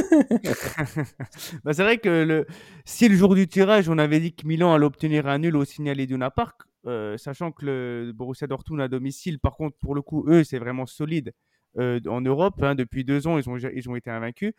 Bah, 1.63 1.73
c'est 1.73 1.83
vrai 1.83 1.97
que 1.97 2.09
le... 2.09 2.45
si 2.85 3.07
le 3.07 3.15
jour 3.15 3.35
du 3.35 3.47
tirage, 3.47 3.89
on 3.89 3.97
avait 3.97 4.19
dit 4.19 4.33
que 4.33 4.47
Milan 4.47 4.73
allait 4.73 4.85
obtenir 4.85 5.27
un 5.27 5.39
nul 5.39 5.55
au 5.55 5.65
Signal 5.65 5.99
Iduna 5.99 6.31
Park, 6.31 6.61
euh, 6.87 7.17
sachant 7.17 7.51
que 7.51 7.65
le 7.65 8.11
Borussia 8.13 8.47
Dortmund 8.47 8.81
à 8.81 8.87
domicile, 8.87 9.39
par 9.39 9.55
contre, 9.55 9.77
pour 9.77 9.93
le 9.95 10.01
coup, 10.01 10.25
eux, 10.27 10.43
c'est 10.43 10.59
vraiment 10.59 10.85
solide 10.85 11.33
en 11.77 12.21
Europe. 12.21 12.61
hein, 12.63 12.75
depuis 12.75 13.05
deux 13.05 13.27
ans, 13.27 13.37
ils 13.37 13.49
ont, 13.49 13.57
ils 13.57 13.89
ont 13.89 13.95
été 13.95 14.09
invaincus. 14.09 14.53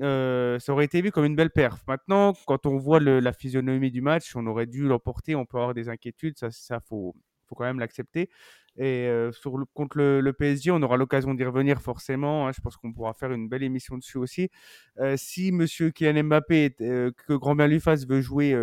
Euh, 0.00 0.58
ça 0.58 0.72
aurait 0.72 0.86
été 0.86 1.02
vu 1.02 1.10
comme 1.12 1.24
une 1.26 1.36
belle 1.36 1.50
perf. 1.50 1.82
Maintenant, 1.86 2.32
quand 2.46 2.66
on 2.66 2.78
voit 2.78 3.00
la 3.00 3.32
physionomie 3.32 3.90
du 3.90 4.00
match, 4.00 4.34
on 4.36 4.46
aurait 4.46 4.66
dû 4.66 4.82
l'emporter. 4.86 5.34
On 5.34 5.44
peut 5.46 5.58
avoir 5.58 5.74
des 5.74 5.88
inquiétudes, 5.88 6.38
ça, 6.38 6.50
ça 6.50 6.80
faut, 6.80 7.14
faut 7.46 7.54
quand 7.54 7.64
même 7.64 7.78
l'accepter. 7.80 8.30
Et 8.76 9.06
euh, 9.08 9.30
contre 9.74 9.98
le, 9.98 10.20
le 10.20 10.32
PSG, 10.32 10.70
on 10.70 10.80
aura 10.82 10.96
l'occasion 10.96 11.34
d'y 11.34 11.44
revenir 11.44 11.82
forcément. 11.82 12.46
hein. 12.48 12.52
je 12.52 12.60
pense 12.62 12.76
qu'on 12.76 12.92
pourra 12.92 13.12
faire 13.14 13.32
une 13.32 13.48
belle 13.48 13.62
émission 13.62 13.98
dessus 13.98 14.16
aussi. 14.18 14.48
Euh, 14.98 15.16
si 15.18 15.52
Monsieur 15.52 15.90
Kylian 15.90 16.24
Mbappé, 16.24 16.70
que 16.78 17.34
grand 17.34 17.54
bien 17.54 17.66
lui 17.66 17.80
fasse, 17.80 18.06
veut 18.06 18.20
jouer 18.22 18.56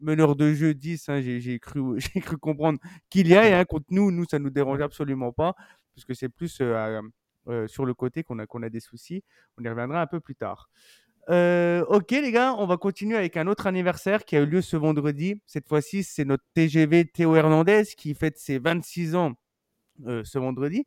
meneur 0.00 0.36
de 0.36 0.52
jeu 0.52 0.74
10, 0.74 1.08
hein, 1.08 1.20
j'ai 1.22 1.58
cru, 1.58 1.98
cru 2.22 2.36
comprendre 2.38 2.78
qu'il 3.10 3.26
y 3.28 3.34
a. 3.34 3.58
hein, 3.58 3.64
contre 3.64 3.86
nous, 3.90 4.10
nous, 4.12 4.26
ça 4.30 4.38
nous 4.38 4.50
dérange 4.50 4.80
absolument 4.80 5.32
pas, 5.32 5.54
parce 5.94 6.04
que 6.04 6.14
c'est 6.14 6.28
plus 6.28 6.60
euh, 7.48 7.66
sur 7.68 7.84
le 7.84 7.94
côté 7.94 8.24
qu'on 8.24 8.38
a, 8.38 8.68
des 8.70 8.80
soucis. 8.80 9.22
On 9.58 9.64
y 9.64 9.68
reviendra 9.68 10.00
un 10.00 10.06
peu 10.06 10.20
plus 10.20 10.34
tard. 10.34 10.70
Euh, 11.30 11.84
ok 11.86 12.10
les 12.10 12.32
gars, 12.32 12.54
on 12.58 12.66
va 12.66 12.76
continuer 12.76 13.16
avec 13.16 13.38
un 13.38 13.46
autre 13.46 13.66
anniversaire 13.66 14.24
qui 14.26 14.36
a 14.36 14.40
eu 14.40 14.46
lieu 14.46 14.60
ce 14.60 14.76
vendredi. 14.76 15.40
Cette 15.46 15.66
fois-ci, 15.66 16.04
c'est 16.04 16.24
notre 16.24 16.44
TGV 16.54 17.06
Théo 17.06 17.34
Hernandez 17.34 17.84
qui 17.96 18.14
fête 18.14 18.36
ses 18.38 18.58
26 18.58 19.14
ans 19.14 19.32
euh, 20.06 20.22
ce 20.24 20.38
vendredi. 20.38 20.86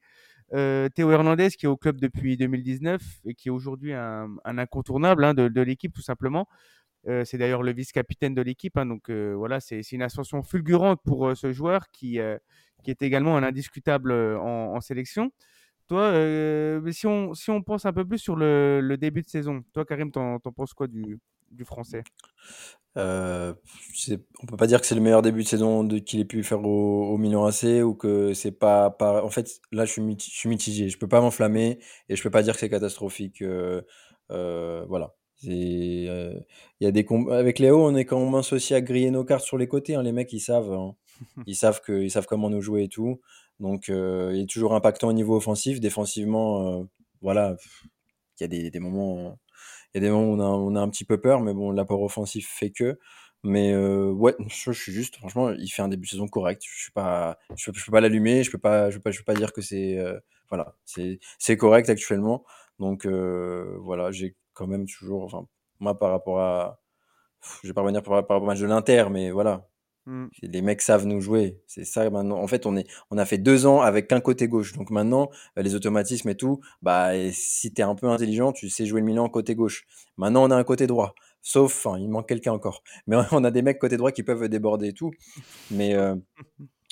Euh, 0.54 0.90
Théo 0.90 1.12
Hernandez 1.12 1.50
qui 1.50 1.66
est 1.66 1.70
au 1.70 1.78
club 1.78 2.00
depuis 2.00 2.38
2019 2.38 3.02
et 3.26 3.34
qui 3.34 3.48
est 3.48 3.52
aujourd'hui 3.52 3.94
un, 3.94 4.30
incontournable 4.46 5.24
hein, 5.26 5.34
de, 5.34 5.62
l'équipe 5.62 5.94
tout 5.94 6.02
simplement. 6.02 6.48
C'est 7.24 7.38
d'ailleurs 7.38 7.64
le 7.64 7.72
vice-capitaine 7.72 8.36
de 8.36 8.42
l'équipe, 8.42 8.76
hein, 8.76 8.86
donc 8.86 9.10
voilà, 9.10 9.62
c'est 9.62 9.80
une 9.94 10.02
ascension 10.02 10.44
fulgurante 10.44 11.00
pour 11.06 11.38
ce 11.38 11.54
joueur 11.54 11.90
qui, 11.90 12.18
est 12.18 13.02
également 13.02 13.38
un 13.38 13.44
indiscutable 13.44 14.12
en 14.12 14.82
sélection. 14.82 15.32
Toi, 15.88 16.02
euh, 16.02 16.82
mais 16.82 16.92
si, 16.92 17.08
on, 17.08 17.34
si 17.34 17.50
on 17.50 17.62
pense 17.64 17.86
un 17.86 17.94
peu 17.94 18.06
plus 18.06 18.18
sur 18.20 18.36
le, 18.36 18.96
début 19.00 19.22
de 19.22 19.30
saison, 19.30 19.64
toi 19.74 19.86
Karim, 19.86 20.12
t'en 20.12 20.40
t'en 20.40 20.52
penses 20.52 20.74
quoi 20.74 20.88
du, 20.88 21.20
du 21.52 21.64
français? 21.66 22.04
Euh, 22.98 23.54
c'est- 23.94 24.20
on 24.42 24.48
peut 24.48 24.58
pas 24.58 24.66
dire 24.68 24.82
que 24.82 24.88
c'est 24.88 24.96
le 24.96 25.02
meilleur 25.02 25.22
début 25.22 25.44
de 25.44 25.48
saison 25.48 25.88
qu'il 25.88 26.20
ait 26.20 26.26
pu 26.26 26.44
faire 26.44 26.64
au, 26.66 27.14
au 27.14 27.18
Milan 27.18 27.46
AC 27.46 27.84
ou 27.84 27.94
que 27.94 28.34
c'est 28.34 28.52
pas, 28.52 28.90
pas. 28.90 29.24
En 29.24 29.30
fait, 29.30 29.62
là, 29.72 29.86
je 29.86 29.92
suis, 29.92 30.02
miti- 30.02 30.32
je 30.32 30.36
suis 30.38 30.50
mitigé. 30.50 30.90
Je 30.90 30.98
peux 30.98 31.08
pas 31.08 31.22
m'enflammer 31.22 31.80
et 32.10 32.16
je 32.16 32.24
peux 32.24 32.32
pas 32.32 32.42
dire 32.44 32.54
que 32.56 32.60
c'est 32.60 32.70
catastrophique. 32.70 33.42
euh, 33.44 33.82
euh, 34.32 34.84
voilà. 34.90 35.14
Euh, 35.46 36.34
y 36.82 36.86
a 36.88 36.92
des 36.92 37.06
avec 37.32 37.60
Léo, 37.60 37.86
on 37.86 37.96
est 37.96 38.06
quand 38.06 38.20
même 38.24 38.36
associé 38.36 38.76
à 38.76 38.82
griller 38.82 39.12
nos 39.12 39.24
cartes 39.24 39.44
sur 39.46 39.58
les 39.58 39.68
côtés. 39.68 39.96
hein. 39.96 40.04
Les 40.04 40.12
mecs, 40.12 40.34
ils 40.34 40.40
savent, 40.40 40.72
hein. 40.74 40.96
ils 41.48 41.56
savent 41.56 41.82
que, 41.82 42.02
ils 42.02 42.12
savent 42.12 42.26
comment 42.28 42.50
nous 42.50 42.62
jouer 42.62 42.84
et 42.84 42.90
tout. 42.90 43.22
Donc, 43.60 43.90
euh, 43.90 44.32
il 44.36 44.42
est 44.44 44.50
toujours 44.50 44.74
impactant 44.76 45.10
au 45.10 45.14
niveau 45.14 45.36
offensif. 45.36 45.80
Défensivement, 45.80 46.82
euh, 46.82 46.84
voilà, 47.22 47.56
il 48.40 48.44
y 48.44 48.46
a 48.46 48.48
des, 48.48 48.72
des 48.72 48.80
moments. 48.80 49.40
Il 49.96 49.98
y 50.04 50.06
a 50.06 50.08
des 50.08 50.12
moments 50.12 50.32
où 50.32 50.36
on 50.38 50.40
a, 50.42 50.46
on 50.46 50.76
a 50.78 50.82
un 50.82 50.90
petit 50.90 51.06
peu 51.06 51.20
peur, 51.22 51.42
mais 51.42 51.54
bon, 51.54 51.72
l'apport 51.72 52.02
offensif 52.04 52.50
fait 52.50 52.72
que. 52.72 53.00
Mais 53.44 53.76
ouais, 53.78 54.36
je, 54.50 54.72
je 54.74 54.82
suis 54.82 54.92
juste, 54.94 55.18
franchement, 55.18 55.52
il 55.52 55.70
fait 55.70 55.82
un 55.84 55.90
début 55.90 56.06
de 56.08 56.12
saison 56.12 56.28
correct. 56.28 56.64
Je 56.70 56.84
suis 56.84 56.92
pas, 56.92 57.38
je, 57.58 57.72
peux- 57.72 57.78
je 57.80 57.86
peux 57.86 57.92
pas 57.92 58.02
l'allumer, 58.02 58.44
je 58.44 58.52
peux 58.52 58.58
pas, 58.60 58.90
je 58.92 58.98
peux 58.98 59.04
pas, 59.04 59.12
je 59.12 59.20
peux 59.20 59.26
pas 59.26 59.36
dire 59.36 59.54
que 59.54 59.62
c'est, 59.62 59.98
voilà, 60.50 60.76
c'est, 60.86 61.20
c'est 61.40 61.58
correct 61.58 61.90
actuellement. 61.90 62.46
Donc 62.80 63.06
euh, 63.06 63.78
voilà, 63.82 64.12
j'ai 64.12 64.36
quand 64.58 64.68
même 64.68 64.86
toujours, 64.88 65.24
enfin, 65.24 65.48
moi 65.80 65.98
par 65.98 66.12
rapport 66.12 66.42
à, 66.42 66.82
pff, 67.42 67.60
je 67.64 67.68
vais 67.70 67.74
pas 67.74 67.82
revenir 67.82 68.04
par, 68.04 68.16
rapport 68.16 68.42
au 68.42 68.46
match 68.46 68.60
de 68.60 68.68
l'Inter, 68.68 69.06
mais 69.12 69.32
voilà, 69.32 69.68
Hmm. 70.08 70.28
les 70.42 70.62
mecs 70.62 70.82
savent 70.82 71.06
nous 71.06 71.20
jouer. 71.20 71.60
C'est 71.68 71.84
ça 71.84 72.10
maintenant. 72.10 72.38
En 72.38 72.48
fait, 72.48 72.66
on 72.66 72.78
est, 72.78 72.88
on 73.12 73.18
a 73.18 73.26
fait 73.26 73.38
deux 73.38 73.66
ans 73.66 73.82
avec 73.82 74.08
qu'un 74.08 74.22
côté 74.22 74.48
gauche. 74.48 74.72
Donc 74.72 74.90
maintenant, 74.90 75.30
euh, 75.58 75.62
les 75.62 75.76
automatismes 75.76 76.30
et 76.30 76.36
tout, 76.36 76.62
bah, 76.82 77.18
et 77.18 77.34
si 77.34 77.74
t'es 77.74 77.82
un 77.82 77.94
peu 77.94 78.08
intelligent, 78.08 78.54
tu 78.54 78.70
sais 78.70 78.86
jouer 78.86 79.02
le 79.02 79.06
Milan 79.06 79.28
côté 79.28 79.54
gauche. 79.54 79.86
Maintenant, 80.16 80.46
on 80.46 80.52
a 80.52 80.56
un 80.56 80.64
côté 80.64 80.88
droit. 80.88 81.14
Sauf, 81.42 81.86
enfin, 81.86 82.00
il 82.00 82.10
manque 82.10 82.30
quelqu'un 82.30 82.54
encore. 82.54 82.84
Mais 83.06 83.18
on 83.34 83.44
a 83.44 83.52
des 83.52 83.62
mecs 83.62 83.80
côté 83.80 83.98
droit 83.98 84.14
qui 84.14 84.24
peuvent 84.24 84.48
déborder 84.48 84.88
et 84.90 84.94
tout. 84.94 85.12
Mais, 85.72 85.94
euh, 85.94 86.16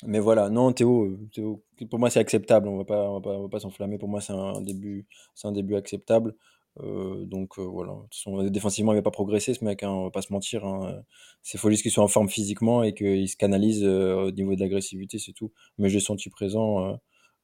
mais 0.04 0.18
voilà. 0.20 0.50
Non, 0.50 0.72
Théo, 0.72 1.16
Théo, 1.32 1.64
pour 1.90 1.98
moi, 1.98 2.10
c'est 2.10 2.20
acceptable. 2.20 2.68
On 2.68 2.76
va 2.76 2.84
pas, 2.84 3.08
on 3.08 3.14
va 3.14 3.20
pas, 3.22 3.30
on 3.30 3.42
va 3.44 3.48
pas 3.48 3.60
s'enflammer. 3.60 3.96
Pour 3.96 4.10
moi, 4.10 4.20
c'est 4.20 4.34
un 4.34 4.60
début, 4.60 5.06
c'est 5.34 5.48
un 5.48 5.52
début 5.52 5.76
acceptable. 5.76 6.34
Euh, 6.80 7.24
donc 7.24 7.58
euh, 7.58 7.62
voilà. 7.62 7.92
De 7.94 8.00
toute 8.02 8.14
façon, 8.14 8.42
défensivement, 8.50 8.92
il 8.92 8.96
va 8.96 9.02
pas 9.02 9.10
progresser 9.10 9.54
ce 9.54 9.64
mec. 9.64 9.82
Hein, 9.82 9.90
on 9.90 10.04
va 10.04 10.10
pas 10.10 10.22
se 10.22 10.32
mentir. 10.32 10.64
Hein. 10.64 11.02
C'est 11.42 11.58
faut 11.58 11.70
juste 11.70 11.82
qu'il 11.82 11.90
soit 11.90 12.04
en 12.04 12.08
forme 12.08 12.28
physiquement 12.28 12.82
et 12.82 12.94
qu'il 12.94 13.28
se 13.28 13.36
canalise 13.36 13.82
euh, 13.84 14.26
au 14.26 14.30
niveau 14.32 14.54
de 14.54 14.60
l'agressivité, 14.60 15.18
c'est 15.18 15.32
tout. 15.32 15.52
Mais 15.78 15.88
j'ai 15.88 16.00
senti 16.00 16.30
présent 16.30 16.84
euh, 16.92 16.96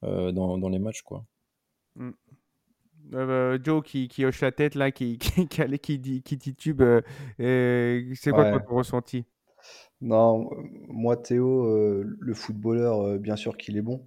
euh, 0.05 0.33
dans, 0.33 0.59
dans 0.59 0.69
les 0.69 0.79
matchs, 0.79 1.03
quoi. 1.03 1.25
Euh, 2.01 2.13
bah, 3.57 3.63
Joe 3.63 3.83
qui, 3.85 4.09
qui 4.09 4.25
hoche 4.25 4.41
la 4.41 4.53
tête 4.53 4.75
là, 4.75 4.91
qui, 4.93 5.19
qui, 5.19 5.49
qui, 5.49 5.63
allait- 5.63 5.79
qui 5.79 5.99
dit, 5.99 6.23
qui 6.23 6.39
titube, 6.39 6.83
c'est 7.39 8.33
quoi 8.33 8.45
toi, 8.47 8.59
Ouais. 8.59 8.65
ton 8.67 8.77
ressenti? 8.77 9.25
Non, 10.01 10.51
moi 10.89 11.17
Théo, 11.17 11.65
euh, 11.67 12.05
le 12.21 12.35
footballeur, 12.35 13.01
euh, 13.03 13.19
bien 13.19 13.37
sûr 13.37 13.57
qu'il 13.57 13.77
est 13.77 13.83
bon. 13.83 14.05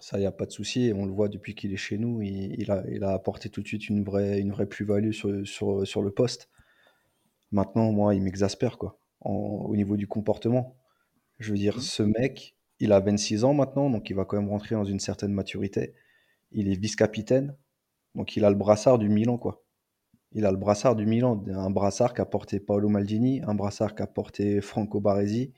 Ça, 0.00 0.16
il 0.18 0.20
n'y 0.20 0.26
a 0.26 0.32
pas 0.32 0.46
de 0.46 0.50
souci. 0.52 0.92
On 0.94 1.06
le 1.06 1.12
voit 1.12 1.28
depuis 1.28 1.54
qu'il 1.54 1.72
est 1.72 1.76
chez 1.76 1.98
nous. 1.98 2.20
Il, 2.22 2.60
il 2.60 2.70
a, 2.70 2.84
il 2.90 3.04
a 3.04 3.12
apporté 3.12 3.48
tout 3.48 3.62
de 3.62 3.66
suite 3.68 3.88
une 3.88 4.02
vraie, 4.04 4.40
une 4.40 4.50
vraie 4.52 4.66
plus-value 4.66 5.12
sur, 5.12 5.46
sur, 5.46 5.86
sur 5.86 6.02
le 6.02 6.10
poste. 6.10 6.48
Maintenant, 7.52 7.92
moi, 7.92 8.14
il 8.14 8.22
m'exaspère, 8.22 8.78
quoi, 8.78 8.98
en- 9.20 9.30
au 9.32 9.76
niveau 9.76 9.96
du 9.96 10.06
comportement. 10.06 10.76
Je 11.38 11.52
veux 11.52 11.58
dire, 11.58 11.82
ce 11.82 12.02
mec, 12.02 12.56
il 12.80 12.92
a 12.92 13.00
26 13.00 13.44
ans 13.44 13.54
maintenant, 13.54 13.90
donc 13.90 14.10
il 14.10 14.14
va 14.16 14.24
quand 14.24 14.38
même 14.38 14.50
rentrer 14.50 14.74
dans 14.76 14.84
une 14.84 15.00
certaine 15.00 15.32
maturité. 15.32 15.94
Il 16.52 16.70
est 16.72 16.80
vice-capitaine, 16.80 17.56
donc 18.14 18.36
il 18.36 18.44
a 18.44 18.50
le 18.50 18.56
brassard 18.56 18.98
du 18.98 19.08
Milan, 19.08 19.38
quoi. 19.38 19.64
Il 20.32 20.46
a 20.46 20.52
le 20.52 20.58
brassard 20.58 20.96
du 20.96 21.06
Milan, 21.06 21.42
un 21.48 21.70
brassard 21.70 22.14
qu'a 22.14 22.26
porté 22.26 22.60
Paolo 22.60 22.88
Maldini, 22.88 23.42
un 23.46 23.54
brassard 23.54 23.94
qu'a 23.94 24.06
porté 24.06 24.60
Franco 24.60 25.00
Baresi, 25.00 25.52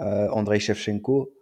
euh, 0.00 0.28
Andrei 0.30 0.60
Shevchenko, 0.60 1.32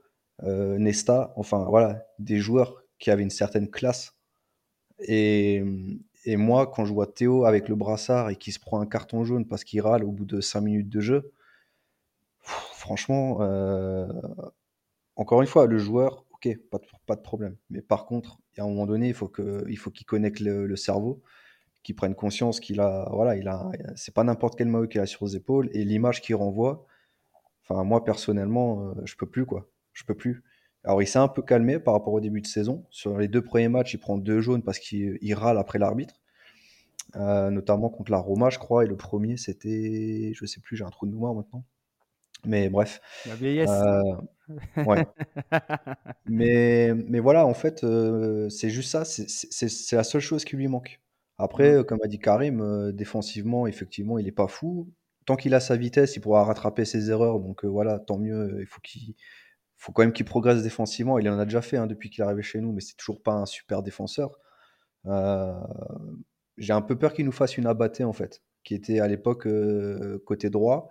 Nesta, 0.43 1.33
enfin 1.37 1.65
voilà, 1.69 2.07
des 2.19 2.39
joueurs 2.39 2.83
qui 2.99 3.11
avaient 3.11 3.23
une 3.23 3.31
certaine 3.31 3.69
classe. 3.69 4.15
Et, 5.01 5.63
et 6.25 6.37
moi, 6.37 6.67
quand 6.67 6.85
je 6.85 6.93
vois 6.93 7.07
Théo 7.07 7.45
avec 7.45 7.69
le 7.69 7.77
brassard 7.77 8.31
et 8.31 8.37
qui 8.37 8.53
se 8.53 8.61
prend 8.61 8.81
un 8.81 8.87
carton 8.87 9.25
jaune 9.25 9.47
parce 9.47 9.65
qu'il 9.65 9.81
râle 9.81 10.05
au 10.05 10.13
bout 10.13 10.25
de 10.25 10.41
5 10.41 10.61
minutes 10.61 10.89
de 10.89 11.01
jeu, 11.01 11.33
franchement, 12.43 13.39
euh, 13.41 14.09
encore 15.17 15.41
une 15.43 15.49
fois, 15.49 15.67
le 15.67 15.79
joueur, 15.79 16.25
ok, 16.31 16.49
pas 16.71 16.79
de, 16.79 16.85
pas 17.07 17.17
de 17.17 17.21
problème. 17.21 17.57
Mais 17.71 17.83
par 17.83 18.07
contre, 18.07 18.39
à 18.57 18.63
un 18.63 18.67
moment 18.67 18.87
donné, 18.87 19.09
il 19.09 19.15
faut 19.15 19.29
que, 19.29 19.65
il 19.69 19.77
faut 19.79 19.91
qu'il 19.91 20.07
connecte 20.07 20.41
le, 20.41 20.67
le 20.67 20.77
cerveau, 20.77 21.23
qu'il 21.83 21.97
prenne 21.97 22.15
conscience 22.15 22.61
qu'il 22.61 22.81
a, 22.81 23.09
voilà, 23.13 23.37
il 23.37 23.49
a, 23.49 23.71
c'est 23.97 24.15
pas 24.15 24.25
n'importe 24.25 24.57
quel 24.59 24.69
maillot 24.69 24.89
qu'il 24.89 25.01
a 25.01 25.07
sur 25.07 25.25
les 25.27 25.37
épaules 25.37 25.71
et 25.73 25.85
l'image 25.85 26.21
qu'il 26.23 26.37
renvoie. 26.37 26.87
Enfin, 27.65 27.85
moi 27.85 28.05
personnellement, 28.05 28.91
euh, 28.91 28.95
je 29.05 29.17
peux 29.17 29.27
plus 29.27 29.47
quoi, 29.47 29.69
je 29.99 30.05
peux 30.05 30.15
plus. 30.15 30.43
Alors, 30.85 31.03
il 31.03 31.07
s'est 31.07 31.19
un 31.19 31.29
peu 31.29 31.43
calmé 31.43 31.79
par 31.81 31.95
rapport 31.95 32.13
au 32.15 32.21
début 32.21 32.41
de 32.41 32.47
saison. 32.47 32.87
Sur 32.91 33.19
les 33.19 33.29
deux 33.29 33.43
premiers 33.43 33.69
matchs, 33.69 33.95
il 33.95 33.99
prend 33.99 34.17
deux 34.17 34.41
jaunes 34.41 34.63
parce 34.63 34.79
qu'il 34.79 35.19
il 35.21 35.35
râle 35.35 35.59
après 35.59 35.79
l'arbitre, 35.79 36.21
euh, 37.17 37.51
notamment 37.51 37.91
contre 37.91 38.11
la 38.13 38.19
Roma, 38.19 38.49
je 38.51 38.59
crois. 38.59 38.85
Et 38.85 38.87
le 38.87 38.97
premier, 38.97 39.37
c'était, 39.37 40.33
je 40.35 40.47
sais 40.47 40.61
plus, 40.61 40.77
j'ai 40.77 40.85
un 40.85 40.91
trou 40.91 41.07
de 41.07 41.13
mémoire 41.13 41.35
maintenant. 41.35 41.65
Mais 42.47 42.69
bref, 42.69 43.01
La 43.27 43.35
vieillesse. 43.35 43.69
euh, 43.71 44.85
ouais. 44.85 45.05
Mais, 46.27 46.95
mais 46.95 47.19
voilà, 47.21 47.45
en 47.47 47.55
fait, 47.55 47.83
euh, 47.85 48.49
c'est 48.49 48.71
juste 48.71 48.91
ça. 48.91 49.05
c'est 49.05 49.97
la 49.97 50.05
seule 50.05 50.21
chose 50.21 50.45
qui 50.45 50.57
lui 50.57 50.69
manque. 50.69 51.01
Après, 51.39 51.79
Mm. 51.81 51.85
comme 51.85 51.99
a 52.05 52.09
dit 52.09 52.19
Karim, 52.21 52.93
défensivement, 52.93 53.67
effectivement, 53.67 54.19
il 54.19 54.27
est 54.29 54.33
pas 54.33 54.49
fou. 54.49 54.89
Tant 55.27 55.37
qu'il 55.37 55.55
a 55.55 55.61
sa 55.61 55.77
vitesse, 55.77 56.17
il 56.17 56.21
pourra 56.21 56.45
rattraper 56.45 56.85
ses 56.85 57.11
erreurs. 57.11 57.41
Donc 57.41 57.65
voilà, 57.65 57.99
tant 57.99 58.19
mieux. 58.19 58.59
Il 58.61 58.67
faut 58.67 58.81
qu'il 58.81 59.15
faut 59.79 59.93
quand 59.93 60.03
même 60.03 60.13
qu'il 60.13 60.27
progresse 60.27 60.63
défensivement. 60.63 61.19
Il 61.19 61.29
en 61.31 61.39
a 61.39 61.45
déjà 61.45 61.63
fait 61.63 61.77
hein, 61.77 61.87
depuis 61.87 62.11
qu'il 62.11 62.23
est 62.23 62.27
arrivé 62.27 62.43
chez 62.43 62.61
nous, 62.61 62.73
mais 62.73 62.81
c'est 62.81 62.97
toujours 62.97 63.23
pas 63.23 63.33
un 63.33 63.47
super 63.47 63.83
défenseur. 63.83 64.33
Euh, 65.07 65.55
j'ai 66.59 66.73
un 66.73 66.83
peu 66.83 66.99
peur 66.99 67.15
qu'il 67.15 67.25
nous 67.25 67.33
fasse 67.33 67.57
une 67.57 67.67
abattée, 67.67 68.05
en 68.05 68.13
fait, 68.13 68.43
qui 68.65 68.75
était 68.75 68.99
à 68.99 69.07
l'époque 69.07 69.47
euh, 69.47 70.21
côté 70.27 70.51
droit. 70.51 70.91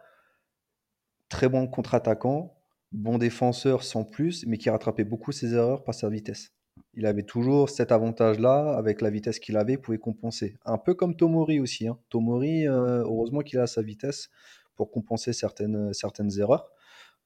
Très 1.28 1.50
bon 1.50 1.68
contre-attaquant, 1.68 2.58
bon 2.94 3.18
défenseur 3.18 3.84
sans 3.84 4.06
plus, 4.06 4.46
mais 4.48 4.58
qui 4.58 4.70
rattrapait 4.70 5.04
beaucoup 5.04 5.34
ses 5.34 5.54
erreurs 5.54 5.84
par 5.84 5.94
sa 5.94 6.08
vitesse. 6.08 6.54
Il 6.94 7.06
avait 7.06 7.24
toujours 7.24 7.70
cet 7.70 7.92
avantage-là, 7.92 8.74
avec 8.78 9.02
la 9.02 9.10
vitesse 9.10 9.40
qu'il 9.40 9.58
avait, 9.58 9.74
il 9.74 9.82
pouvait 9.82 9.98
compenser. 9.98 10.56
Un 10.66 10.78
peu 10.78 10.94
comme 10.94 11.18
Tomori 11.18 11.60
aussi. 11.60 11.90
hein. 11.90 12.00
Tomori, 12.10 12.66
euh, 12.68 13.04
heureusement 13.04 13.42
qu'il 13.42 13.60
a 13.60 13.68
sa 13.68 13.82
vitesse 13.82 14.30
pour 14.76 14.92
compenser 14.92 15.34
certaines, 15.34 15.94
certaines 15.94 16.40
erreurs. 16.40 16.72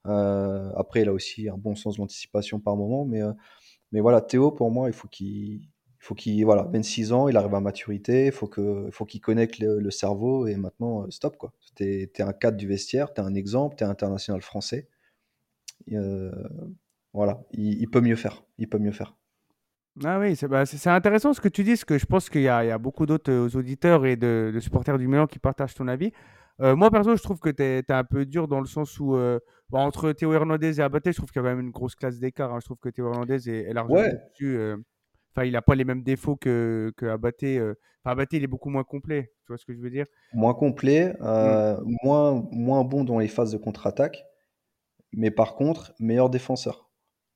Euh, 0.07 0.71
après, 0.75 1.01
il 1.01 1.09
a 1.09 1.13
aussi 1.13 1.49
un 1.49 1.57
bon 1.57 1.75
sens 1.75 1.95
de 1.95 2.01
l'anticipation 2.01 2.59
par 2.59 2.75
moment. 2.75 3.05
Mais, 3.05 3.21
euh, 3.21 3.33
mais 3.91 3.99
voilà, 3.99 4.21
Théo, 4.21 4.51
pour 4.51 4.71
moi, 4.71 4.89
il 4.89 4.93
faut 4.93 5.07
qu'il. 5.07 5.61
Il 6.03 6.05
faut 6.05 6.15
qu'il, 6.15 6.43
voilà, 6.45 6.63
26 6.63 7.13
ans, 7.13 7.27
il 7.27 7.37
arrive 7.37 7.53
à 7.53 7.59
maturité, 7.59 8.25
il 8.25 8.31
faut 8.31 8.47
que, 8.47 8.87
il 8.87 8.91
faut 8.91 9.05
qu'il 9.05 9.21
connecte 9.21 9.59
le, 9.59 9.91
cerveau 9.91 10.47
et 10.47 10.55
maintenant, 10.55 11.03
euh, 11.03 11.11
stop, 11.11 11.37
quoi. 11.37 11.53
T'es, 11.75 12.09
t'es 12.11 12.23
un 12.23 12.33
cadre 12.33 12.57
du 12.57 12.67
vestiaire, 12.67 13.13
t'es 13.13 13.21
un 13.21 13.35
exemple, 13.35 13.75
t'es 13.75 13.85
international 13.85 14.41
français. 14.41 14.89
Voilà, 17.13 17.43
il, 17.51 17.87
peut 17.87 18.01
mieux 18.01 18.15
faire, 18.15 18.43
il 18.57 18.67
peut 18.67 18.79
mieux 18.79 18.91
faire. 18.91 19.15
Ah 20.03 20.19
oui, 20.19 20.35
c'est 20.35 20.47
bah, 20.47 20.63
intéressant 20.85 21.33
ce 21.33 21.41
que 21.41 21.49
tu 21.49 21.63
dis, 21.63 21.71
parce 21.71 21.85
que 21.85 21.99
je 21.99 22.07
pense 22.07 22.31
qu'il 22.31 22.41
y 22.41 22.47
a, 22.47 22.77
beaucoup 22.79 23.05
d'autres 23.05 23.55
auditeurs 23.55 24.07
et 24.07 24.15
de, 24.15 24.51
de 24.51 24.59
supporters 24.59 24.97
du 24.97 25.07
Milan 25.07 25.27
qui 25.27 25.37
partagent 25.37 25.75
ton 25.75 25.87
avis. 25.87 26.11
Euh, 26.61 26.75
moi, 26.75 26.91
perso, 26.91 27.15
je 27.15 27.23
trouve 27.23 27.39
que 27.39 27.49
tu 27.49 27.63
es, 27.63 27.83
un 27.91 28.03
peu 28.03 28.25
dur 28.25 28.47
dans 28.47 28.59
le 28.59 28.67
sens 28.67 28.99
où, 28.99 29.15
euh, 29.15 29.39
bon, 29.69 29.79
entre 29.79 30.11
Théo 30.11 30.31
Hernandez 30.33 30.79
et 30.79 30.83
Abaté, 30.83 31.11
je 31.11 31.17
trouve 31.17 31.31
qu'il 31.31 31.41
y 31.41 31.45
a 31.45 31.49
quand 31.49 31.55
même 31.55 31.65
une 31.65 31.71
grosse 31.71 31.95
classe 31.95 32.19
d'écart. 32.19 32.53
hein. 32.53 32.59
Je 32.59 32.65
trouve 32.65 32.77
que 32.77 32.89
Théo 32.89 33.07
Hernandez 33.11 33.49
est, 33.49 33.63
est 33.69 33.73
largement 33.73 33.95
Ouais, 33.95 34.13
au-dessus. 34.13 34.57
euh, 34.57 34.77
Enfin, 35.33 35.45
il 35.45 35.53
n'a 35.53 35.61
pas 35.61 35.75
les 35.75 35.85
mêmes 35.85 36.03
défauts 36.03 36.35
que, 36.35 36.91
que 36.97 37.05
Abaté. 37.05 37.59
Enfin, 37.61 38.11
Abaté, 38.11 38.37
il 38.37 38.43
est 38.43 38.47
beaucoup 38.47 38.69
moins 38.69 38.83
complet. 38.83 39.31
Tu 39.45 39.47
vois 39.47 39.57
ce 39.57 39.65
que 39.65 39.73
je 39.73 39.79
veux 39.79 39.89
dire? 39.89 40.05
moins 40.33 40.53
complet, 40.53 41.13
Mm. 41.13 41.23
euh, 41.23 41.77
moins, 42.03 42.47
moins 42.51 42.83
bon 42.83 43.03
dans 43.05 43.17
les 43.17 43.29
phases 43.29 43.51
de 43.53 43.57
contre-attaque, 43.57 44.25
mais 45.13 45.31
par 45.31 45.55
contre, 45.55 45.93
meilleur 45.99 46.29
défenseur. 46.29 46.89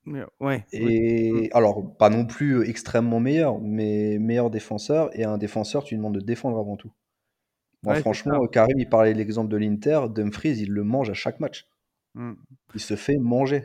Ouais, 0.06 0.24
oui. 0.40 0.56
Et 0.72 1.50
alors, 1.52 1.96
pas 1.96 2.10
non 2.10 2.26
plus 2.26 2.68
extrêmement 2.68 3.18
meilleur, 3.18 3.58
mais 3.60 4.18
meilleur 4.20 4.50
défenseur. 4.50 5.10
Et 5.18 5.24
un 5.24 5.36
défenseur, 5.38 5.82
tu 5.82 5.94
lui 5.94 5.98
demandes 5.98 6.14
de 6.14 6.20
défendre 6.20 6.58
avant 6.58 6.76
tout. 6.76 6.92
Moi, 7.86 7.94
Ouais, 7.94 8.00
franchement, 8.00 8.46
Karim, 8.48 8.78
il 8.78 8.88
parlait 8.88 9.12
de 9.14 9.18
l'exemple 9.18 9.48
de 9.50 9.56
l'Inter. 9.56 10.00
Dumfries, 10.14 10.58
il 10.58 10.72
le 10.72 10.84
mange 10.84 11.08
à 11.08 11.14
chaque 11.14 11.40
match. 11.40 11.66
Mm. 12.14 12.32
Il 12.74 12.80
se 12.80 12.96
fait 12.96 13.16
manger. 13.16 13.62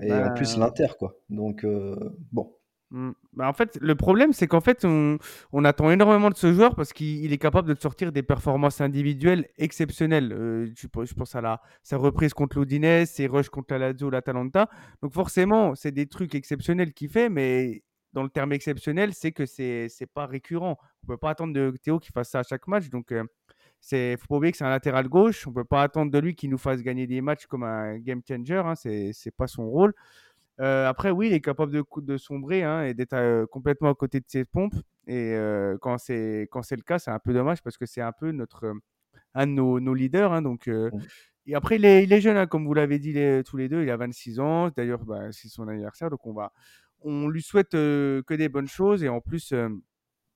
Et 0.00 0.12
en 0.12 0.32
plus, 0.34 0.54
Bah, 0.56 0.66
l'Inter, 0.66 0.94
quoi. 0.98 1.14
Donc, 1.28 1.64
euh, 1.64 1.96
bon. 2.32 2.54
Mm. 2.90 3.10
Bah, 3.34 3.48
en 3.48 3.52
fait, 3.52 3.78
le 3.80 3.94
problème, 3.94 4.32
c'est 4.32 4.46
qu'en 4.46 4.60
fait, 4.60 4.84
on, 4.84 5.18
on 5.52 5.64
attend 5.64 5.90
énormément 5.90 6.30
de 6.30 6.36
ce 6.36 6.52
joueur 6.52 6.74
parce 6.76 6.92
qu'il 6.92 7.24
il 7.24 7.32
est 7.32 7.38
capable 7.38 7.68
de 7.74 7.78
sortir 7.80 8.12
des 8.12 8.22
performances 8.22 8.80
individuelles 8.80 9.48
exceptionnelles. 9.58 10.32
Euh, 10.32 10.68
je, 10.76 10.86
pe- 10.86 11.04
je 11.04 11.14
pense 11.14 11.34
à 11.34 11.40
la, 11.40 11.60
sa 11.82 11.96
reprise 11.96 12.34
contre 12.34 12.58
l'Udinese, 12.58 13.10
ses 13.10 13.26
rushs 13.26 13.48
contre 13.48 13.74
la 13.74 13.92
Lazio, 13.92 14.08
l'Atalanta. 14.10 14.68
Donc 15.02 15.12
forcément, 15.14 15.74
c'est 15.74 15.92
des 15.92 16.06
trucs 16.06 16.34
exceptionnels 16.34 16.92
qu'il 16.92 17.08
fait, 17.08 17.28
mais 17.28 17.82
dans 18.12 18.22
le 18.22 18.28
terme 18.28 18.52
exceptionnel, 18.52 19.14
c'est 19.14 19.32
que 19.32 19.46
c'est 19.46 19.88
c'est 19.88 20.06
pas 20.06 20.26
récurrent. 20.26 20.78
On 21.04 21.06
peut 21.06 21.16
pas 21.16 21.30
attendre 21.30 21.52
de 21.54 21.74
Théo 21.82 21.98
qu'il 21.98 22.12
fasse 22.12 22.30
ça 22.30 22.40
à 22.40 22.42
chaque 22.42 22.66
match. 22.68 22.88
Donc, 22.90 23.12
euh, 23.12 23.24
c'est 23.80 24.16
faut 24.18 24.26
pas 24.28 24.36
oublier 24.36 24.52
que 24.52 24.58
c'est 24.58 24.64
un 24.64 24.70
latéral 24.70 25.08
gauche. 25.08 25.46
On 25.46 25.52
peut 25.52 25.64
pas 25.64 25.82
attendre 25.82 26.10
de 26.12 26.18
lui 26.18 26.34
qu'il 26.34 26.50
nous 26.50 26.58
fasse 26.58 26.82
gagner 26.82 27.06
des 27.06 27.20
matchs 27.20 27.46
comme 27.46 27.64
un 27.64 27.98
game 27.98 28.20
changer. 28.26 28.56
Hein. 28.64 28.74
C'est 28.76 29.12
c'est 29.12 29.30
pas 29.34 29.46
son 29.46 29.68
rôle. 29.68 29.94
Euh, 30.60 30.88
après, 30.88 31.10
oui, 31.10 31.28
il 31.28 31.32
est 31.34 31.40
capable 31.40 31.72
de, 31.72 31.84
de 32.02 32.16
sombrer 32.18 32.62
hein, 32.62 32.84
et 32.84 32.94
d'être 32.94 33.14
euh, 33.14 33.46
complètement 33.46 33.90
à 33.90 33.94
côté 33.94 34.20
de 34.20 34.26
ses 34.28 34.44
pompes. 34.44 34.74
Et 35.06 35.32
euh, 35.34 35.76
quand 35.80 35.98
c'est 35.98 36.48
quand 36.50 36.62
c'est 36.62 36.76
le 36.76 36.82
cas, 36.82 36.98
c'est 36.98 37.10
un 37.10 37.18
peu 37.18 37.32
dommage 37.32 37.62
parce 37.62 37.78
que 37.78 37.86
c'est 37.86 38.02
un 38.02 38.12
peu 38.12 38.30
notre 38.32 38.74
un 39.34 39.46
de 39.46 39.52
nos, 39.52 39.80
nos 39.80 39.94
leaders. 39.94 40.32
hein, 40.32 40.42
donc, 40.42 40.68
et 41.46 41.54
après, 41.54 41.76
il 41.76 41.84
est, 41.84 42.04
il 42.04 42.12
est 42.12 42.20
jeune, 42.20 42.36
hein, 42.36 42.46
comme 42.46 42.66
vous 42.66 42.74
l'avez 42.74 42.98
dit 42.98 43.12
les- 43.12 43.42
tous 43.44 43.56
les 43.56 43.68
deux. 43.68 43.82
Il 43.82 43.90
a 43.90 43.96
26 43.96 44.38
ans. 44.40 44.70
D'ailleurs, 44.76 45.04
bah, 45.04 45.32
c'est 45.32 45.48
son 45.48 45.66
anniversaire, 45.68 46.10
donc 46.10 46.24
on 46.26 46.32
va 46.32 46.52
on 47.04 47.28
lui 47.28 47.42
souhaite 47.42 47.74
euh, 47.74 48.22
que 48.22 48.34
des 48.34 48.48
bonnes 48.48 48.68
choses 48.68 49.02
et 49.04 49.08
en 49.08 49.20
plus. 49.20 49.52
euh, 49.52 49.68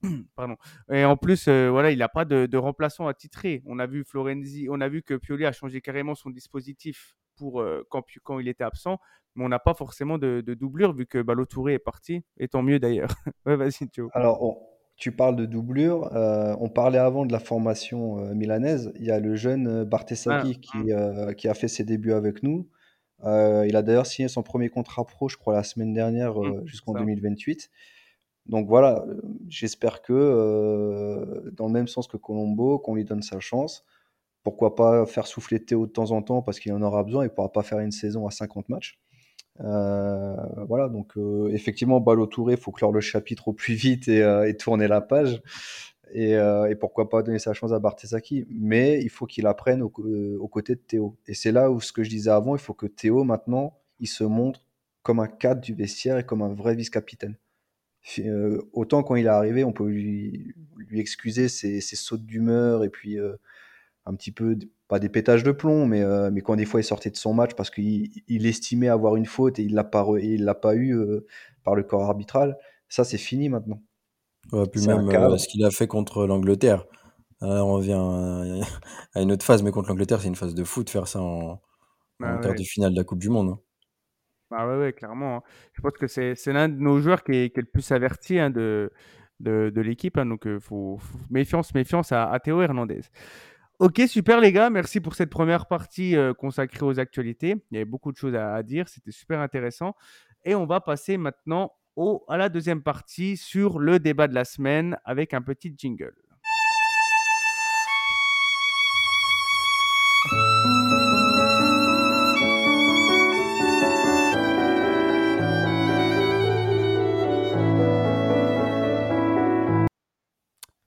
Pardon. 0.36 0.56
Et 0.92 1.04
en 1.04 1.16
plus, 1.16 1.48
euh, 1.48 1.70
voilà, 1.70 1.90
il 1.90 1.98
n'a 1.98 2.08
pas 2.08 2.24
de, 2.24 2.46
de 2.46 2.56
remplaçant 2.58 3.06
attitré. 3.08 3.62
On 3.66 3.78
a 3.78 3.86
vu 3.86 4.04
Florenzi, 4.04 4.68
on 4.70 4.80
a 4.80 4.88
vu 4.88 5.02
que 5.02 5.14
Pioli 5.14 5.46
a 5.46 5.52
changé 5.52 5.80
carrément 5.80 6.14
son 6.14 6.30
dispositif 6.30 7.16
pour 7.36 7.62
quand, 7.90 8.04
il 8.40 8.48
était 8.48 8.64
absent, 8.64 8.98
mais 9.34 9.44
on 9.44 9.48
n'a 9.50 9.58
pas 9.58 9.74
forcément 9.74 10.16
de, 10.16 10.42
de 10.46 10.54
doublure 10.54 10.94
vu 10.94 11.06
que 11.06 11.20
Balotouré 11.20 11.74
est 11.74 11.78
parti, 11.78 12.24
et 12.38 12.48
tant 12.48 12.62
mieux 12.62 12.78
d'ailleurs. 12.78 13.10
ouais, 13.46 13.56
vas-y, 13.56 13.88
Théo. 13.88 14.10
Alors, 14.14 14.42
on- 14.42 14.58
tu 14.98 15.12
parles 15.12 15.36
de 15.36 15.44
doublure. 15.44 16.08
on 16.58 16.70
parlait 16.70 16.96
avant 16.98 17.26
de 17.26 17.32
la 17.32 17.38
formation 17.38 18.16
milanaise. 18.34 18.92
Il 18.96 19.04
y 19.04 19.10
a 19.10 19.20
le 19.20 19.36
jeune 19.36 19.66
euh, 19.66 19.82
Ah, 19.82 19.84
Bartesaghi 19.84 20.58
qui, 20.58 20.90
euh, 20.90 21.34
qui 21.34 21.48
a 21.48 21.54
fait 21.54 21.68
ses 21.68 21.84
débuts 21.84 22.12
avec 22.14 22.42
nous. 22.42 22.66
Euh, 23.24 23.66
il 23.68 23.76
a 23.76 23.82
d'ailleurs 23.82 24.06
signé 24.06 24.28
son 24.28 24.42
premier 24.42 24.68
contrat 24.68 25.04
pro, 25.04 25.28
je 25.28 25.36
crois, 25.36 25.54
la 25.54 25.62
semaine 25.62 25.92
dernière 25.92 26.40
euh, 26.40 26.60
c'est 26.60 26.66
jusqu'en 26.66 26.92
ça. 26.92 27.00
2028. 27.00 27.70
Donc 28.46 28.68
voilà, 28.68 29.04
euh, 29.08 29.20
j'espère 29.48 30.02
que, 30.02 31.50
dans 31.52 31.66
le 31.66 31.72
même 31.72 31.88
sens 31.88 32.06
que 32.06 32.16
Colombo, 32.16 32.78
qu'on 32.78 32.94
lui 32.94 33.04
donne 33.04 33.22
sa 33.22 33.40
chance. 33.40 33.84
Pourquoi 34.44 34.76
pas 34.76 35.06
faire 35.06 35.26
souffler 35.26 35.64
Théo 35.64 35.86
de 35.86 35.92
temps 35.92 36.12
en 36.12 36.22
temps 36.22 36.40
parce 36.42 36.60
qu'il 36.60 36.72
en 36.72 36.82
aura 36.82 37.02
besoin. 37.02 37.24
Il 37.24 37.28
ne 37.28 37.32
pourra 37.32 37.50
pas 37.50 37.64
faire 37.64 37.80
une 37.80 37.90
saison 37.90 38.28
à 38.28 38.30
50 38.30 38.68
matchs. 38.68 39.00
Voilà, 39.58 40.88
donc 40.88 41.14
effectivement, 41.50 41.98
Balo 42.00 42.26
Touré, 42.26 42.54
il 42.54 42.60
faut 42.60 42.70
clore 42.70 42.92
le 42.92 43.00
chapitre 43.00 43.48
au 43.48 43.52
plus 43.52 43.74
vite 43.74 44.06
et, 44.06 44.20
et 44.46 44.56
tourner 44.56 44.86
la 44.86 45.00
page. 45.00 45.42
Et, 46.12 46.36
euh, 46.36 46.70
et 46.70 46.76
pourquoi 46.76 47.08
pas 47.08 47.22
donner 47.22 47.38
sa 47.38 47.52
chance 47.52 47.72
à 47.72 47.78
Bartesaki. 47.78 48.46
Mais 48.50 49.02
il 49.02 49.10
faut 49.10 49.26
qu'il 49.26 49.46
apprenne 49.46 49.82
au 49.82 49.92
euh, 49.98 50.36
aux 50.38 50.48
côtés 50.48 50.74
de 50.74 50.80
Théo. 50.80 51.16
Et 51.26 51.34
c'est 51.34 51.52
là 51.52 51.70
où 51.70 51.80
ce 51.80 51.92
que 51.92 52.02
je 52.02 52.10
disais 52.10 52.30
avant, 52.30 52.54
il 52.54 52.60
faut 52.60 52.74
que 52.74 52.86
Théo, 52.86 53.24
maintenant, 53.24 53.78
il 54.00 54.08
se 54.08 54.24
montre 54.24 54.64
comme 55.02 55.20
un 55.20 55.28
cadre 55.28 55.60
du 55.60 55.74
vestiaire 55.74 56.18
et 56.18 56.24
comme 56.24 56.42
un 56.42 56.54
vrai 56.54 56.74
vice-capitaine. 56.74 57.36
Euh, 58.20 58.62
autant 58.72 59.02
quand 59.02 59.16
il 59.16 59.26
est 59.26 59.28
arrivé, 59.28 59.64
on 59.64 59.72
peut 59.72 59.88
lui, 59.88 60.54
excuser 60.92 61.48
ses, 61.48 61.80
ses 61.80 61.96
sautes 61.96 62.24
d'humeur 62.24 62.84
et 62.84 62.88
puis 62.88 63.18
un 64.06 64.14
petit 64.14 64.30
peu, 64.30 64.56
pas 64.88 65.00
des 65.00 65.08
pétages 65.08 65.42
de 65.42 65.50
plomb, 65.50 65.86
mais, 65.86 66.02
quand 66.42 66.56
des 66.56 66.64
fois 66.64 66.80
il 66.80 66.84
sortait 66.84 67.10
de 67.10 67.16
son 67.16 67.34
match 67.34 67.54
parce 67.54 67.70
qu'il 67.70 68.10
il 68.28 68.46
estimait 68.46 68.88
avoir 68.88 69.16
une 69.16 69.26
faute 69.26 69.58
et 69.58 69.62
il 69.62 69.74
l'a 69.74 69.84
pas, 69.84 70.06
il 70.20 70.44
l'a 70.44 70.54
pas 70.54 70.76
eu 70.76 70.96
par 71.64 71.74
le 71.74 71.82
corps 71.82 72.04
arbitral, 72.04 72.56
ça 72.88 73.04
c'est 73.04 73.18
fini 73.18 73.48
maintenant. 73.48 73.82
Ouais, 74.52 74.66
puis 74.70 74.80
C'est 74.80 74.90
un 74.90 74.98
même 74.98 75.08
cadre. 75.08 75.34
euh, 75.34 75.38
ce 75.38 75.48
qu'il 75.48 75.64
a 75.64 75.70
fait 75.70 75.86
contre 75.86 76.26
l'Angleterre. 76.26 76.84
Là, 77.40 77.64
on 77.64 77.72
revient 77.74 77.92
à, 77.92 78.64
à 79.18 79.22
une 79.22 79.32
autre 79.32 79.44
phase, 79.44 79.62
mais 79.62 79.70
contre 79.70 79.88
l'Angleterre, 79.88 80.20
c'est 80.20 80.28
une 80.28 80.34
phase 80.36 80.54
de 80.54 80.64
foot 80.64 80.88
faire 80.88 81.06
ça 81.08 81.20
en, 81.20 81.60
Ah 82.22 82.36
en 82.36 82.40
quart 82.40 82.52
ouais. 82.52 82.58
de 82.58 82.62
finale 82.62 82.92
de 82.92 82.96
la 82.98 83.04
Coupe 83.04 83.18
du 83.18 83.28
Monde. 83.28 83.50
hein. 83.50 83.60
Ah 84.52 84.68
ouais, 84.68 84.78
ouais, 84.78 84.92
clairement. 84.92 85.38
hein. 85.38 85.42
Je 85.72 85.80
pense 85.82 85.92
que 85.94 86.06
c'est 86.06 86.34
c'est 86.36 86.52
l'un 86.52 86.68
de 86.68 86.76
nos 86.76 87.00
joueurs 87.00 87.24
qui 87.24 87.32
est, 87.32 87.50
qui 87.50 87.58
est 87.58 87.62
le 87.62 87.68
plus 87.68 87.90
averti 87.92 88.38
hein, 88.38 88.48
de, 88.50 88.92
de, 89.40 89.70
de 89.74 89.80
l'équipe. 89.80 90.16
hein. 90.18 90.26
donc, 90.26 90.46
euh, 90.46 90.60
faut, 90.60 90.98
faut- 90.98 91.18
méfiance, 91.30 91.74
méfiance 91.74 92.12
à, 92.12 92.30
à 92.30 92.38
Théo 92.40 92.62
Hernandez. 92.62 93.00
Ok, 93.80 94.00
super 94.06 94.40
les 94.40 94.52
gars. 94.52 94.70
Merci 94.70 95.00
pour 95.00 95.14
cette 95.16 95.28
première 95.30 95.66
partie 95.66 96.16
euh, 96.16 96.32
consacrée 96.32 96.86
aux 96.86 96.98
actualités. 96.98 97.56
Il 97.70 97.74
y 97.74 97.76
avait 97.78 97.84
beaucoup 97.84 98.12
de 98.12 98.16
choses 98.16 98.34
à, 98.34 98.54
à 98.54 98.62
dire. 98.62 98.88
C'était 98.88 99.10
super 99.10 99.40
intéressant. 99.40 99.94
Et 100.44 100.54
on 100.54 100.64
va 100.64 100.80
passer 100.80 101.18
maintenant 101.18 101.72
au, 101.96 102.24
à 102.28 102.36
la 102.36 102.48
deuxième 102.48 102.82
partie 102.82 103.36
sur 103.36 103.78
le 103.78 103.98
débat 103.98 104.28
de 104.28 104.34
la 104.34 104.44
semaine 104.44 104.98
avec 105.04 105.34
un 105.34 105.42
petit 105.42 105.74
jingle. 105.76 106.14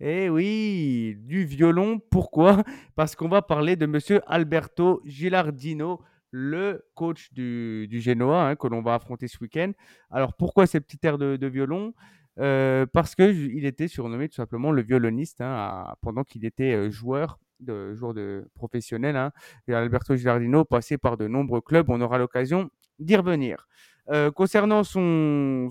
Eh 0.01 0.30
oui, 0.30 1.18
du 1.20 1.43
violon. 1.43 1.99
Pourquoi? 2.10 2.64
Parce 2.95 3.16
qu'on 3.16 3.28
va 3.28 3.41
parler 3.41 3.76
de 3.76 3.86
monsieur 3.86 4.22
Alberto 4.28 5.01
Gilardino, 5.03 5.99
le 6.32 6.86
coach 6.95 7.32
du, 7.34 7.88
Genoa, 7.91 8.49
hein, 8.49 8.55
que 8.55 8.67
l'on 8.67 8.82
va 8.82 8.95
affronter 8.95 9.27
ce 9.27 9.38
week-end. 9.41 9.71
Alors, 10.11 10.34
pourquoi 10.34 10.67
ces 10.67 10.80
petits 10.80 10.99
airs 11.03 11.17
de, 11.17 11.47
violon? 11.47 11.93
Euh, 12.39 12.86
Parce 12.93 13.15
qu'il 13.15 13.65
était 13.65 13.88
surnommé 13.88 14.30
tout 14.30 14.36
simplement 14.36 14.71
le 14.71 14.82
violoniste 14.82 15.41
hein, 15.41 15.93
pendant 16.01 16.23
qu'il 16.23 16.45
était 16.45 16.73
euh, 16.73 16.89
joueur 16.89 17.39
de, 17.59 17.93
joueur 17.95 18.13
de 18.13 18.47
professionnel. 18.55 19.17
hein. 19.17 19.32
Et 19.67 19.73
Alberto 19.73 20.15
Gilardino 20.15 20.63
passé 20.63 20.97
par 20.97 21.17
de 21.17 21.27
nombreux 21.27 21.61
clubs. 21.61 21.89
On 21.89 21.99
aura 22.01 22.17
l'occasion 22.17 22.69
d'y 22.99 23.15
revenir. 23.15 23.67
Euh, 24.09 24.32
concernant 24.32 24.84
son, 24.84 25.69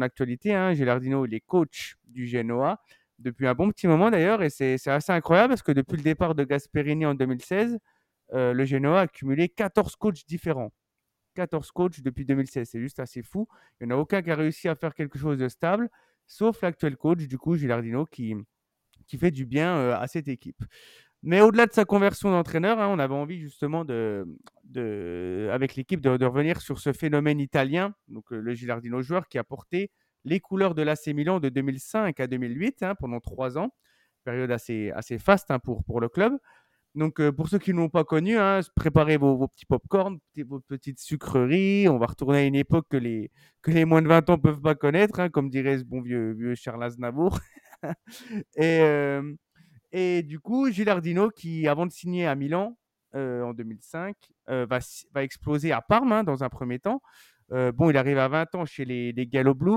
actualité, 0.00 0.54
hein, 0.54 0.74
Gilardino, 0.74 1.24
il 1.26 1.34
est 1.34 1.40
coach 1.40 1.96
du 2.06 2.26
Genoa 2.26 2.80
depuis 3.18 3.46
un 3.46 3.54
bon 3.54 3.70
petit 3.70 3.86
moment 3.86 4.10
d'ailleurs, 4.10 4.42
et 4.42 4.50
c'est 4.50 4.74
assez 4.88 5.12
incroyable 5.12 5.50
parce 5.50 5.62
que 5.62 5.72
depuis 5.72 5.96
le 5.96 6.02
départ 6.02 6.34
de 6.34 6.44
Gasperini 6.44 7.06
en 7.06 7.14
2016, 7.14 7.78
euh, 8.32 8.52
le 8.52 8.64
Genoa 8.64 9.02
a 9.02 9.08
cumulé 9.08 9.48
14 9.48 9.96
coachs 9.96 10.26
différents. 10.26 10.72
14 11.34 11.70
coachs 11.72 12.00
depuis 12.00 12.24
2016, 12.24 12.68
c'est 12.70 12.80
juste 12.80 13.00
assez 13.00 13.22
fou. 13.22 13.48
Il 13.80 13.86
n'y 13.86 13.92
en 13.92 13.96
a 13.96 14.00
aucun 14.00 14.22
qui 14.22 14.30
a 14.30 14.36
réussi 14.36 14.68
à 14.68 14.74
faire 14.74 14.94
quelque 14.94 15.18
chose 15.18 15.38
de 15.38 15.48
stable, 15.48 15.90
sauf 16.26 16.62
l'actuel 16.62 16.96
coach, 16.96 17.26
du 17.26 17.38
coup, 17.38 17.56
Gilardino, 17.56 18.06
qui, 18.06 18.34
qui 19.06 19.18
fait 19.18 19.30
du 19.30 19.44
bien 19.46 19.76
euh, 19.76 19.96
à 19.96 20.06
cette 20.06 20.28
équipe. 20.28 20.62
Mais 21.22 21.40
au-delà 21.40 21.66
de 21.66 21.72
sa 21.72 21.86
conversion 21.86 22.30
d'entraîneur, 22.30 22.78
hein, 22.78 22.88
on 22.88 22.98
avait 22.98 23.14
envie 23.14 23.40
justement 23.40 23.84
de, 23.86 24.26
de 24.64 25.48
avec 25.50 25.74
l'équipe 25.74 26.00
de, 26.00 26.24
revenir 26.26 26.60
sur 26.60 26.78
ce 26.78 26.92
phénomène 26.92 27.40
italien, 27.40 27.94
donc 28.08 28.30
euh, 28.32 28.40
le 28.40 28.52
Gilardino 28.52 29.00
joueur 29.00 29.26
qui 29.28 29.38
a 29.38 29.44
porté 29.44 29.90
les 30.24 30.38
couleurs 30.40 30.74
de 30.74 30.82
l'AC 30.82 31.06
Milan 31.08 31.40
de 31.40 31.48
2005 31.48 32.20
à 32.20 32.26
2008 32.26 32.82
hein, 32.82 32.94
pendant 32.94 33.20
trois 33.20 33.56
ans, 33.56 33.70
période 34.24 34.50
assez, 34.50 34.90
assez 34.90 35.18
faste 35.18 35.50
hein, 35.50 35.58
pour, 35.58 35.82
pour 35.84 36.00
le 36.00 36.10
club. 36.10 36.38
Donc 36.94 37.20
euh, 37.20 37.32
pour 37.32 37.48
ceux 37.48 37.58
qui 37.58 37.72
ne 37.72 37.78
l'ont 37.78 37.88
pas 37.88 38.04
connu, 38.04 38.38
hein, 38.38 38.60
préparez 38.76 39.16
vos, 39.16 39.48
petits 39.48 39.66
pop-corn, 39.66 40.18
vos 40.46 40.60
petites 40.60 41.00
sucreries. 41.00 41.88
On 41.88 41.98
va 41.98 42.06
retourner 42.06 42.38
à 42.38 42.44
une 42.44 42.54
époque 42.54 42.86
que 42.88 42.96
les, 42.96 43.30
moins 43.84 44.00
de 44.00 44.08
20 44.08 44.30
ans 44.30 44.36
ne 44.36 44.42
peuvent 44.42 44.60
pas 44.60 44.76
connaître, 44.76 45.18
hein, 45.18 45.28
comme 45.28 45.50
dirait 45.50 45.78
ce 45.78 45.84
bon 45.84 46.00
vieux, 46.00 46.32
vieux 46.32 46.54
Charles 46.54 46.84
Aznavour. 46.84 47.40
et, 48.56 48.80
euh, 48.80 49.34
et 49.90 50.22
du 50.22 50.38
coup, 50.38 50.70
Gilardino, 50.70 51.30
qui 51.30 51.66
avant 51.66 51.86
de 51.86 51.92
signer 51.92 52.26
à 52.26 52.36
Milan 52.36 52.78
euh, 53.16 53.42
en 53.42 53.54
2005, 53.54 54.16
euh, 54.50 54.66
va, 54.66 55.22
exploser 55.24 55.72
à 55.72 55.80
Parme 55.80 56.12
hein, 56.12 56.22
dans 56.24 56.44
un 56.44 56.48
premier 56.48 56.78
temps. 56.78 57.00
Bon, 57.50 57.90
il 57.90 57.96
arrive 57.96 58.18
à 58.18 58.26
20 58.26 58.54
ans 58.54 58.64
chez 58.64 58.84
les, 58.84 59.12
les 59.12 59.26
Gallo 59.26 59.54
Blu. 59.54 59.76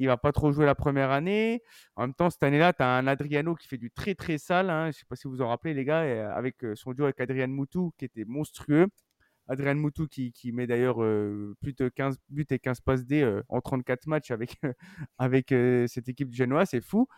Il 0.00 0.06
va 0.06 0.16
pas 0.16 0.32
trop 0.32 0.50
jouer 0.50 0.66
la 0.66 0.74
première 0.74 1.10
année. 1.10 1.62
En 1.94 2.02
même 2.02 2.14
temps, 2.14 2.30
cette 2.30 2.42
année-là, 2.42 2.72
tu 2.72 2.82
as 2.82 2.88
un 2.88 3.06
Adriano 3.06 3.54
qui 3.54 3.68
fait 3.68 3.78
du 3.78 3.90
très 3.90 4.14
très 4.14 4.38
sale. 4.38 4.70
hein. 4.70 4.90
Je 4.90 4.98
sais 4.98 5.04
pas 5.08 5.14
si 5.14 5.28
vous 5.28 5.34
vous 5.34 5.42
en 5.42 5.48
rappelez, 5.48 5.74
les 5.74 5.84
gars, 5.84 6.34
avec 6.34 6.64
euh, 6.64 6.74
son 6.74 6.92
duo 6.92 7.04
avec 7.04 7.20
Adrian 7.20 7.48
Moutou 7.48 7.92
qui 7.98 8.06
était 8.06 8.24
monstrueux. 8.24 8.88
Adrian 9.50 9.74
Moutou 9.74 10.06
qui, 10.06 10.32
qui 10.32 10.52
met 10.52 10.66
d'ailleurs 10.66 11.02
euh, 11.02 11.56
plus 11.60 11.74
de 11.74 11.88
15 11.88 12.16
buts 12.30 12.46
et 12.50 12.58
15 12.60 12.80
passes 12.80 13.04
D 13.04 13.20
euh, 13.20 13.42
en 13.48 13.60
34 13.60 14.06
matchs 14.06 14.30
avec, 14.30 14.56
avec 15.18 15.52
euh, 15.52 15.86
cette 15.88 16.08
équipe 16.08 16.32
Genoa, 16.32 16.64
c'est 16.66 16.80
fou. 16.80 17.08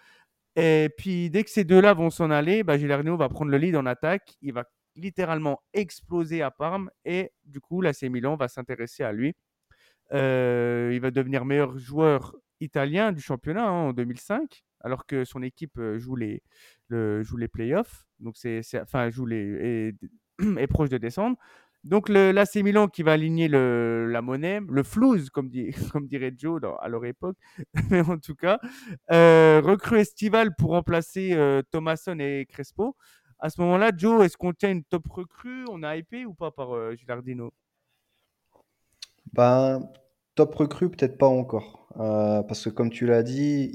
Et 0.57 0.89
puis 0.97 1.31
dès 1.31 1.45
que 1.45 1.51
ces 1.51 1.65
deux-là 1.65 1.95
vont 1.95 2.11
s'en 2.11 2.31
aller, 2.31 2.63
bah, 2.65 2.77
va 2.77 3.29
prendre 3.29 3.51
le 3.51 3.59
lead 3.59 3.77
en 3.77 3.87
attaque. 3.87 4.37
Il 4.41 4.55
va 4.55 4.65
littéralement 4.97 5.63
exploser 5.75 6.43
à 6.43 6.51
Parme 6.51 6.91
et 7.05 7.33
du 7.45 7.61
coup, 7.61 7.81
l'AC 7.81 8.03
Milan 8.05 8.37
va 8.37 8.49
s'intéresser 8.49 9.05
à 9.05 9.13
lui. 9.13 9.35
Il 10.11 10.99
va 11.01 11.11
devenir 11.11 11.45
meilleur 11.45 11.79
joueur 11.79 12.35
italien 12.63 13.13
du 13.13 13.21
championnat 13.21 13.65
hein, 13.69 13.89
en 13.89 13.93
2005, 13.93 14.65
alors 14.81 15.07
que 15.07 15.25
son 15.25 15.43
équipe 15.43 15.79
euh, 15.79 15.99
joue 15.99 16.17
les, 16.17 16.43
le, 16.89 17.23
joue 17.23 17.37
les 17.37 17.49
playoffs, 17.49 18.05
donc 18.21 18.37
c'est, 18.37 18.63
c'est- 18.63 18.81
enfin 18.81 19.11
joue 19.11 19.27
les, 19.27 19.39
est, 19.39 19.95
est 20.59 20.67
proche 20.67 20.89
de 20.91 20.99
descendre. 20.99 21.37
Donc 21.85 22.09
le, 22.09 22.31
l'AC 22.31 22.63
Milan 22.63 22.87
qui 22.89 23.03
va 23.03 23.13
aligner 23.13 23.49
la 23.49 24.23
monnaie, 24.23 24.61
le 24.69 24.83
flouze 24.85 25.31
comme, 25.31 25.49
dirait 26.09 26.33
Joe 26.37 26.61
à 26.81 26.89
leur 26.89 27.05
époque, 27.05 27.37
mais 27.91 28.01
en 28.01 28.19
tout 28.19 28.37
cas, 28.37 28.61
euh, 29.11 29.61
recrue 29.65 29.99
estivale 29.99 30.55
pour 30.57 30.71
remplacer 30.71 31.33
euh, 31.35 31.63
Thomasson 31.71 32.19
et 32.21 32.47
Crespo. 32.49 32.97
À 33.41 33.51
ce 33.51 33.61
moment-là, 33.63 33.91
Joe, 33.97 34.25
est-ce 34.25 34.37
qu'on 34.37 34.53
tient 34.53 34.71
une 34.71 34.85
top 34.85 35.09
recrue? 35.09 35.65
On 35.69 35.83
a 35.83 35.97
hypé 35.97 36.25
ou 36.27 36.35
pas 36.35 36.53
par 36.53 36.75
euh, 36.77 36.95
Gilardino? 36.95 37.53
Ben, 39.33 39.89
top 40.35 40.55
recrue, 40.55 40.91
peut-être 40.91 41.19
pas 41.19 41.27
encore. 41.27 41.83
Euh, 42.01 42.43
parce 42.43 42.65
que 42.65 42.71
comme 42.71 42.91
tu 42.91 43.07
l'as 43.07 43.23
dit, 43.23 43.71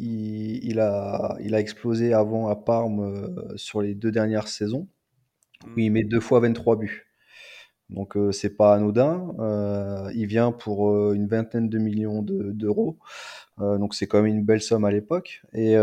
il, 0.63 0.79
a, 0.79 1.37
explosé 1.39 2.13
avant 2.13 2.47
à 2.47 2.55
Parme 2.55 2.99
euh, 3.01 3.57
sur 3.57 3.81
les 3.81 3.93
deux 3.93 4.11
dernières 4.11 4.47
saisons, 4.47 4.87
où 5.65 5.79
il 5.79 5.91
met 5.91 6.03
deux 6.03 6.19
fois 6.19 6.39
23 6.39 6.77
buts. 6.77 7.05
Donc 7.89 8.17
euh, 8.17 8.31
c'est 8.31 8.57
pas 8.57 8.73
anodin. 8.73 9.33
Il 10.13 10.25
vient 10.25 10.51
pour 10.51 11.13
une 11.13 11.27
vingtaine 11.27 11.69
de 11.69 11.77
millions 11.77 12.21
de- 12.21 12.51
d'euros. 12.51 12.97
Donc 13.59 13.95
c'est 13.95 14.07
quand 14.07 14.21
même 14.21 14.33
une 14.33 14.43
belle 14.43 14.61
somme 14.61 14.85
à 14.85 14.91
l'époque. 14.91 15.41
Et 15.53 15.75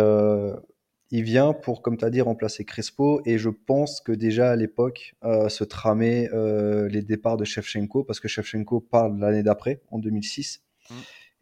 il 1.16 1.22
vient 1.22 1.52
pour, 1.52 1.80
comme 1.80 1.96
tu 1.96 2.04
as 2.04 2.10
dit, 2.10 2.20
remplacer 2.20 2.64
Crespo. 2.64 3.20
Et 3.24 3.38
je 3.38 3.48
pense 3.48 4.00
que 4.00 4.10
déjà 4.12 4.50
à 4.50 4.56
l'époque 4.56 5.14
euh, 5.24 5.48
se 5.48 5.62
tramaient 5.62 6.28
euh, 6.32 6.88
les 6.88 7.02
départs 7.02 7.36
de 7.36 7.44
Shevchenko, 7.44 8.02
parce 8.04 8.18
que 8.20 8.26
Shevchenko 8.28 8.80
parle 8.80 9.18
l'année 9.20 9.42
d'après, 9.44 9.80
en 9.90 9.98
2006. 9.98 10.62
Mm. 10.90 10.94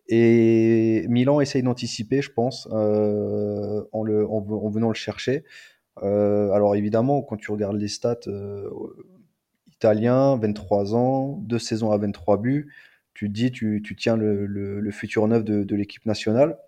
Et 0.08 1.06
Milan 1.08 1.40
essaye 1.40 1.62
d'anticiper, 1.62 2.20
je 2.20 2.30
pense, 2.30 2.68
euh, 2.72 3.82
en, 3.92 4.02
le, 4.02 4.26
en, 4.26 4.38
en 4.46 4.68
venant 4.68 4.88
le 4.88 4.94
chercher. 4.94 5.44
Alors 5.96 6.74
évidemment, 6.76 7.22
quand 7.22 7.36
tu 7.36 7.50
regardes 7.50 7.76
les 7.76 7.88
stats, 7.88 8.20
italien, 9.72 10.36
23 10.36 10.94
ans, 10.94 11.38
deux 11.42 11.58
saisons 11.58 11.90
à 11.92 11.98
23 11.98 12.38
buts, 12.38 12.72
tu 13.14 13.28
te 13.28 13.32
dis, 13.32 13.50
tu, 13.50 13.82
tu 13.84 13.94
tiens 13.96 14.16
le, 14.16 14.46
le- 14.46 14.80
le 14.80 14.90
futur 14.90 15.26
neuf 15.28 15.44
de, 15.44 15.64
de 15.64 15.76
l'équipe 15.76 16.06
nationale. 16.06 16.58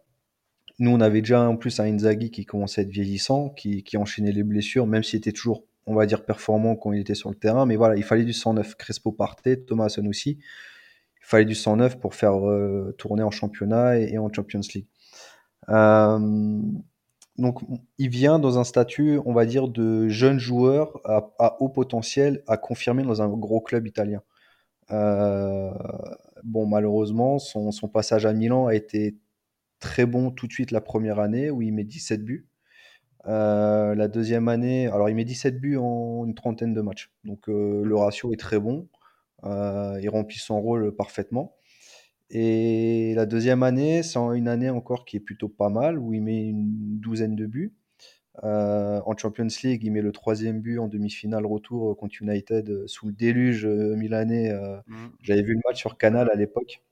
Nous, 0.79 0.91
on 0.91 1.01
avait 1.01 1.20
déjà 1.20 1.41
en 1.43 1.57
plus 1.57 1.79
un 1.81 1.85
Inzaghi 1.85 2.31
qui 2.31 2.45
commençait 2.45 2.81
à 2.81 2.85
être 2.85 2.91
vieillissant, 2.91 3.51
qui, 3.51 3.85
qui 3.85 3.97
enchaînait 3.97 4.33
les 4.33 4.43
blessures, 4.43 4.87
même 4.87 5.05
s'il 5.05 5.18
était 5.18 5.33
toujours, 5.33 5.64
on 5.87 5.95
va 5.95 6.07
dire, 6.07 6.25
performant 6.25 6.75
quand 6.75 6.93
il 6.93 7.01
était 7.01 7.14
sur 7.14 7.31
le 7.31 7.37
terrain. 7.37 7.64
Mais 7.66 7.77
voilà, 7.77 7.97
il 7.97 8.03
fallait 8.03 8.25
du 8.25 8.33
109. 8.33 8.77
Crespo 8.77 9.12
partait, 9.12 9.57
Thomasson 9.57 10.05
aussi. 10.07 10.39
Il 11.20 11.27
fallait 11.27 11.45
du 11.45 11.55
109 11.55 12.01
pour 12.01 12.14
faire 12.14 12.35
euh, 12.49 12.95
tourner 12.99 13.22
en 13.22 13.31
championnat 13.31 13.99
et, 13.99 14.18
en 14.18 14.33
Champions 14.33 14.61
League. 14.75 14.87
Euh, 15.68 16.61
donc, 17.39 17.61
il 17.99 18.09
vient 18.11 18.39
dans 18.39 18.59
un 18.59 18.64
statut, 18.64 19.20
on 19.25 19.33
va 19.33 19.47
dire, 19.47 19.68
de 19.68 20.09
jeune 20.09 20.39
joueur 20.39 21.01
à, 21.05 21.31
à 21.39 21.57
haut 21.61 21.68
potentiel 21.68 22.43
à 22.47 22.57
confirmer 22.57 23.05
dans 23.05 23.22
un 23.22 23.29
gros 23.29 23.61
club 23.61 23.87
italien. 23.87 24.22
Euh, 24.91 25.70
bon, 26.43 26.66
malheureusement, 26.66 27.39
son, 27.39 27.70
son 27.70 27.89
passage 27.89 28.27
à 28.27 28.33
Milan 28.33 28.66
a 28.66 28.75
été 28.75 29.16
très 29.85 30.07
bon 30.07 30.30
tout 30.30 30.47
de 30.47 30.53
suite 30.53 30.70
la 30.70 30.80
première 30.80 31.20
année 31.20 31.51
où 31.51 31.61
il 31.61 31.72
met 31.74 31.85
17 31.85 32.24
buts. 32.24 32.47
Euh, 33.26 33.95
la 33.95 34.09
deuxième 34.09 34.49
année, 34.49 34.87
alors 34.87 35.11
il 35.11 35.14
met 35.14 35.26
17 35.26 35.61
buts 35.61 35.76
en 35.76 36.24
une 36.26 36.35
trentaine 36.35 36.72
de 36.72 36.80
matchs. 36.80 37.12
Donc 37.24 37.51
euh, 37.51 37.82
le 37.85 37.95
ratio 37.95 38.32
est 38.32 38.41
très 38.41 38.59
bon. 38.59 38.89
Euh, 39.45 39.99
il 40.01 40.09
remplit 40.09 40.39
son 40.39 40.59
rôle 40.59 40.97
parfaitement. 40.97 41.55
Et 42.30 43.12
la 43.14 43.26
deuxième 43.26 43.62
année, 43.62 44.03
c'est 44.03 44.18
une 44.18 44.49
année 44.49 44.70
encore 44.70 45.05
qui 45.05 45.18
est 45.18 45.20
plutôt 45.20 45.51
pas 45.51 45.68
mal, 45.68 45.99
où 45.99 46.14
il 46.14 46.22
met 46.22 46.49
une 46.49 46.99
douzaine 46.99 47.37
de 47.37 47.45
buts. 47.45 47.74
en 48.43 49.16
Champions 49.18 49.49
League, 49.62 49.85
il 49.85 49.93
met 49.93 50.01
le 50.01 50.12
troisième 50.12 50.61
but 50.61 50.78
en 50.78 50.89
demi-finale 50.89 51.45
retour 51.45 51.95
contre 51.99 52.22
United 52.22 52.87
sous 52.87 53.09
le 53.09 53.12
déluge 53.12 53.66
milanais. 53.66 54.51
Mmh. 54.87 54.97
J'avais 55.20 55.43
vu 55.43 55.53
le 55.53 55.61
match 55.66 55.78
sur 55.78 55.99
Canal 55.99 56.30
à 56.32 56.35
l'époque. 56.35 56.82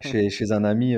Chez, 0.00 0.30
chez, 0.30 0.52
un 0.52 0.64
ami. 0.64 0.96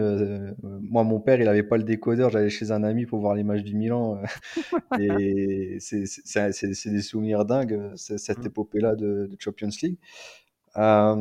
moi, 0.62 1.05
mon 1.05 1.20
père, 1.20 1.40
il 1.40 1.44
n'avait 1.44 1.62
pas 1.62 1.76
le 1.76 1.84
décodeur. 1.84 2.30
J'allais 2.30 2.51
chez 2.51 2.70
un 2.70 2.82
ami 2.82 3.07
pour 3.07 3.20
voir 3.20 3.34
les 3.34 3.42
matchs 3.42 3.62
du 3.62 3.76
Milan. 3.76 4.20
et 5.01 5.78
c'est 5.80 6.90
des 6.90 7.03
souvenirs 7.03 7.44
dingues, 7.44 7.92
cette 7.96 8.38
mmh. 8.38 8.46
épopée-là 8.46 8.94
de, 8.96 9.28
de, 9.30 9.36
Champions 9.38 9.70
League. 9.82 9.99
Euh, 10.76 11.16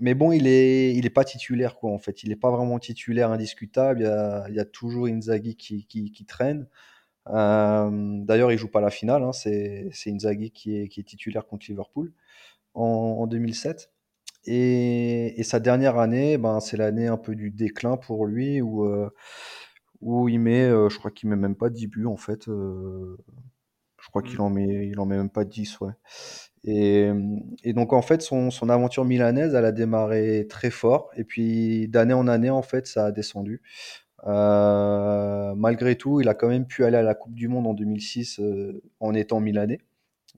mais 0.00 0.14
bon, 0.14 0.32
il 0.32 0.46
est, 0.46 0.94
il 0.94 1.06
est 1.06 1.10
pas 1.10 1.24
titulaire, 1.24 1.76
quoi, 1.76 1.90
en 1.90 1.98
fait. 1.98 2.22
Il 2.22 2.28
n'est 2.28 2.36
pas 2.36 2.50
vraiment 2.50 2.78
titulaire 2.78 3.30
indiscutable. 3.30 4.00
Il 4.00 4.04
y 4.04 4.06
a, 4.06 4.46
il 4.48 4.54
y 4.54 4.60
a 4.60 4.64
toujours 4.64 5.06
Inzaghi 5.06 5.56
qui, 5.56 5.86
qui, 5.86 6.10
qui 6.12 6.24
traîne. 6.24 6.66
Euh, 7.28 8.18
D'ailleurs, 8.24 8.52
il 8.52 8.58
joue 8.58 8.68
pas 8.68 8.80
la 8.80 8.90
finale. 8.90 9.22
Hein. 9.22 9.32
C'est 9.32 9.90
Inzaghi 10.06 10.50
qui 10.50 10.76
est, 10.76 10.88
qui 10.88 11.00
est 11.00 11.04
titulaire 11.04 11.46
contre 11.46 11.66
Liverpool 11.68 12.12
en, 12.74 12.84
en 13.20 13.26
2007. 13.26 13.90
Et, 14.44 15.38
et, 15.40 15.42
sa 15.44 15.60
dernière 15.60 15.98
année, 15.98 16.38
ben, 16.38 16.60
c'est 16.60 16.76
l'année 16.76 17.06
un 17.06 17.16
peu 17.16 17.34
du 17.34 17.50
déclin 17.50 17.96
pour 17.96 18.26
lui, 18.26 18.60
où, 18.60 18.84
euh, 18.84 19.10
où 20.00 20.28
il 20.28 20.40
met, 20.40 20.64
euh, 20.64 20.88
je 20.88 20.98
crois 20.98 21.10
qu'il 21.10 21.28
met 21.28 21.36
même 21.36 21.56
pas 21.56 21.70
10 21.70 21.86
buts, 21.86 22.06
en 22.06 22.16
fait. 22.16 22.48
Euh, 22.48 23.16
je 24.00 24.08
crois 24.08 24.22
qu'il 24.22 24.38
mmh. 24.38 24.42
en 24.42 24.50
met, 24.50 24.88
il 24.88 24.98
en 24.98 25.06
met 25.06 25.16
même 25.16 25.30
pas 25.30 25.44
10, 25.44 25.80
ouais. 25.80 25.92
Et, 26.64 27.10
et, 27.64 27.72
donc 27.72 27.92
en 27.92 28.02
fait, 28.02 28.22
son, 28.22 28.50
son, 28.50 28.68
aventure 28.68 29.04
milanaise, 29.04 29.54
elle 29.54 29.64
a 29.64 29.72
démarré 29.72 30.46
très 30.48 30.70
fort, 30.70 31.10
et 31.16 31.24
puis 31.24 31.88
d'année 31.88 32.14
en 32.14 32.28
année, 32.28 32.50
en 32.50 32.62
fait, 32.62 32.86
ça 32.86 33.06
a 33.06 33.12
descendu. 33.12 33.62
Malgré 34.24 35.96
tout, 35.96 36.20
il 36.20 36.28
a 36.28 36.34
quand 36.34 36.48
même 36.48 36.66
pu 36.66 36.84
aller 36.84 36.96
à 36.96 37.02
la 37.02 37.14
Coupe 37.14 37.34
du 37.34 37.48
Monde 37.48 37.66
en 37.66 37.74
2006 37.74 38.40
euh, 38.40 38.82
en 39.00 39.14
étant 39.14 39.40
milanais. 39.40 39.78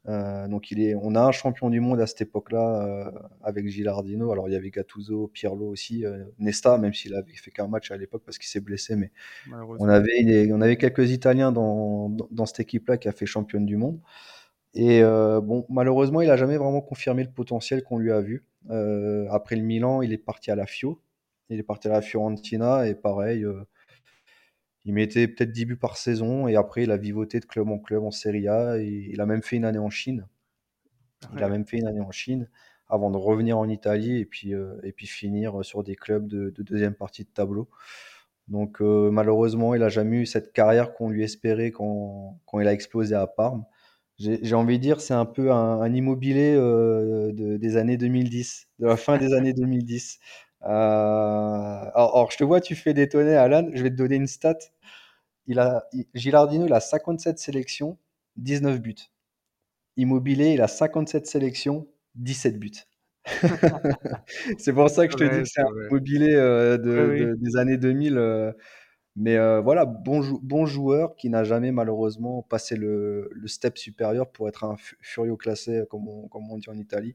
Euh, 0.06 0.48
donc 0.48 0.70
il 0.70 0.82
est, 0.82 0.94
on 0.94 1.14
a 1.14 1.22
un 1.22 1.32
champion 1.32 1.70
du 1.70 1.80
monde 1.80 1.98
à 1.98 2.06
cette 2.06 2.20
époque-là 2.20 2.86
euh, 2.86 3.10
avec 3.42 3.66
Gilardino. 3.68 4.32
Alors 4.32 4.48
il 4.48 4.52
y 4.52 4.56
avait 4.56 4.70
Gattuso, 4.70 5.28
Pirlo 5.28 5.66
aussi, 5.66 6.04
euh, 6.04 6.24
Nesta, 6.38 6.76
même 6.76 6.92
s'il 6.92 7.14
avait 7.14 7.32
fait 7.32 7.50
qu'un 7.50 7.68
match 7.68 7.90
à 7.90 7.96
l'époque 7.96 8.22
parce 8.24 8.36
qu'il 8.36 8.48
s'est 8.48 8.60
blessé, 8.60 8.96
mais 8.96 9.12
on 9.50 9.88
avait, 9.88 10.52
on 10.52 10.60
avait 10.60 10.76
quelques 10.76 11.10
Italiens 11.10 11.52
dans, 11.52 12.10
dans, 12.10 12.28
dans 12.30 12.46
cette 12.46 12.60
équipe-là 12.60 12.98
qui 12.98 13.08
a 13.08 13.12
fait 13.12 13.26
championne 13.26 13.64
du 13.64 13.76
monde. 13.76 13.98
Et 14.74 15.02
bon, 15.02 15.64
malheureusement, 15.68 16.20
il 16.20 16.28
a 16.30 16.36
jamais 16.36 16.56
vraiment 16.56 16.80
confirmé 16.80 17.22
le 17.22 17.30
potentiel 17.30 17.84
qu'on 17.84 17.98
lui 17.98 18.10
a 18.10 18.20
vu. 18.20 18.44
Après 19.30 19.54
le 19.54 19.62
Milan, 19.62 20.02
il 20.02 20.12
est 20.12 20.18
parti 20.18 20.50
à 20.50 20.56
la 20.56 20.66
Fio. 20.66 21.00
Il 21.48 21.60
est 21.60 21.62
parti 21.62 21.86
à 21.86 21.92
la 21.92 22.02
Fiorentina 22.02 22.88
et 22.88 22.94
pareil, 22.94 23.46
il 24.84 24.94
mettait 24.94 25.28
peut-être 25.28 25.52
10 25.52 25.66
buts 25.66 25.76
par 25.76 25.96
saison 25.96 26.48
et 26.48 26.56
après 26.56 26.84
il 26.84 26.90
a 26.90 26.96
vivoté 26.96 27.40
de 27.40 27.46
club 27.46 27.68
en 27.68 27.78
club 27.78 28.02
en 28.04 28.10
Serie 28.10 28.48
A 28.48 28.78
et 28.78 29.08
il 29.10 29.20
a 29.20 29.26
même 29.26 29.42
fait 29.42 29.56
une 29.56 29.64
année 29.64 29.78
en 29.78 29.90
Chine. 29.90 30.26
Il 31.34 31.42
a 31.42 31.48
même 31.48 31.64
fait 31.64 31.78
une 31.78 31.86
année 31.86 32.02
en 32.02 32.10
Chine 32.10 32.50
avant 32.88 33.10
de 33.10 33.16
revenir 33.16 33.58
en 33.58 33.68
Italie 33.68 34.18
et 34.18 34.26
puis, 34.26 34.52
et 34.52 34.92
puis 34.92 35.06
finir 35.06 35.64
sur 35.64 35.82
des 35.82 35.96
clubs 35.96 36.28
de, 36.28 36.50
de 36.50 36.62
deuxième 36.62 36.94
partie 36.94 37.24
de 37.24 37.30
tableau. 37.30 37.70
Donc 38.48 38.80
malheureusement, 38.80 39.74
il 39.74 39.82
a 39.82 39.88
jamais 39.88 40.18
eu 40.18 40.26
cette 40.26 40.52
carrière 40.52 40.92
qu'on 40.92 41.08
lui 41.08 41.24
espérait 41.24 41.70
quand, 41.70 42.38
quand 42.44 42.60
il 42.60 42.68
a 42.68 42.72
explosé 42.74 43.14
à 43.14 43.26
Parme 43.26 43.64
j'ai 44.18 44.54
envie 44.54 44.78
de 44.78 44.82
dire, 44.82 45.00
c'est 45.00 45.14
un 45.14 45.24
peu 45.24 45.50
un, 45.50 45.80
un 45.80 45.92
immobilier 45.92 46.54
euh, 46.56 47.32
de, 47.32 47.56
des 47.56 47.76
années 47.76 47.96
2010, 47.96 48.68
de 48.78 48.86
la 48.86 48.96
fin 48.96 49.18
des 49.18 49.32
années 49.34 49.52
2010. 49.52 50.20
Euh, 50.64 50.68
alors, 51.94 52.30
je 52.30 52.36
te 52.36 52.44
vois, 52.44 52.60
tu 52.60 52.74
fais 52.74 52.94
détonner, 52.94 53.36
Alan. 53.36 53.68
Je 53.72 53.82
vais 53.82 53.90
te 53.90 53.96
donner 53.96 54.16
une 54.16 54.26
stat. 54.26 54.58
Il 55.46 55.58
a, 55.58 55.84
Gilardino, 56.14 56.66
il 56.66 56.72
a 56.72 56.80
57 56.80 57.38
sélections, 57.38 57.98
19 58.36 58.80
buts. 58.80 58.94
Immobilier, 59.96 60.52
il 60.54 60.62
a 60.62 60.68
57 60.68 61.26
sélections, 61.26 61.86
17 62.16 62.58
buts. 62.58 62.72
c'est 64.58 64.72
pour 64.72 64.90
ça 64.90 65.06
que 65.06 65.12
je 65.12 65.16
te 65.16 65.24
dis 65.24 65.42
que 65.42 65.48
c'est 65.48 65.62
un 65.62 65.86
immobilier 65.88 66.34
euh, 66.34 66.76
de, 66.76 67.36
des 67.38 67.56
années 67.56 67.78
2000. 67.78 68.54
Mais 69.16 69.36
euh, 69.36 69.60
voilà, 69.60 69.84
bon, 69.84 70.22
bon, 70.42 70.66
joueur 70.66 71.14
qui 71.14 71.30
n'a 71.30 71.44
jamais 71.44 71.70
malheureusement 71.70 72.42
passé 72.42 72.74
le, 72.74 73.30
le, 73.32 73.46
step 73.46 73.78
supérieur 73.78 74.30
pour 74.32 74.48
être 74.48 74.64
un 74.64 74.76
furio 75.00 75.36
classé, 75.36 75.84
comme 75.88 76.08
on, 76.08 76.26
comme 76.26 76.50
on 76.50 76.58
dit 76.58 76.68
en 76.68 76.76
Italie. 76.76 77.14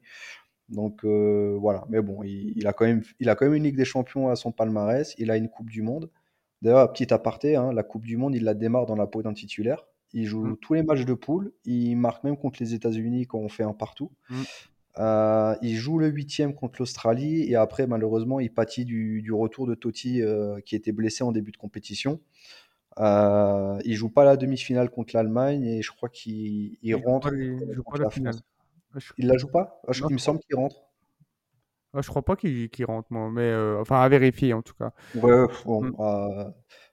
Donc 0.70 1.04
euh, 1.04 1.58
voilà, 1.60 1.86
mais 1.90 2.02
bon, 2.02 2.24
il, 2.24 2.54
il, 2.56 2.68
a 2.68 2.74
quand 2.74 2.86
même, 2.86 3.02
il 3.20 3.30
a 3.30 3.36
quand 3.36 3.46
même 3.46 3.56
une 3.56 3.64
Ligue 3.64 3.78
des 3.78 3.86
Champions 3.86 4.30
à 4.30 4.36
son 4.36 4.52
palmarès, 4.52 5.16
il 5.18 5.32
a 5.32 5.38
une 5.38 5.50
Coupe 5.50 5.70
du 5.70 5.82
Monde. 5.82 6.10
D'ailleurs, 6.62 6.92
petit 6.92 7.14
aparté, 7.14 7.56
hein, 7.56 7.72
la 7.74 7.84
Coupe 7.84 8.06
du 8.06 8.18
Monde, 8.18 8.36
il 8.36 8.44
la 8.44 8.54
démarre 8.54 8.86
dans 8.86 8.96
la 8.96 9.08
peau 9.08 9.24
d'un 9.24 9.34
titulaire. 9.34 9.88
Il 10.14 10.26
joue 10.26 10.44
mmh. 10.44 10.58
tous 10.58 10.74
les 10.74 10.84
matchs 10.84 11.06
de 11.06 11.14
poule, 11.14 11.52
il 11.66 11.96
marque 11.96 12.24
même 12.24 12.38
contre 12.38 12.62
les 12.62 12.74
États-Unis 12.74 13.28
quand 13.28 13.40
on 13.40 13.50
fait 13.50 13.64
un 13.64 13.74
partout. 13.74 14.12
Mmh. 14.30 14.36
Euh, 14.98 15.56
il 15.62 15.76
joue 15.76 15.98
le 15.98 16.08
huitième 16.08 16.54
contre 16.54 16.80
l'Australie 16.80 17.44
et 17.44 17.56
après, 17.56 17.88
malheureusement, 17.88 18.40
il 18.40 18.52
pâtit 18.52 18.86
du, 18.86 19.22
du 19.22 19.32
retour 19.32 19.68
de 19.68 19.76
Totti 19.76 20.22
euh, 20.22 20.60
qui 20.62 20.76
était 20.76 20.92
blessé 20.92 21.24
en 21.24 21.32
début 21.32 21.52
de 21.52 21.58
compétition. 21.58 22.20
Euh, 23.00 23.80
il 23.86 23.96
joue 23.96 24.10
pas 24.10 24.26
la 24.26 24.36
demi-finale 24.36 24.90
contre 24.90 25.16
l'Allemagne 25.16 25.64
et 25.64 25.82
je 25.82 25.92
crois 25.92 26.10
qu'il 26.10 26.78
il 26.82 26.96
rentre. 26.96 27.34
il, 27.34 27.74
joue 27.74 27.84
pas 27.84 27.98
la, 27.98 28.10
finale. 28.10 28.36
Il 29.18 29.28
la 29.28 29.38
joue 29.38 29.48
pas? 29.48 29.82
Ah, 29.88 29.92
Il 30.10 30.14
me 30.14 30.18
semble 30.18 30.40
qu'il 30.40 30.56
rentre. 30.56 30.84
Ah, 31.94 32.02
je 32.02 32.08
crois 32.08 32.24
pas 32.24 32.36
qu'il 32.36 32.70
rentre, 32.86 33.08
moi, 33.12 33.32
mais 33.32 33.42
euh, 33.42 33.82
enfin 33.82 34.00
à 34.02 34.10
vérifier 34.10 34.54
en 34.54 34.62
tout 34.62 34.76
cas. 34.76 34.94
Ouais, 35.16 35.46
bon, 35.66 35.84
mm. 35.84 35.96
euh, 36.00 36.50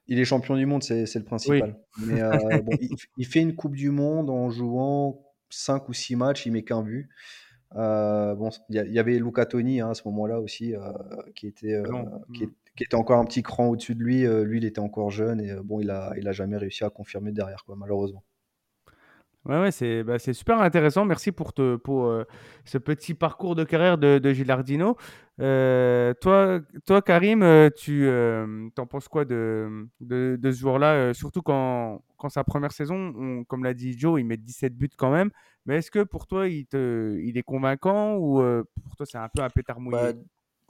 il 0.07 0.19
est 0.19 0.25
champion 0.25 0.55
du 0.55 0.65
monde, 0.65 0.81
c'est 0.81 1.13
le 1.13 1.23
principal. 1.23 1.77
Oui. 1.99 2.05
Mais 2.07 2.21
euh, 2.21 2.31
bon, 2.63 2.71
il, 2.81 2.89
il, 3.17 3.25
fait 3.25 3.41
une 3.41 3.55
Coupe 3.55 3.75
du 3.75 3.91
Monde 3.91 4.29
en 4.31 4.49
jouant 4.49 5.23
5 5.49 5.87
ou 5.89 5.93
6 5.93 6.15
matchs, 6.15 6.45
il 6.47 6.51
met 6.51 6.63
qu'un 6.63 6.81
but. 6.81 7.09
Euh, 7.75 8.33
bon, 8.33 8.49
il 8.69 8.81
y, 8.81 8.93
y, 8.93 8.99
avait 8.99 9.19
Luca 9.19 9.45
Toni 9.45 9.81
hein, 9.81 9.91
à 9.91 9.93
ce 9.93 10.01
moment-là 10.05 10.39
aussi, 10.39 10.73
qui, 11.35 11.47
était, 11.47 11.83
qui, 12.33 12.45
mmh. 12.45 12.51
qui, 12.75 12.83
était 12.83 12.95
encore 12.95 13.19
un 13.19 13.25
petit 13.25 13.43
cran 13.43 13.67
au-dessus 13.67 13.93
de 13.93 14.01
lui. 14.01 14.25
lui, 14.25 14.57
il 14.57 14.65
était 14.65 14.79
encore 14.79 15.11
jeune 15.11 15.41
et 15.41 15.53
bon, 15.63 15.79
il 15.79 15.91
a, 15.91 16.13
il 16.17 16.27
a 16.27 16.31
jamais 16.31 16.57
réussi 16.57 16.83
à 16.83 16.89
confirmer 16.89 17.31
derrière, 17.33 17.63
quoi, 17.65 17.75
malheureusement. 17.75 18.23
Ouais, 19.45 19.59
ouais 19.61 19.71
c'est 19.71 20.03
bah, 20.03 20.19
super 20.19 20.59
intéressant. 20.59 21.05
Merci 21.05 21.31
pour, 21.31 21.53
te, 21.53 21.77
pour 21.77 22.07
euh, 22.07 22.25
ce 22.65 22.77
petit 22.77 23.13
parcours 23.13 23.55
de 23.55 23.63
carrière 23.63 23.97
de, 23.97 24.19
de 24.19 24.33
Gilardino. 24.33 24.97
Euh, 25.39 26.13
toi, 26.19 26.59
toi, 26.85 27.01
Karim, 27.01 27.43
euh, 27.43 27.69
tu 27.69 28.07
euh, 28.07 28.67
en 28.77 28.85
penses 28.85 29.07
quoi 29.07 29.23
de, 29.23 29.87
de, 30.01 30.51
ce 30.51 30.59
joueur-là? 30.59 31.13
Surtout 31.13 31.41
quand, 31.41 32.01
quand 32.17 32.29
sa 32.29 32.43
première 32.43 32.71
saison, 32.71 33.13
on, 33.15 33.43
comme 33.45 33.63
l'a 33.63 33.73
dit 33.73 33.97
Joe, 33.97 34.19
il 34.19 34.25
met 34.25 34.37
17 34.37 34.75
buts 34.75 34.89
quand 34.97 35.11
même. 35.11 35.31
Mais 35.65 35.77
est-ce 35.77 35.91
que 35.91 36.03
pour 36.03 36.27
toi, 36.27 36.47
il, 36.47 36.65
te, 36.65 37.17
il 37.21 37.37
est 37.37 37.43
convaincant 37.43 38.15
ou 38.15 38.41
pour 38.83 38.95
toi, 38.97 39.05
c'est 39.05 39.17
un 39.17 39.29
peu 39.29 39.41
un 39.43 39.49
pétard 39.49 39.79
mouillé? 39.79 40.13
Bah, 40.13 40.19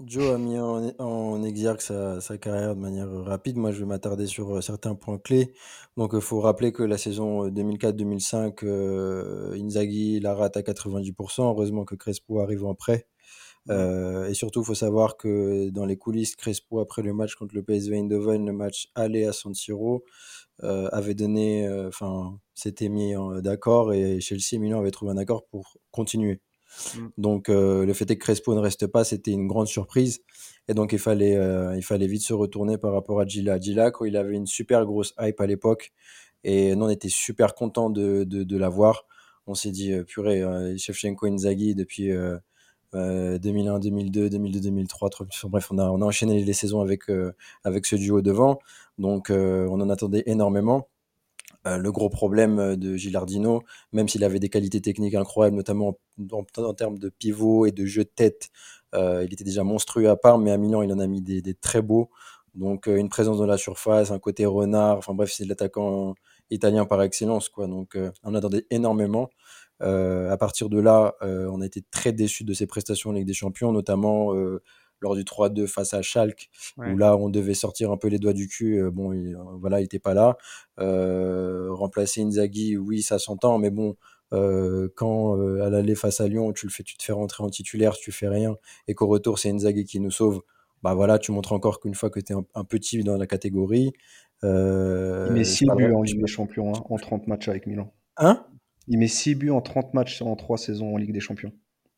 Joe 0.06 0.36
a 0.36 0.38
mis 0.38 0.60
en, 0.60 0.92
en 1.00 1.44
exergue 1.44 1.82
sa, 1.82 2.22
sa, 2.22 2.38
carrière 2.38 2.76
de 2.76 2.80
manière 2.80 3.10
rapide. 3.24 3.58
Moi, 3.58 3.72
je 3.72 3.80
vais 3.80 3.86
m'attarder 3.86 4.28
sur 4.28 4.58
euh, 4.58 4.62
certains 4.62 4.94
points 4.94 5.18
clés. 5.18 5.54
Donc, 5.98 6.12
il 6.14 6.22
faut 6.22 6.40
rappeler 6.40 6.72
que 6.72 6.84
la 6.84 7.00
saison 7.00 7.48
2004-2005, 7.50 8.64
euh, 8.64 9.54
euh, 9.54 9.60
Inzaghi 9.60 10.20
la 10.20 10.36
rate 10.36 10.56
à 10.56 10.62
90%. 10.62 11.42
Heureusement 11.46 11.84
que 11.84 11.96
Crespo 11.96 12.40
arrive 12.42 12.64
en 12.66 12.76
prêt. 12.76 13.08
Euh, 13.70 14.28
et 14.30 14.36
surtout, 14.36 14.62
il 14.62 14.66
faut 14.66 14.76
savoir 14.76 15.18
que 15.18 15.70
dans 15.72 15.86
les 15.86 15.98
coulisses, 15.98 16.36
Crespo, 16.36 16.80
après 16.80 17.02
le 17.02 17.14
match 17.14 17.36
contre 17.36 17.56
le 17.56 17.64
PSV 17.64 17.98
Eindhoven, 17.98 18.46
le 18.46 18.54
match 18.54 18.90
aller 18.94 19.26
à 19.26 19.34
San 19.34 19.56
Siro, 19.56 20.06
euh, 20.64 20.90
avait 20.92 21.16
donné, 21.16 21.68
enfin, 21.88 22.40
s'était 22.54 22.90
mis 22.90 23.14
d'accord 23.42 23.94
et 23.94 24.22
Chelsea 24.22 24.54
et 24.54 24.58
Milan 24.60 24.80
avaient 24.80 24.92
trouvé 24.92 25.12
un 25.12 25.18
accord 25.18 25.46
pour 25.48 25.78
continuer. 25.92 26.40
Mm. 26.96 27.08
Donc 27.18 27.50
euh, 27.50 27.86
le 27.86 27.94
fait 27.94 28.10
est 28.12 28.18
que 28.18 28.24
Crespo 28.24 28.54
ne 28.56 28.60
reste 28.60 28.88
pas, 28.88 29.04
c'était 29.04 29.32
une 29.32 29.48
grande 29.48 29.68
surprise. 29.68 30.22
Et 30.68 30.74
donc 30.74 30.94
il 30.94 31.00
fallait, 31.00 31.36
euh, 31.36 31.76
il 31.76 31.84
fallait 31.84 32.08
vite 32.08 32.24
se 32.24 32.34
retourner 32.34 32.78
par 32.78 32.94
rapport 32.94 33.20
à 33.20 33.26
Gila. 33.26 33.60
Gila, 33.60 33.92
quoi, 33.92 34.08
il 34.08 34.18
avait 34.18 34.36
une 34.36 34.48
super 34.48 34.86
grosse 34.86 35.14
hype 35.20 35.40
à 35.40 35.48
l'époque. 35.48 35.92
Et 36.44 36.76
nous, 36.76 36.86
on 36.86 36.90
était 36.90 37.10
super 37.10 37.56
content 37.56 37.90
de, 37.90 38.24
de, 38.24 38.58
l'avoir. 38.58 39.06
On 39.48 39.56
s'est 39.56 39.72
dit, 39.72 39.92
euh, 39.92 40.04
purée, 40.04 40.44
Shevchenko 40.78 41.28
Inzaghi 41.28 41.76
depuis 41.76 42.12
2001, 42.94 43.80
2002, 43.80 44.30
2002, 44.30 44.60
2003. 44.62 45.10
Bref, 45.46 45.72
on 45.72 45.78
a, 45.78 45.90
on 45.90 46.02
a 46.02 46.06
enchaîné 46.06 46.44
les 46.44 46.54
saisons 46.54 46.82
avec, 46.82 47.04
avec 47.64 47.86
ce 47.86 47.96
duo 47.96 48.22
devant. 48.22 48.60
Donc 48.98 49.30
on 49.30 49.82
en 49.82 49.90
attendait 49.90 50.24
énormément. 50.26 50.88
Euh, 51.66 51.78
le 51.78 51.92
gros 51.92 52.10
problème 52.10 52.60
euh, 52.60 52.76
de 52.76 52.96
Gilardino, 52.96 53.64
même 53.92 54.08
s'il 54.08 54.24
avait 54.24 54.40
des 54.40 54.50
qualités 54.50 54.82
techniques 54.82 55.16
incroyables, 55.16 55.56
notamment 55.56 55.98
en, 56.32 56.74
termes 56.74 57.00
de 57.00 57.10
pivot 57.10 57.66
et 57.66 57.72
de 57.72 57.86
jeu 57.86 58.04
de 58.04 58.10
tête, 58.10 58.50
euh, 58.96 59.24
il 59.26 59.34
était 59.34 59.44
déjà 59.44 59.64
monstrueux 59.64 60.10
à 60.10 60.16
part, 60.16 60.38
mais 60.38 60.52
à 60.52 60.58
Milan, 60.58 60.82
il 60.82 60.94
en 60.94 61.00
a 61.00 61.08
mis 61.08 61.22
des, 61.22 61.54
très 61.56 61.82
beaux. 61.82 62.10
Donc, 62.56 62.88
une 62.88 63.10
présence 63.10 63.38
dans 63.38 63.46
la 63.46 63.58
surface, 63.58 64.12
un 64.12 64.20
côté 64.20 64.46
renard, 64.46 64.98
enfin 64.98 65.14
bref, 65.14 65.32
c'est 65.32 65.46
l'attaquant 65.46 66.16
italien 66.50 66.86
par 66.86 67.02
excellence, 67.04 67.50
quoi. 67.50 67.68
Donc, 67.68 67.98
on 68.24 68.34
attendait 68.34 68.66
énormément. 68.72 69.30
à 69.82 70.38
partir 70.40 70.70
de 70.70 70.80
là, 70.80 71.16
on 71.22 71.62
a 71.62 71.66
été 71.66 71.84
très 71.92 72.14
déçus 72.14 72.46
de 72.46 72.54
ses 72.54 72.66
prestations 72.66 73.12
en 73.12 73.14
Ligue 73.14 73.28
des 73.28 73.34
Champions, 73.34 73.72
notamment 73.72 74.34
lors 75.02 75.16
du 75.16 75.24
3-2 75.24 75.68
face 75.68 75.94
à 75.94 76.02
Schalke, 76.02 76.50
Ouais. 76.78 76.92
où 76.92 76.98
là, 76.98 77.16
on 77.18 77.30
devait 77.30 77.54
sortir 77.54 77.92
un 77.92 77.98
peu 77.98 78.08
les 78.08 78.20
doigts 78.20 78.34
du 78.34 78.48
cul. 78.48 78.80
euh, 78.82 78.90
bon, 78.92 79.14
il, 79.14 79.36
euh, 79.36 79.40
voilà, 79.60 79.80
il 79.82 79.86
était 79.86 80.00
pas 80.00 80.14
là. 80.14 80.38
Euh, 80.80 81.68
remplacer 81.72 82.22
Inzaghi, 82.22 82.78
oui, 82.78 83.02
ça 83.02 83.20
s'entend, 83.20 83.58
mais 83.60 83.70
bon, 83.70 83.96
euh, 84.34 84.90
quand 84.96 85.40
à 85.62 85.70
l'aller 85.70 85.96
face 85.96 86.20
à 86.22 86.28
Lyon, 86.28 86.52
tu 86.54 86.66
le 86.66 86.72
fais, 86.72 86.84
tu 86.84 86.98
te 86.98 87.04
fais 87.04 87.14
rentrer 87.14 87.44
en 87.44 87.50
titulaire, 87.50 87.94
tu 87.96 88.12
fais 88.12 88.28
rien, 88.28 88.56
et 88.88 88.94
qu'au 88.94 89.08
retour, 89.08 89.40
c'est 89.40 89.50
Inzaghi 89.50 89.86
qui 89.86 90.00
nous 90.00 90.12
sauve. 90.12 90.42
Bah 90.84 90.94
voilà, 90.94 91.18
tu 91.20 91.32
montres 91.32 91.54
encore 91.54 91.80
qu'une 91.80 91.96
fois 91.96 92.10
que 92.10 92.20
tu 92.20 92.34
es 92.34 92.36
un, 92.36 92.46
un 92.54 92.64
petit 92.64 93.04
dans 93.04 93.18
la 93.18 93.26
catégorie. 93.28 93.92
Il 94.44 94.48
met 95.34 95.44
je 95.44 95.50
6 95.50 95.66
parlerai- 95.66 95.88
buts 95.88 95.94
en 95.96 96.02
Ligue 96.04 96.22
des 96.22 96.28
Champions 96.28 96.74
hein, 96.76 96.84
en 96.90 96.98
30 96.98 97.26
matchs 97.28 97.48
avec 97.48 97.66
Milan. 97.66 97.92
Hein? 98.18 98.46
Il 98.88 99.00
met 99.00 99.08
6 99.08 99.34
buts 99.36 99.50
en 99.50 99.62
30 99.62 99.94
matchs 99.96 100.22
en 100.22 100.36
3 100.36 100.58
saisons 100.60 100.94
en 100.94 100.98
Ligue 100.98 101.12
des 101.14 101.20
Champions. 101.20 101.52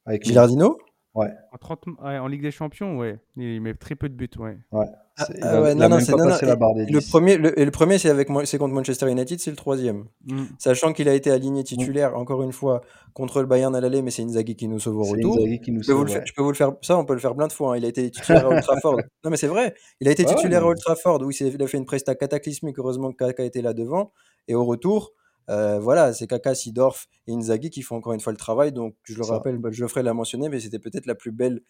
Avec 0.05 0.25
Milan. 0.55 0.77
Ouais. 1.15 1.27
En, 1.51 1.57
30 1.57 1.85
ouais, 2.03 2.17
en 2.19 2.27
Ligue 2.27 2.43
des 2.43 2.51
Champions, 2.51 2.97
ouais. 2.97 3.19
Il 3.35 3.59
met 3.61 3.73
très 3.73 3.95
peu 3.95 4.07
de 4.09 4.13
buts, 4.13 4.29
ouais. 4.37 4.57
ouais. 4.71 4.85
Ah, 5.17 5.27
ah 5.41 5.61
ouais, 5.61 5.75
non, 5.75 5.89
non, 5.89 5.99
c'est 5.99 6.45
la 6.45 6.55
barre 6.55 6.75
des 6.75 6.85
le 6.85 6.99
10. 6.99 7.09
premier, 7.09 7.37
le, 7.37 7.59
et 7.59 7.65
le 7.65 7.71
premier, 7.71 7.97
c'est 7.97 8.09
avec 8.09 8.29
c'est 8.45 8.57
contre 8.57 8.73
Manchester 8.75 9.09
United, 9.11 9.39
c'est 9.39 9.49
le 9.49 9.57
troisième. 9.57 10.05
Mm. 10.27 10.43
Sachant 10.59 10.93
qu'il 10.93 11.09
a 11.09 11.13
été 11.13 11.29
aligné 11.31 11.63
titulaire 11.63 12.15
encore 12.15 12.41
une 12.43 12.53
fois 12.53 12.81
contre 13.13 13.41
le 13.41 13.47
Bayern 13.47 13.75
à 13.75 13.81
l'aller, 13.81 14.01
mais 14.01 14.11
c'est 14.11 14.21
Inzaghi 14.21 14.55
qui 14.55 14.67
nous 14.69 14.79
sauve 14.79 14.97
au 14.97 15.03
retour. 15.03 15.35
Inzaghi 15.39 15.59
qui 15.59 15.71
nous 15.71 15.81
Je 15.81 15.87
peux, 15.87 15.93
vous 15.93 16.07
sauve. 16.07 16.17
le 16.19 16.25
je 16.25 16.33
peux 16.33 16.41
vous 16.43 16.51
le 16.51 16.55
faire, 16.55 16.71
ça 16.83 16.97
on 16.97 17.03
peut 17.05 17.15
le 17.15 17.19
faire 17.19 17.35
plein 17.35 17.47
de 17.47 17.53
fois. 17.53 17.73
hein. 17.73 17.77
Il 17.77 17.85
a 17.85 17.89
été 17.89 18.09
titulaire 18.11 18.45
à 18.45 18.49
Old 18.49 18.61
Trafford. 18.63 18.95
Non 19.25 19.31
mais 19.31 19.37
c'est 19.37 19.47
vrai, 19.47 19.73
il 19.99 20.07
a 20.07 20.11
été 20.11 20.23
Ouais, 20.25 20.35
titulaire 20.35 20.61
ouais. 20.61 20.67
à 20.67 20.69
Old 20.69 20.79
Trafford. 20.79 21.21
Oui, 21.23 21.33
c'est- 21.33 21.47
il 21.49 21.61
a 21.61 21.67
fait 21.67 21.77
une 21.77 21.85
presta 21.85 22.15
cataclysmique. 22.15 22.77
Heureusement 22.79 23.11
que 23.11 23.17
Kaka 23.17 23.43
était 23.43 23.61
là 23.63 23.73
devant. 23.73 24.13
Et 24.47 24.55
au 24.55 24.63
retour, 24.63 25.11
euh, 25.49 25.79
voilà, 25.79 26.13
c'est 26.13 26.27
Kaka, 26.27 26.53
Sidorf 26.55 27.07
et 27.27 27.33
Inzaghi 27.33 27.69
qui 27.69 27.81
font 27.81 27.95
encore 27.97 28.13
une 28.13 28.19
fois 28.19 28.31
le 28.33 28.37
travail. 28.37 28.71
Donc 28.71 28.95
je 29.03 29.15
le 29.17 29.23
Ça. 29.23 29.33
rappelle, 29.33 29.57
bah, 29.57 29.69
je 29.71 29.81
le 29.81 29.87
ferai 29.87 30.03
la 30.03 30.13
mentionner, 30.13 30.49
mais 30.49 30.59
c'était 30.59 30.79
peut-être 30.79 31.05
la 31.05 31.15
plus 31.15 31.31
belle 31.31 31.61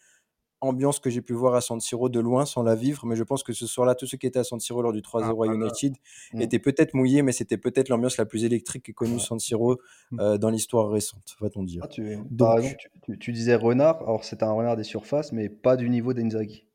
ambiance 0.62 1.00
que 1.00 1.10
j'ai 1.10 1.22
pu 1.22 1.32
voir 1.32 1.56
à 1.56 1.62
San 1.62 1.80
Siro 1.80 2.10
de 2.10 2.20
loin 2.20 2.46
sans 2.46 2.64
la 2.64 2.76
vivre. 2.76 3.06
Mais 3.06 3.16
je 3.16 3.24
pense 3.24 3.44
que 3.44 3.54
ce 3.54 3.66
soir-là, 3.66 3.96
tous 3.96 4.06
ceux 4.08 4.18
qui 4.18 4.28
étaient 4.28 4.40
à 4.40 4.44
San 4.44 4.60
Siro 4.60 4.82
lors 4.82 4.92
du 4.92 5.02
3-0 5.02 5.44
à 5.48 5.50
Ah. 5.50 5.54
United 5.56 5.96
Mm. 6.34 6.42
étaient 6.42 6.60
peut-être 6.60 6.94
mouillés, 6.94 7.22
mais 7.22 7.32
c'était 7.32 7.56
peut-être 7.58 7.88
l'ambiance 7.88 8.18
la 8.18 8.26
plus 8.26 8.44
électrique 8.44 8.84
qu'ait 8.84 8.92
connue 8.92 9.20
San 9.22 9.40
Siro 9.40 9.78
Mm. 10.12 10.20
euh, 10.20 10.38
dans 10.38 10.50
l'histoire 10.50 10.90
récente, 10.90 11.38
va-t-on 11.40 11.64
dire. 11.64 11.82
Ah, 11.86 11.88
tu, 11.88 12.18
Donc- 12.30 12.56
raison, 12.60 12.76
tu, 13.22 13.32
disais 13.32 13.56
renard, 13.56 14.02
alors 14.02 14.26
c'était 14.26 14.44
un 14.44 14.52
renard 14.52 14.76
des 14.76 14.84
surfaces, 14.84 15.32
mais 15.32 15.48
pas 15.48 15.78
du 15.78 15.90
niveau 15.90 16.12
d'Inzaghi. 16.14 16.66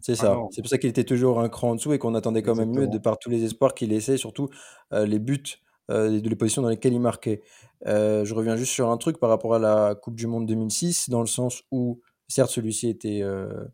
C'est 0.00 0.12
Ah 0.12 0.16
ça. 0.16 0.36
c'est 0.50 0.62
pour 0.62 0.68
ça 0.70 0.78
qu'il 0.78 0.90
était 0.90 1.04
toujours 1.04 1.40
un 1.40 1.48
cran 1.48 1.70
en 1.70 1.74
dessous 1.76 1.92
et 1.92 1.98
qu'on 1.98 2.16
attendait 2.16 2.42
quand 2.42 2.56
même 2.56 2.70
mieux 2.70 2.86
de 2.88 2.98
par 2.98 3.18
tous 3.20 3.30
les 3.30 3.44
espoirs 3.44 3.72
qu'il 3.74 3.90
laissait, 3.90 4.16
surtout 4.16 4.48
euh, 4.92 5.06
les 5.06 5.18
buts 5.20 5.44
euh, 5.90 6.20
de 6.20 6.28
les 6.28 6.36
positions 6.36 6.62
dans 6.62 6.68
lesquelles 6.68 6.92
il 6.92 7.00
marquait. 7.00 7.42
Euh, 7.86 8.24
je 8.24 8.34
reviens 8.34 8.56
juste 8.56 8.72
sur 8.72 8.90
un 8.90 8.96
truc 8.96 9.18
par 9.18 9.30
rapport 9.30 9.54
à 9.54 9.58
la 9.58 9.94
Coupe 9.94 10.16
du 10.16 10.26
Monde 10.26 10.46
2006, 10.46 11.10
dans 11.10 11.20
le 11.20 11.26
sens 11.26 11.62
où, 11.70 12.00
certes, 12.26 12.50
celui-ci 12.50 12.88
était, 12.88 13.22
euh, 13.22 13.64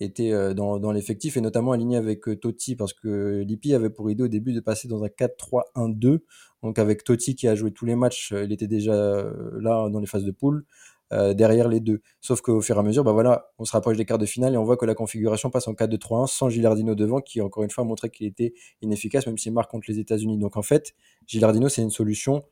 était 0.00 0.32
euh, 0.32 0.54
dans, 0.54 0.78
dans 0.78 0.92
l'effectif 0.92 1.36
et 1.36 1.40
notamment 1.40 1.72
aligné 1.72 1.96
avec 1.96 2.22
Totti, 2.40 2.76
parce 2.76 2.92
que 2.92 3.42
Lippi 3.46 3.74
avait 3.74 3.90
pour 3.90 4.10
idée 4.10 4.24
au 4.24 4.28
début 4.28 4.52
de 4.52 4.60
passer 4.60 4.88
dans 4.88 5.04
un 5.04 5.08
4-3-1-2. 5.08 6.20
Donc 6.62 6.78
avec 6.78 7.04
Totti 7.04 7.34
qui 7.34 7.48
a 7.48 7.54
joué 7.54 7.72
tous 7.72 7.86
les 7.86 7.96
matchs, 7.96 8.32
il 8.32 8.52
était 8.52 8.68
déjà 8.68 8.94
là 8.94 9.88
dans 9.88 9.98
les 9.98 10.06
phases 10.06 10.24
de 10.24 10.30
poule 10.30 10.64
euh, 11.12 11.34
derrière 11.34 11.68
les 11.68 11.80
deux. 11.80 12.00
Sauf 12.20 12.40
qu'au 12.40 12.60
fur 12.60 12.76
et 12.76 12.78
à 12.78 12.82
mesure, 12.82 13.04
bah 13.04 13.12
voilà, 13.12 13.50
on 13.58 13.64
se 13.64 13.72
rapproche 13.72 13.96
des 13.96 14.04
quarts 14.04 14.18
de 14.18 14.26
finale 14.26 14.54
et 14.54 14.56
on 14.56 14.64
voit 14.64 14.76
que 14.76 14.86
la 14.86 14.94
configuration 14.94 15.50
passe 15.50 15.68
en 15.68 15.74
4-2-3-1 15.74 16.26
sans 16.26 16.48
Gilardino 16.48 16.94
devant, 16.94 17.20
qui 17.20 17.40
encore 17.40 17.64
une 17.64 17.70
fois 17.70 17.84
a 17.84 17.86
montré 17.86 18.08
qu'il 18.10 18.26
était 18.26 18.54
inefficace, 18.80 19.26
même 19.26 19.36
s'il 19.36 19.52
marque 19.52 19.70
contre 19.70 19.86
les 19.88 19.98
États-Unis. 19.98 20.38
Donc 20.38 20.56
en 20.56 20.62
fait, 20.62 20.94
Gilardino, 21.26 21.68
c'est 21.68 21.82
une 21.82 21.90
solution, 21.90 22.44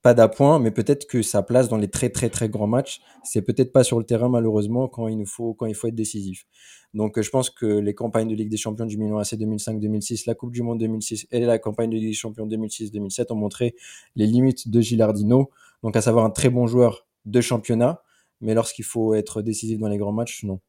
pas 0.00 0.14
d'appoint, 0.14 0.58
mais 0.58 0.70
peut-être 0.70 1.06
que 1.06 1.22
sa 1.22 1.42
place 1.42 1.68
dans 1.68 1.76
les 1.76 1.88
très 1.88 2.08
très 2.08 2.30
très 2.30 2.48
grands 2.48 2.66
matchs, 2.68 3.00
c'est 3.24 3.42
peut-être 3.42 3.72
pas 3.72 3.84
sur 3.84 3.98
le 3.98 4.04
terrain 4.04 4.28
malheureusement 4.28 4.88
quand 4.88 5.08
il 5.08 5.18
nous 5.18 5.26
faut 5.26 5.54
quand 5.54 5.66
il 5.66 5.74
faut 5.74 5.88
être 5.88 5.94
décisif. 5.94 6.46
Donc 6.94 7.18
euh, 7.18 7.22
je 7.22 7.30
pense 7.30 7.50
que 7.50 7.66
les 7.66 7.94
campagnes 7.94 8.28
de 8.28 8.34
Ligue 8.34 8.48
des 8.48 8.56
Champions 8.56 8.86
du 8.86 8.96
Milan 8.96 9.18
AC 9.18 9.32
2005-2006, 9.34 10.22
la 10.26 10.34
Coupe 10.34 10.52
du 10.52 10.62
Monde 10.62 10.78
2006 10.78 11.26
et 11.30 11.40
la 11.40 11.58
campagne 11.58 11.90
de 11.90 11.96
Ligue 11.96 12.08
des 12.08 12.14
Champions 12.14 12.46
2006-2007 12.46 13.32
ont 13.32 13.36
montré 13.36 13.74
les 14.14 14.26
limites 14.26 14.70
de 14.70 14.80
Gilardino, 14.80 15.50
donc 15.82 15.96
à 15.96 16.00
savoir 16.00 16.24
un 16.24 16.30
très 16.30 16.48
bon 16.48 16.66
joueur 16.66 17.07
de 17.26 17.40
championnat, 17.40 18.02
mais 18.40 18.54
lorsqu'il 18.54 18.84
faut 18.84 19.14
être 19.14 19.42
décisif 19.42 19.78
dans 19.78 19.88
les 19.88 19.98
grands 19.98 20.12
matchs, 20.12 20.44
non. 20.44 20.60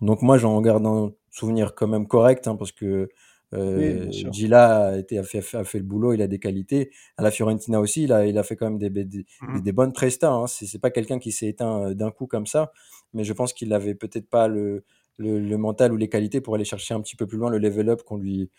Donc 0.00 0.22
moi, 0.22 0.38
j'en 0.38 0.60
garde 0.60 0.84
un 0.86 1.12
souvenir 1.30 1.74
quand 1.74 1.86
même 1.86 2.06
correct, 2.06 2.48
hein, 2.48 2.56
parce 2.56 2.72
que 2.72 3.08
euh. 3.54 4.10
Gila 4.10 4.88
a, 4.88 4.96
été, 4.96 5.18
a, 5.18 5.22
fait, 5.22 5.38
a 5.54 5.64
fait 5.64 5.78
le 5.78 5.84
boulot, 5.84 6.12
il 6.12 6.22
a 6.22 6.26
des 6.26 6.38
qualités. 6.38 6.90
À 7.16 7.22
la 7.22 7.30
Fiorentina 7.30 7.80
aussi, 7.80 8.04
il 8.04 8.12
a, 8.12 8.26
il 8.26 8.36
a 8.38 8.42
fait 8.42 8.56
quand 8.56 8.66
même 8.66 8.78
des, 8.78 8.90
des, 8.90 9.04
des, 9.04 9.24
des 9.62 9.72
bonnes 9.72 9.92
prestats. 9.92 10.32
Hein. 10.32 10.46
C'est 10.46 10.80
pas 10.80 10.90
quelqu'un 10.90 11.18
qui 11.18 11.30
s'est 11.30 11.46
éteint 11.46 11.82
euh, 11.82 11.94
d'un 11.94 12.10
coup 12.10 12.26
comme 12.26 12.46
ça, 12.46 12.72
mais 13.12 13.24
je 13.24 13.32
pense 13.32 13.52
qu'il 13.52 13.72
avait 13.72 13.94
peut-être 13.94 14.28
pas 14.28 14.48
le, 14.48 14.84
le, 15.18 15.38
le 15.38 15.56
mental 15.56 15.92
ou 15.92 15.96
les 15.96 16.08
qualités 16.08 16.40
pour 16.40 16.54
aller 16.54 16.64
chercher 16.64 16.94
un 16.94 17.00
petit 17.00 17.16
peu 17.16 17.26
plus 17.26 17.38
loin 17.38 17.50
le 17.50 17.58
level 17.58 17.90
up 17.90 18.02
qu'on 18.02 18.16
lui, 18.16 18.50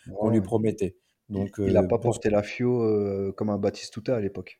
promettait. 0.43 0.95
Donc, 1.29 1.55
il 1.57 1.73
n'a 1.73 1.81
euh, 1.81 1.87
pas 1.87 1.97
porté 1.97 2.29
la 2.29 2.43
FIO 2.43 2.83
euh, 2.83 3.33
comme 3.35 3.49
un 3.49 3.57
Batistuta 3.57 4.15
à 4.15 4.19
l'époque. 4.19 4.59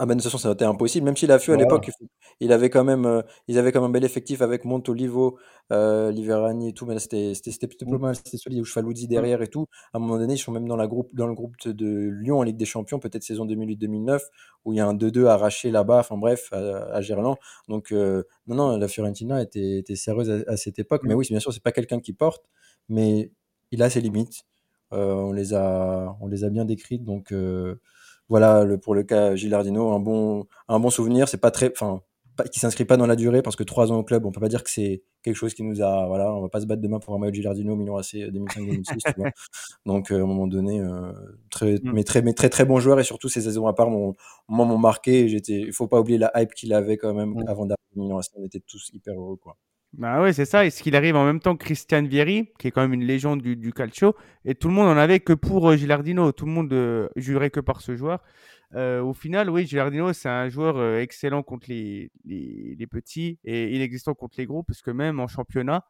Ah 0.00 0.06
ben 0.06 0.16
de 0.16 0.22
toute 0.22 0.32
façon, 0.32 0.52
été 0.52 0.64
impossible. 0.64 1.04
Même 1.04 1.16
s'il 1.16 1.30
a 1.30 1.38
fait 1.38 1.52
à 1.52 1.56
Voilà. 1.56 1.62
l'époque, 1.62 1.88
il 2.40 2.50
avait 2.52 2.68
quand 2.68 2.82
même, 2.82 3.06
euh, 3.06 3.22
ils 3.46 3.58
avaient 3.58 3.70
quand 3.70 3.80
même 3.80 3.90
un 3.90 3.92
bel 3.92 4.02
effectif 4.04 4.42
avec 4.42 4.64
Montolivo, 4.64 5.38
euh, 5.72 6.10
Liverani 6.10 6.70
et 6.70 6.72
tout, 6.72 6.84
mais 6.84 6.94
là, 6.94 7.00
c'était 7.00 7.32
c'était 7.34 7.52
c'était 7.52 7.68
plutôt 7.68 7.86
pas 7.86 7.98
Mm. 7.98 8.00
mal. 8.00 8.16
C'était 8.16 8.36
solide. 8.38 8.64
Chufaluzzi 8.64 9.06
derrière 9.06 9.40
et 9.42 9.46
tout. 9.46 9.66
À 9.92 9.98
un 9.98 10.00
moment 10.00 10.18
donné, 10.18 10.34
ils 10.34 10.38
sont 10.38 10.50
même 10.50 10.66
dans 10.66 10.74
la 10.76 10.88
groupe, 10.88 11.14
dans 11.14 11.28
le 11.28 11.34
groupe 11.34 11.54
de, 11.64 11.70
de 11.72 12.08
Lyon 12.10 12.38
en 12.40 12.42
Ligue 12.42 12.56
des 12.56 12.64
Champions, 12.64 12.98
peut-être 12.98 13.22
saison 13.22 13.44
2008-2009, 13.46 14.30
où 14.64 14.72
il 14.72 14.76
y 14.78 14.80
a 14.80 14.86
un 14.86 14.94
2-2 14.94 15.26
arraché 15.26 15.70
là-bas. 15.70 16.00
Enfin 16.00 16.16
bref, 16.18 16.48
à, 16.52 16.58
à 16.92 17.00
Gerland. 17.00 17.36
Donc 17.68 17.92
euh, 17.92 18.24
non, 18.48 18.56
non, 18.56 18.76
la 18.76 18.88
Fiorentina 18.88 19.40
était, 19.42 19.78
était 19.78 19.94
sérieuse 19.96 20.28
à, 20.48 20.52
à 20.52 20.56
cette 20.56 20.80
époque. 20.80 21.02
Mais 21.04 21.14
oui, 21.14 21.24
bien 21.30 21.38
sûr, 21.40 21.52
c'est 21.52 21.62
pas 21.62 21.72
quelqu'un 21.72 22.00
qui 22.00 22.12
porte, 22.14 22.44
mais 22.88 23.30
il 23.70 23.80
a 23.82 23.90
ses 23.90 24.00
limites. 24.00 24.42
Euh, 24.92 25.14
on 25.14 25.32
les 25.32 25.54
a, 25.54 26.16
on 26.20 26.26
les 26.26 26.42
a 26.44 26.50
bien 26.50 26.64
décrites. 26.64 27.04
Donc 27.04 27.30
euh, 27.32 27.76
voilà, 28.28 28.64
le, 28.64 28.78
pour 28.78 28.94
le 28.94 29.02
cas 29.04 29.34
Gilardino, 29.36 29.92
un 29.92 30.00
bon, 30.00 30.46
un 30.68 30.80
bon 30.80 30.90
souvenir. 30.90 31.28
C'est 31.28 31.38
pas 31.40 31.50
très, 31.50 31.70
enfin, 31.72 32.00
qui 32.52 32.58
s'inscrit 32.60 32.84
pas 32.84 32.96
dans 32.96 33.06
la 33.06 33.16
durée 33.16 33.42
parce 33.42 33.56
que 33.56 33.62
trois 33.62 33.92
ans 33.92 33.98
au 33.98 34.04
club, 34.04 34.26
on 34.26 34.32
peut 34.32 34.40
pas 34.40 34.48
dire 34.48 34.64
que 34.64 34.70
c'est 34.70 35.02
quelque 35.22 35.36
chose 35.36 35.54
qui 35.54 35.62
nous 35.62 35.80
a, 35.82 36.06
voilà, 36.08 36.34
on 36.34 36.40
va 36.42 36.48
pas 36.48 36.60
se 36.60 36.66
battre 36.66 36.82
demain 36.82 36.98
pour 36.98 37.14
un 37.14 37.18
maillot 37.18 37.30
de 37.30 37.36
Gilardino 37.36 37.72
au 37.74 37.76
Milan 37.76 37.96
AC 37.96 38.14
2005-2006, 38.30 39.04
tu 39.06 39.12
vois. 39.16 39.30
Donc 39.86 40.10
euh, 40.10 40.18
à 40.20 40.22
un 40.22 40.26
moment 40.26 40.46
donné, 40.48 40.80
euh, 40.80 41.12
très, 41.50 41.74
Mm. 41.76 41.92
mais 41.92 42.04
très, 42.04 42.22
mais 42.22 42.32
très 42.34 42.48
très 42.50 42.64
bon 42.64 42.80
joueur 42.80 42.98
et 43.00 43.04
surtout 43.04 43.28
ses 43.28 43.42
saisons 43.42 43.66
à 43.68 43.72
part 43.74 43.90
m'ont, 43.90 44.14
m'ont 44.48 44.78
marqué. 44.78 45.28
J'étais, 45.28 45.60
il 45.60 45.72
faut 45.72 45.86
pas 45.88 46.00
oublier 46.00 46.18
la 46.18 46.32
hype 46.36 46.54
qu'il 46.54 46.72
avait 46.74 46.96
quand 46.96 47.14
même 47.14 47.34
Mm. 47.34 47.44
avant 47.48 47.66
d'arriver 47.66 47.76
au 47.96 48.02
Milan 48.02 48.18
AC. 48.18 48.26
On 48.36 48.44
était 48.44 48.60
tous 48.60 48.90
hyper 48.92 49.14
heureux, 49.14 49.36
quoi. 49.36 49.56
Bah 49.96 50.20
ouais, 50.22 50.32
c'est 50.32 50.44
ça. 50.44 50.66
Est-ce 50.66 50.82
qu'il 50.82 50.96
arrive 50.96 51.16
en 51.16 51.24
même 51.24 51.40
temps 51.40 51.56
que 51.56 51.64
Christian 51.64 52.02
Vieri, 52.02 52.50
qui 52.58 52.68
est 52.68 52.70
quand 52.70 52.80
même 52.80 52.94
une 52.94 53.04
légende 53.04 53.42
du, 53.42 53.56
du 53.56 53.72
calcio, 53.72 54.14
et 54.44 54.54
tout 54.54 54.68
le 54.68 54.74
monde 54.74 54.88
en 54.88 54.96
avait 54.96 55.20
que 55.20 55.32
pour 55.32 55.70
euh, 55.70 55.76
Gilardino. 55.76 56.32
Tout 56.32 56.46
le 56.46 56.52
monde 56.52 56.72
euh, 56.72 57.08
jurait 57.16 57.50
que 57.50 57.60
par 57.60 57.80
ce 57.80 57.96
joueur. 57.96 58.20
Euh, 58.74 59.00
au 59.02 59.14
final, 59.14 59.50
oui, 59.50 59.66
Gilardino, 59.66 60.12
c'est 60.12 60.28
un 60.28 60.48
joueur 60.48 60.76
euh, 60.78 60.98
excellent 60.98 61.44
contre 61.44 61.66
les, 61.68 62.10
les, 62.24 62.74
les 62.76 62.86
petits 62.88 63.38
et 63.44 63.74
inexistant 63.76 64.14
contre 64.14 64.34
les 64.38 64.46
gros, 64.46 64.64
parce 64.64 64.82
que 64.82 64.90
même 64.90 65.20
en 65.20 65.28
championnat, 65.28 65.84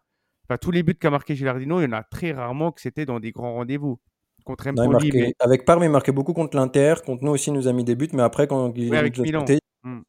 tous 0.61 0.70
les 0.70 0.82
buts 0.82 0.94
qu'a 0.94 1.11
marqué 1.11 1.34
Gilardino, 1.34 1.80
il 1.80 1.84
y 1.84 1.86
en 1.86 1.92
a 1.92 2.02
très 2.02 2.32
rarement 2.32 2.72
que 2.72 2.82
c'était 2.82 3.07
dans 3.07 3.20
des 3.20 3.32
grands 3.32 3.55
rendez-vous. 3.55 3.98
Contre 4.44 4.70
Non, 4.72 4.90
mais 4.90 5.32
Avec 5.40 5.64
Parme, 5.64 5.84
il 5.84 5.88
marquait 5.88 6.12
beaucoup 6.12 6.34
contre 6.34 6.57
l'Inter. 6.59 6.96
Contre 7.07 7.24
nous 7.24 7.30
aussi, 7.32 7.48
il 7.48 7.55
nous 7.55 7.66
a 7.66 7.72
mis 7.72 7.82
des 7.82 7.94
buts. 7.94 8.11
Mais 8.12 8.22
après, 8.22 8.46
quand 8.46 8.74
il 8.76 8.90
Oui, 8.90 8.96
avec 8.96 9.18
Milan. 9.18 9.40
côté, 9.40 9.59
Mm. 9.85 10.01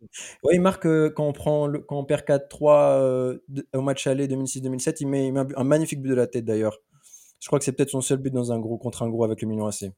Ouais, 0.43 0.55
il 0.55 0.61
marque 0.61 0.85
euh, 0.85 1.09
quand 1.09 1.27
on 1.27 1.33
prend 1.33 1.67
le- 1.67 1.79
quand 1.79 1.97
on 1.99 2.05
perd 2.05 2.23
4-3 2.25 2.93
euh, 3.01 3.37
au 3.73 3.81
match 3.81 4.07
aller 4.07 4.27
2006-2007, 4.27 4.97
il 5.01 5.07
met, 5.07 5.27
il 5.27 5.33
met 5.33 5.41
un, 5.55 5.63
magnifique 5.65 6.01
but 6.01 6.09
de 6.09 6.15
la 6.15 6.27
tête 6.27 6.45
d'ailleurs. 6.45 6.79
Je 7.41 7.47
crois 7.47 7.59
que 7.59 7.65
c'est 7.65 7.73
peut-être 7.73 7.89
son 7.89 8.01
seul 8.01 8.19
but 8.19 8.31
dans 8.33 8.51
un 8.53 8.59
gros 8.59 8.77
contre 8.77 9.03
un 9.03 9.09
gros 9.09 9.25
avec 9.25 9.41
le 9.41 9.47
Milan 9.49 9.67
AC. 9.67 9.91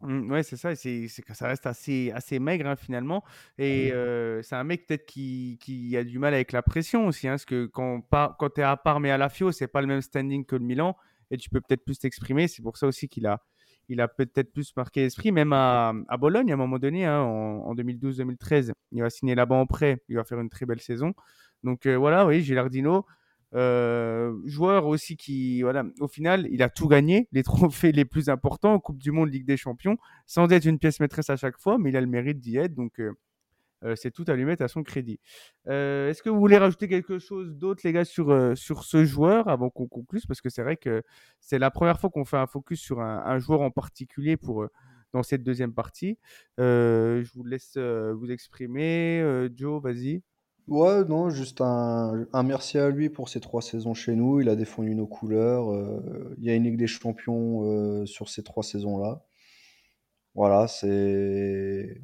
Mm, 0.00 0.32
ouais, 0.32 0.42
c'est 0.42 0.56
ça. 0.56 0.74
C'est 0.74 1.06
que 1.24 1.34
ça 1.34 1.46
reste 1.46 1.66
assez, 1.66 2.10
assez 2.12 2.38
maigre 2.38 2.66
hein, 2.66 2.76
finalement. 2.76 3.22
Et 3.58 3.92
euh, 3.92 4.42
c'est 4.42 4.56
un 4.56 4.64
mec 4.64 4.86
peut-être 4.86 5.04
qui, 5.06 5.58
qui 5.60 5.96
a 5.96 6.04
du 6.04 6.18
mal 6.18 6.32
avec 6.34 6.52
la 6.52 6.62
pression 6.62 7.06
aussi. 7.06 7.28
Hein, 7.28 7.32
parce 7.32 7.44
que 7.44 7.66
quand, 7.66 8.00
par- 8.00 8.36
quand 8.38 8.50
tu 8.50 8.62
es 8.62 8.64
à 8.64 8.76
Parme 8.76 9.06
et 9.06 9.10
à 9.10 9.18
la 9.18 9.28
Fio, 9.28 9.52
c'est 9.52 9.68
pas 9.68 9.80
le 9.82 9.86
même 9.86 10.00
standing 10.02 10.44
que 10.46 10.56
le 10.56 10.64
Milan. 10.64 10.96
Et 11.30 11.36
tu 11.36 11.50
peux 11.50 11.60
peut-être 11.60 11.84
plus 11.84 11.98
t'exprimer. 11.98 12.48
C'est 12.48 12.62
pour 12.62 12.76
ça 12.78 12.86
aussi 12.86 13.08
qu'il 13.08 13.26
a, 13.26 13.42
il 13.88 14.00
a 14.00 14.08
peut-être 14.08 14.52
plus 14.52 14.74
marqué 14.76 15.00
l'esprit. 15.02 15.32
Même 15.32 15.52
à, 15.52 15.92
Bologne, 16.18 16.50
à 16.50 16.54
un 16.54 16.58
moment 16.58 16.78
donné, 16.78 17.04
hein, 17.04 17.20
en, 17.20 17.66
en 17.66 17.74
2012-2013, 17.74 18.72
il 18.92 19.02
va 19.02 19.10
signer 19.10 19.34
là-bas 19.34 19.56
en 19.56 19.66
prêt. 19.66 20.02
Il 20.08 20.16
va 20.16 20.24
faire 20.24 20.40
une 20.40 20.50
très 20.50 20.66
belle 20.66 20.80
saison. 20.80 21.14
Donc 21.62 21.86
euh, 21.86 21.96
voilà, 21.96 22.26
oui, 22.26 22.42
Gilardino. 22.42 23.06
Euh, 23.54 24.34
joueur 24.46 24.86
aussi 24.86 25.16
qui, 25.16 25.60
voilà, 25.62 25.84
au 26.00 26.08
final, 26.08 26.48
il 26.50 26.62
a 26.62 26.70
tout 26.70 26.88
gagné, 26.88 27.28
les 27.32 27.42
trophées 27.42 27.92
les 27.92 28.04
plus 28.04 28.28
importants, 28.28 28.78
Coupe 28.80 28.98
du 28.98 29.12
Monde, 29.12 29.30
Ligue 29.30 29.44
des 29.44 29.56
Champions, 29.56 29.98
sans 30.26 30.50
être 30.50 30.64
une 30.64 30.78
pièce 30.78 31.00
maîtresse 31.00 31.28
à 31.28 31.36
chaque 31.36 31.58
fois, 31.58 31.78
mais 31.78 31.90
il 31.90 31.96
a 31.96 32.00
le 32.00 32.06
mérite 32.06 32.40
d'y 32.40 32.56
être, 32.56 32.74
donc 32.74 32.98
euh, 32.98 33.12
c'est 33.96 34.10
tout 34.10 34.24
mettre 34.28 34.62
à 34.62 34.68
son 34.68 34.82
crédit. 34.82 35.18
Euh, 35.68 36.10
Est-ce 36.10 36.22
que 36.22 36.30
vous 36.30 36.38
voulez 36.38 36.58
rajouter 36.58 36.88
quelque 36.88 37.18
chose 37.18 37.54
d'autre, 37.56 37.82
les 37.84 37.92
gars, 37.92 38.04
sur, 38.04 38.30
euh, 38.30 38.54
sur 38.54 38.84
ce 38.84 39.04
joueur 39.04 39.48
avant 39.48 39.70
qu'on 39.70 39.86
conclue? 39.86 40.20
Parce 40.26 40.40
que 40.40 40.48
c'est 40.48 40.62
vrai 40.62 40.76
que 40.76 41.02
c'est 41.40 41.58
la 41.58 41.70
première 41.70 41.98
fois 42.00 42.10
qu'on 42.10 42.24
fait 42.24 42.36
un 42.36 42.46
focus 42.46 42.80
sur 42.80 43.00
un, 43.00 43.38
joueur 43.38 43.60
en 43.62 43.70
particulier 43.70 44.36
pour, 44.36 44.62
euh, 44.62 44.68
dans 45.12 45.22
cette 45.22 45.42
deuxième 45.42 45.74
partie. 45.74 46.18
Euh, 46.60 47.22
je 47.22 47.32
vous 47.34 47.44
laisse 47.44 47.74
euh, 47.76 48.14
vous 48.14 48.30
exprimer. 48.30 49.20
Euh, 49.20 49.48
Joe, 49.54 49.82
vas-y. 49.82 50.22
Ouais, 50.68 51.04
non, 51.04 51.28
juste 51.28 51.60
un, 51.60 52.24
un 52.32 52.42
merci 52.44 52.78
à 52.78 52.88
lui 52.88 53.10
pour 53.10 53.28
ses 53.28 53.40
trois 53.40 53.62
saisons 53.62 53.94
chez 53.94 54.14
nous. 54.14 54.40
Il 54.40 54.48
a 54.48 54.56
défendu 54.56 54.94
nos 54.94 55.06
couleurs. 55.06 55.72
euh, 55.72 56.34
il 56.38 56.44
y 56.44 56.50
a 56.50 56.54
une 56.54 56.64
Ligue 56.64 56.76
des 56.78 56.86
Champions 56.86 57.64
euh, 57.64 58.06
sur 58.06 58.28
ces 58.28 58.42
trois 58.44 58.62
saisons-là. 58.62 59.22
Voilà, 60.34 60.66
c'est. 60.68 62.00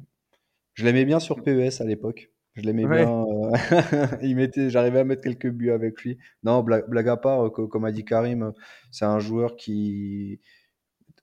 Je 0.79 0.85
l'aimais 0.85 1.03
bien 1.05 1.19
sur 1.19 1.43
PES 1.43 1.81
à 1.81 1.83
l'époque. 1.83 2.31
Je 2.55 2.61
l'aimais 2.63 2.87
Ouais. 2.87 3.05
bien. 3.05 3.25
euh, 3.25 3.51
Il 4.21 4.35
mettait, 4.35 4.69
j'arrivais 4.69 4.99
à 4.99 5.03
mettre 5.03 5.21
quelques 5.21 5.49
buts 5.49 5.71
avec 5.71 6.01
lui. 6.01 6.17
Non, 6.43 6.63
blague, 6.63 6.89
blague 6.89 7.09
à 7.09 7.17
part, 7.17 7.45
euh, 7.45 7.49
co- 7.49 7.67
comme 7.67 7.83
a 7.85 7.91
dit 7.91 8.05
Karim, 8.05 8.43
euh, 8.43 8.51
c'est 8.91 9.05
un 9.05 9.19
joueur 9.19 9.55
qui, 9.57 10.39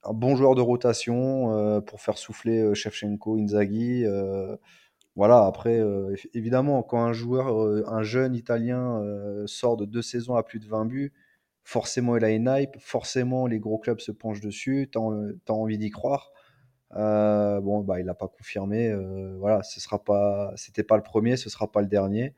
un 0.05 0.13
bon 0.15 0.37
joueur 0.37 0.55
de 0.57 0.63
rotation 0.63 1.53
euh, 1.53 1.81
pour 1.81 2.01
faire 2.03 2.19
souffler 2.19 2.75
Shevchenko, 2.75 3.39
Inzaghi. 3.39 4.05
voilà, 5.17 5.47
après, 5.47 5.81
évidemment, 6.35 6.83
quand 6.83 7.03
un 7.03 7.13
joueur, 7.15 7.49
un 7.91 8.03
jeune 8.03 8.35
Italien 8.35 9.03
sort 9.47 9.77
de 9.79 9.87
deux 9.87 10.03
saisons 10.03 10.37
à 10.37 10.43
plus 10.43 10.59
de 10.61 10.67
20 10.67 10.85
buts, 10.85 11.13
forcément 11.65 12.17
il 12.19 12.25
a 12.25 12.31
une 12.31 12.49
hype, 12.55 12.77
forcément 12.81 13.47
les 13.47 13.59
gros 13.59 13.79
clubs 13.79 14.01
se 14.01 14.13
penchent 14.13 14.43
dessus, 14.43 14.91
t'as 14.93 15.01
envie 15.55 15.79
d'y 15.79 15.91
croire. 15.91 16.33
Euh, 16.97 17.61
bon, 17.61 17.81
bah, 17.83 18.01
il 18.01 18.07
n'a 18.07 18.15
pas 18.15 18.29
confirmé. 18.29 18.89
euh, 18.91 19.37
voilà, 19.39 19.63
ce 19.63 19.81
sera 19.81 20.03
pas, 20.05 20.53
c'était 20.57 20.85
pas 20.85 20.97
le 20.97 21.03
premier, 21.03 21.37
ce 21.37 21.51
sera 21.51 21.71
pas 21.71 21.83
le 21.83 21.89
dernier. 21.89 22.35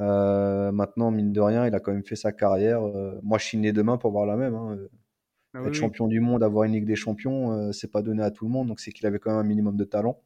Euh, 0.00 0.72
maintenant, 0.72 1.10
mine 1.10 1.32
de 1.32 1.40
rien, 1.40 1.66
il 1.66 1.74
a 1.74 1.80
quand 1.80 1.92
même 1.92 2.04
fait 2.04 2.16
sa 2.16 2.32
carrière. 2.32 2.82
moi, 3.22 3.38
je 3.38 3.44
suis 3.46 3.58
né 3.58 3.72
demain 3.72 3.98
pour 3.98 4.12
voir 4.12 4.26
la 4.26 4.36
même. 4.36 4.54
hein. 4.54 4.78
Ah 5.54 5.62
Être 5.64 5.74
oui, 5.74 5.78
oui. 5.80 5.92
champion 5.92 6.08
du 6.08 6.20
monde, 6.20 6.42
avoir 6.44 6.64
une 6.64 6.72
Ligue 6.74 6.86
des 6.86 6.96
Champions, 6.96 7.72
c'est 7.72 7.90
pas 7.92 8.02
donné 8.02 8.22
à 8.22 8.30
tout 8.32 8.44
le 8.46 8.50
monde, 8.52 8.68
donc 8.68 8.80
c'est 8.80 8.92
qu'il 8.92 9.06
avait 9.06 9.18
quand 9.20 9.30
même 9.30 9.40
un 9.40 9.44
minimum 9.48 9.76
de 9.76 9.84
talent. 9.84 10.22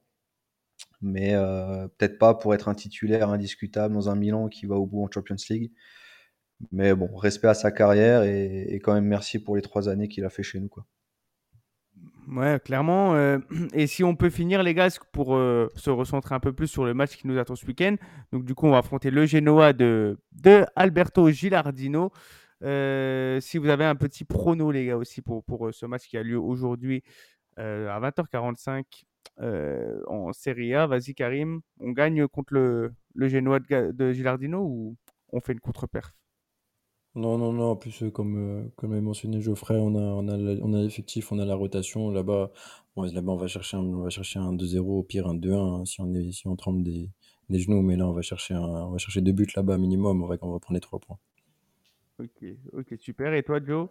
Mais 1.03 1.33
peut-être 1.99 2.19
pas 2.19 2.35
pour 2.35 2.55
être 2.55 2.69
un 2.69 2.75
titulaire 2.75 3.29
indiscutable 3.31 3.95
dans 3.95 4.09
un 4.09 4.17
Milan 4.17 4.49
qui 4.49 4.67
va 4.67 4.77
au 4.77 4.87
bout 4.87 5.03
en 5.05 5.11
Champions 5.11 5.37
League. 5.51 5.73
Mais 6.73 6.95
bon, 6.95 7.09
respect 7.17 7.49
à 7.49 7.55
sa 7.55 7.71
carrière 7.71 8.25
et, 8.25 8.63
et 8.75 8.81
quand 8.81 8.95
même 8.95 9.07
merci 9.07 9.39
pour 9.39 9.55
les 9.57 9.63
trois 9.63 9.89
années 9.89 10.09
qu'il 10.09 10.25
a 10.25 10.31
fait 10.31 10.43
chez 10.43 10.59
nous. 10.61 10.69
Quoi. 10.69 10.87
Ouais, 12.29 12.61
clairement. 12.65 13.15
euh, 13.15 13.39
et 13.75 13.87
si 13.87 14.05
on 14.05 14.15
peut 14.15 14.31
finir, 14.31 14.63
les 14.63 14.75
gars, 14.75 14.89
pour 15.13 15.35
euh, 15.35 15.69
se 15.77 15.91
recentrer 15.91 16.35
un 16.35 16.41
peu 16.41 16.53
plus 16.53 16.69
sur 16.69 16.85
le 16.85 16.95
match 16.95 17.17
qui 17.17 17.27
nous 17.27 17.39
attend 17.39 17.57
ce 17.57 17.67
week-end. 17.67 17.97
Donc, 18.33 18.45
du 18.45 18.55
coup, 18.55 18.67
on 18.67 18.71
va 18.71 18.79
affronter 18.79 19.11
le 19.11 19.27
Genoa 19.27 19.73
de, 19.73 20.17
Alberto 20.77 21.29
Gilardino. 21.31 22.13
Euh, 22.63 23.41
si 23.41 23.59
vous 23.59 23.69
avez 23.69 23.85
un 23.85 23.97
petit 23.97 24.25
prono, 24.25 24.71
les 24.71 24.87
gars, 24.87 24.97
aussi 24.97 25.21
pour, 25.21 25.43
pour 25.45 25.75
ce 25.75 25.87
match 25.87 26.07
qui 26.09 26.17
a 26.17 26.23
lieu 26.23 26.39
aujourd'hui 26.39 27.03
à 27.57 28.01
20h45 28.01 28.85
euh, 29.41 30.01
en 30.07 30.33
Serie 30.33 30.75
A, 30.75 30.87
vas-y, 30.87 31.15
Karim. 31.15 31.61
On 31.81 31.91
gagne 31.91 32.27
contre 32.29 32.55
le, 32.55 32.95
le 33.15 33.29
Genoa 33.29 33.59
de, 33.61 33.93
de 33.93 34.13
Gilardino 34.13 34.61
ou 34.61 34.97
on 35.33 35.41
fait 35.41 35.53
une 35.53 35.61
contre-perf? 35.61 36.13
Non, 37.15 37.37
non, 37.39 37.53
non. 37.53 37.71
En 37.73 37.77
plus, 37.77 38.03
euh, 38.03 38.11
comme, 38.11 38.37
euh, 38.37 38.69
comme 38.77 38.93
a 38.95 39.01
mentionné 39.01 39.41
Geoffrey, 39.41 39.77
on 39.79 39.95
a, 39.97 40.01
on 40.01 40.29
a, 40.29 40.37
on 40.63 40.73
a 40.75 40.83
l'effectif, 40.83 41.31
on 41.33 41.39
a 41.39 41.45
la 41.45 41.55
rotation. 41.55 42.11
Là-bas, 42.11 42.51
bon, 42.97 43.03
là-bas 43.03 43.33
on 43.33 43.37
va 43.37 43.47
chercher 43.49 43.77
un, 43.77 43.81
on 43.81 44.03
va 44.03 44.11
chercher 44.11 44.39
un 44.39 44.53
2-0, 44.53 44.99
au 44.99 45.03
pire 45.03 45.27
un 45.27 45.35
2-1 45.35 45.81
hein, 45.83 45.85
si 45.85 46.01
on 46.01 46.13
est, 46.15 46.33
si 46.33 46.47
on 46.49 46.57
tremble 46.57 46.83
des, 46.83 47.11
des 47.51 47.59
genoux. 47.59 47.83
Mais 47.83 47.97
là, 47.97 48.07
on 48.09 48.13
va 48.13 48.23
chercher 48.23 48.55
un, 48.55 48.61
on 48.63 48.91
va 48.93 48.99
chercher 48.99 49.21
deux 49.21 49.33
buts 49.33 49.49
là-bas 49.57 49.77
minimum. 49.79 50.23
On 50.23 50.27
va, 50.27 50.37
on 50.43 50.53
va 50.53 50.59
prendre 50.59 50.75
les 50.77 50.81
trois 50.81 51.01
points. 51.01 51.19
Ok, 52.19 52.43
ok, 52.73 52.95
super. 52.99 53.35
Et 53.35 53.43
toi, 53.43 53.61
Joe? 53.63 53.89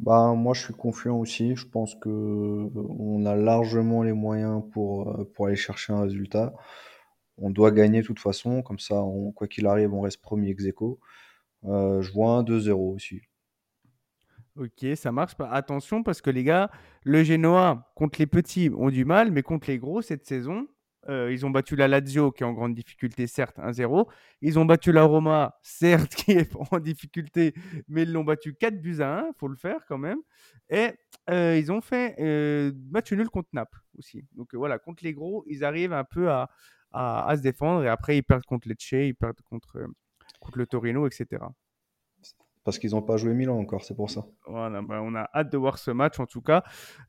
Bah, 0.00 0.32
moi, 0.34 0.54
je 0.54 0.62
suis 0.62 0.74
confiant 0.74 1.18
aussi. 1.18 1.56
Je 1.56 1.66
pense 1.66 1.94
que 1.96 2.08
on 2.10 3.26
a 3.26 3.34
largement 3.36 4.02
les 4.02 4.12
moyens 4.12 4.62
pour, 4.72 5.08
euh, 5.20 5.24
pour 5.34 5.46
aller 5.46 5.56
chercher 5.56 5.92
un 5.92 6.02
résultat. 6.02 6.54
On 7.38 7.50
doit 7.50 7.72
gagner 7.72 8.02
de 8.02 8.06
toute 8.06 8.20
façon, 8.20 8.62
comme 8.62 8.78
ça, 8.80 9.02
on- 9.02 9.32
quoi 9.32 9.48
qu'il 9.48 9.66
arrive, 9.66 9.94
on 9.94 10.02
reste 10.02 10.22
premier 10.22 10.50
ex 10.50 10.64
aequo. 10.66 11.00
Euh, 11.64 12.02
je 12.02 12.12
vois 12.12 12.30
un 12.32 12.42
2-0 12.42 12.94
aussi. 12.94 13.20
Ok, 14.56 14.84
ça 14.96 15.12
marche. 15.12 15.36
Bah, 15.36 15.50
Attention, 15.52 16.02
parce 16.02 16.20
que 16.20 16.30
les 16.30 16.44
gars, 16.44 16.70
le 17.04 17.22
Genoa 17.22 17.90
contre 17.94 18.18
les 18.18 18.26
petits 18.26 18.70
ont 18.76 18.90
du 18.90 19.04
mal, 19.04 19.30
mais 19.30 19.42
contre 19.42 19.68
les 19.68 19.78
gros 19.78 20.02
cette 20.02 20.26
saison, 20.26 20.66
euh, 21.08 21.32
ils 21.32 21.46
ont 21.46 21.50
battu 21.50 21.76
la 21.76 21.88
Lazio 21.88 22.32
qui 22.32 22.42
est 22.42 22.46
en 22.46 22.52
grande 22.52 22.74
difficulté, 22.74 23.26
certes, 23.26 23.58
1-0. 23.58 24.08
Ils 24.42 24.58
ont 24.58 24.64
battu 24.64 24.92
la 24.92 25.04
Roma, 25.04 25.58
certes, 25.62 26.14
qui 26.16 26.32
est 26.32 26.50
en 26.72 26.78
difficulté, 26.80 27.54
mais 27.88 28.02
ils 28.02 28.12
l'ont 28.12 28.24
battu 28.24 28.54
4 28.54 28.80
buts 28.80 29.00
à 29.00 29.20
1, 29.20 29.32
faut 29.38 29.48
le 29.48 29.56
faire 29.56 29.80
quand 29.86 29.98
même. 29.98 30.18
Et 30.70 30.90
euh, 31.30 31.56
ils 31.56 31.70
ont 31.72 31.80
fait 31.80 32.16
match 32.90 33.12
nul 33.12 33.30
contre 33.30 33.48
Naples 33.52 33.80
aussi. 33.96 34.24
Donc 34.34 34.54
voilà, 34.54 34.78
contre 34.78 35.04
les 35.04 35.14
gros, 35.14 35.44
ils 35.46 35.64
arrivent 35.64 35.92
un 35.92 36.04
peu 36.04 36.30
à, 36.30 36.50
à, 36.92 37.34
se 37.36 37.42
défendre 37.42 37.84
et 37.84 37.88
après 37.88 38.16
ils 38.16 38.22
perdent 38.22 38.44
contre 38.44 38.68
Lecce, 38.68 38.92
ils 38.92 39.14
perdent 39.14 39.40
contre, 39.42 39.78
contre 40.48 40.58
le 40.58 40.66
Torino, 40.66 41.06
etc. 41.06 41.42
Parce 42.64 42.78
qu'ils 42.78 42.90
n'ont 42.90 43.00
pas 43.02 43.16
joué 43.16 43.32
Milan 43.32 43.58
encore, 43.58 43.82
c'est 43.82 43.94
pour 43.94 44.10
ça. 44.10 44.26
Voilà, 44.46 44.82
bah, 44.82 45.00
on 45.02 45.14
a 45.14 45.26
hâte 45.34 45.50
de 45.50 45.56
voir 45.56 45.78
ce 45.78 45.90
match 45.90 46.20
en 46.20 46.26
tout 46.26 46.42
cas. 46.42 46.62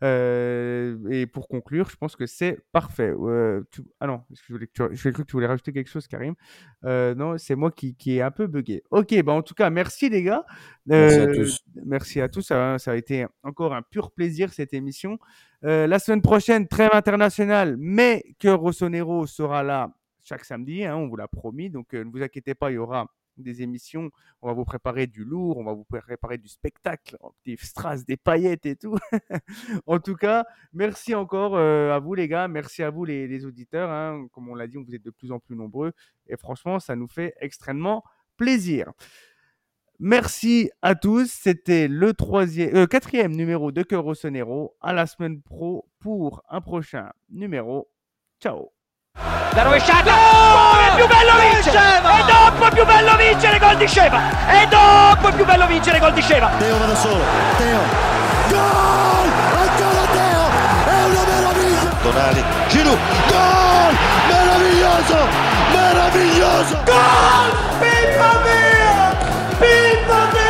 Euh, 0.04 0.98
et 1.10 1.26
pour 1.28 1.50
conclure, 1.50 1.90
je 1.90 1.98
pense 1.98 2.16
que 2.16 2.26
c'est 2.26 2.60
parfait. 2.72 3.12
Euh, 3.14 3.64
tu- 3.70 3.82
Ah 4.00 4.08
non, 4.08 4.24
je 4.32 4.54
voulais 4.54 4.68
que 4.68 4.72
tu... 4.90 4.96
j'ai 4.96 5.12
cru 5.12 5.24
que 5.24 5.28
tu 5.28 5.34
voulais 5.34 5.48
rajouter 5.48 5.74
quelque 5.74 5.90
chose, 5.90 6.08
Karim. 6.08 6.34
Euh, 6.86 7.14
non, 7.14 7.38
c'est 7.38 7.56
moi 7.56 7.72
qui, 7.72 7.94
qui 7.96 8.18
est 8.18 8.22
un 8.22 8.32
peu 8.32 8.48
bugué. 8.48 8.84
Ok, 8.90 9.22
bah 9.24 9.34
en 9.34 9.42
tout 9.42 9.54
cas, 9.54 9.70
merci 9.70 10.08
les 10.10 10.24
gars. 10.24 10.46
Merci 10.86 11.20
à 11.20 11.28
tous. 11.28 11.60
Merci 11.86 12.22
à 12.22 12.30
tous. 12.30 12.42
Ça, 12.44 12.78
ça 12.80 12.92
a 12.92 12.96
été 12.96 13.26
encore 13.44 13.74
un 13.74 13.82
pur 13.82 14.12
plaisir 14.12 14.54
cette 14.54 14.74
émission. 14.74 15.20
Euh, 15.66 15.88
la 15.88 16.00
semaine 16.00 16.22
prochaine, 16.22 16.70
trêve 16.70 16.92
internationale, 16.94 17.76
mais 17.78 18.24
que 18.40 18.48
Rossonero 18.48 19.26
sera 19.28 19.62
là 19.64 19.92
chaque 20.24 20.46
samedi. 20.46 20.86
hein, 20.86 20.96
on 20.96 21.08
vous 21.10 21.18
l'a 21.18 21.28
promis. 21.28 21.70
Donc 21.70 21.94
euh, 21.96 22.06
ne 22.06 22.12
vous 22.12 22.22
inquiétez 22.24 22.56
pas, 22.56 22.72
il 22.72 22.76
y 22.76 22.78
aura 22.78 23.08
des 23.42 23.62
émissions. 23.62 24.10
On 24.42 24.48
va 24.48 24.54
vous 24.54 24.66
préparer 24.66 25.08
du 25.08 25.24
lourd, 25.24 25.58
on 25.58 25.64
va 25.64 25.74
vous 25.74 25.86
préparer 25.86 26.38
du 26.38 26.48
spectacle, 26.48 27.18
des 27.46 27.58
strass, 27.58 28.06
des 28.06 28.18
paillettes 28.18 28.66
et 28.66 28.76
tout. 28.76 28.98
en 29.88 30.00
tout 30.00 30.16
cas, 30.16 30.46
merci 30.74 31.16
encore 31.16 31.56
euh, 31.56 31.92
à 31.92 32.00
vous 32.00 32.14
les 32.14 32.28
gars, 32.28 32.48
merci 32.48 32.84
à 32.84 32.90
vous 32.90 33.06
les, 33.06 33.46
auditeurs. 33.46 33.90
hein. 33.90 34.28
Comme 34.32 34.50
on 34.50 34.56
l'a 34.56 34.68
dit, 34.68 34.78
vous 34.78 34.96
êtes 34.96 35.04
de 35.04 35.12
plus 35.12 35.32
en 35.32 35.40
plus 35.40 35.56
nombreux 35.56 35.94
et 36.28 36.38
franchement, 36.38 36.80
ça 36.80 36.96
nous 36.96 37.08
fait 37.08 37.34
extrêmement 37.40 38.04
plaisir. 38.38 38.92
Merci 40.00 40.72
à 40.82 40.96
tous. 40.96 41.30
C'était 41.30 41.90
le 41.90 42.14
troisième, 42.14 42.74
euh, 42.76 42.88
quatrième 42.88 43.36
numéro 43.36 43.72
de 43.74 43.84
Cœur 43.84 44.04
Rossonero. 44.04 44.78
À 44.80 44.94
la 44.94 45.06
semaine 45.06 45.42
pro 45.42 45.90
pour 46.00 46.42
un 46.50 46.62
prochain 46.62 47.12
numéro. 47.30 47.90
Ciao. 48.40 48.79
La 49.54 49.64
rovesciata! 49.64 50.12
Oh, 50.14 50.80
è 50.80 50.96
più 50.96 51.08
bello 51.08 51.34
vincere! 51.40 51.78
E 51.98 52.24
dopo 52.26 52.66
è 52.66 52.72
più 52.72 52.86
bello 52.86 53.16
vincere 53.16 53.60
gol 53.60 53.76
di 53.78 53.88
Sceva! 53.88 54.20
E 54.48 54.68
dopo 54.68 55.28
è 55.28 55.32
più 55.34 55.46
bello 55.46 55.68
vincere 55.68 56.00
gol 56.00 56.14
di 56.14 56.22
Sceva! 56.22 56.50
Teo 56.58 56.78
va 56.78 56.86
da 56.86 56.96
solo. 56.96 57.24
Teo. 57.58 57.80
Gol! 58.48 59.30
Ancora 59.60 60.06
Teo! 60.14 60.50
È 60.86 61.04
una 61.04 61.24
meraviglia! 61.28 61.92
Tonali, 62.02 62.44
Giroud, 62.70 62.98
gol! 63.28 63.98
Meraviglioso! 64.30 65.18
Meraviglioso! 65.74 66.78
Gol! 66.86 67.52
Pippa 67.80 68.32
mia! 68.44 69.16
Pippa, 69.58 70.20
pippa, 70.32 70.49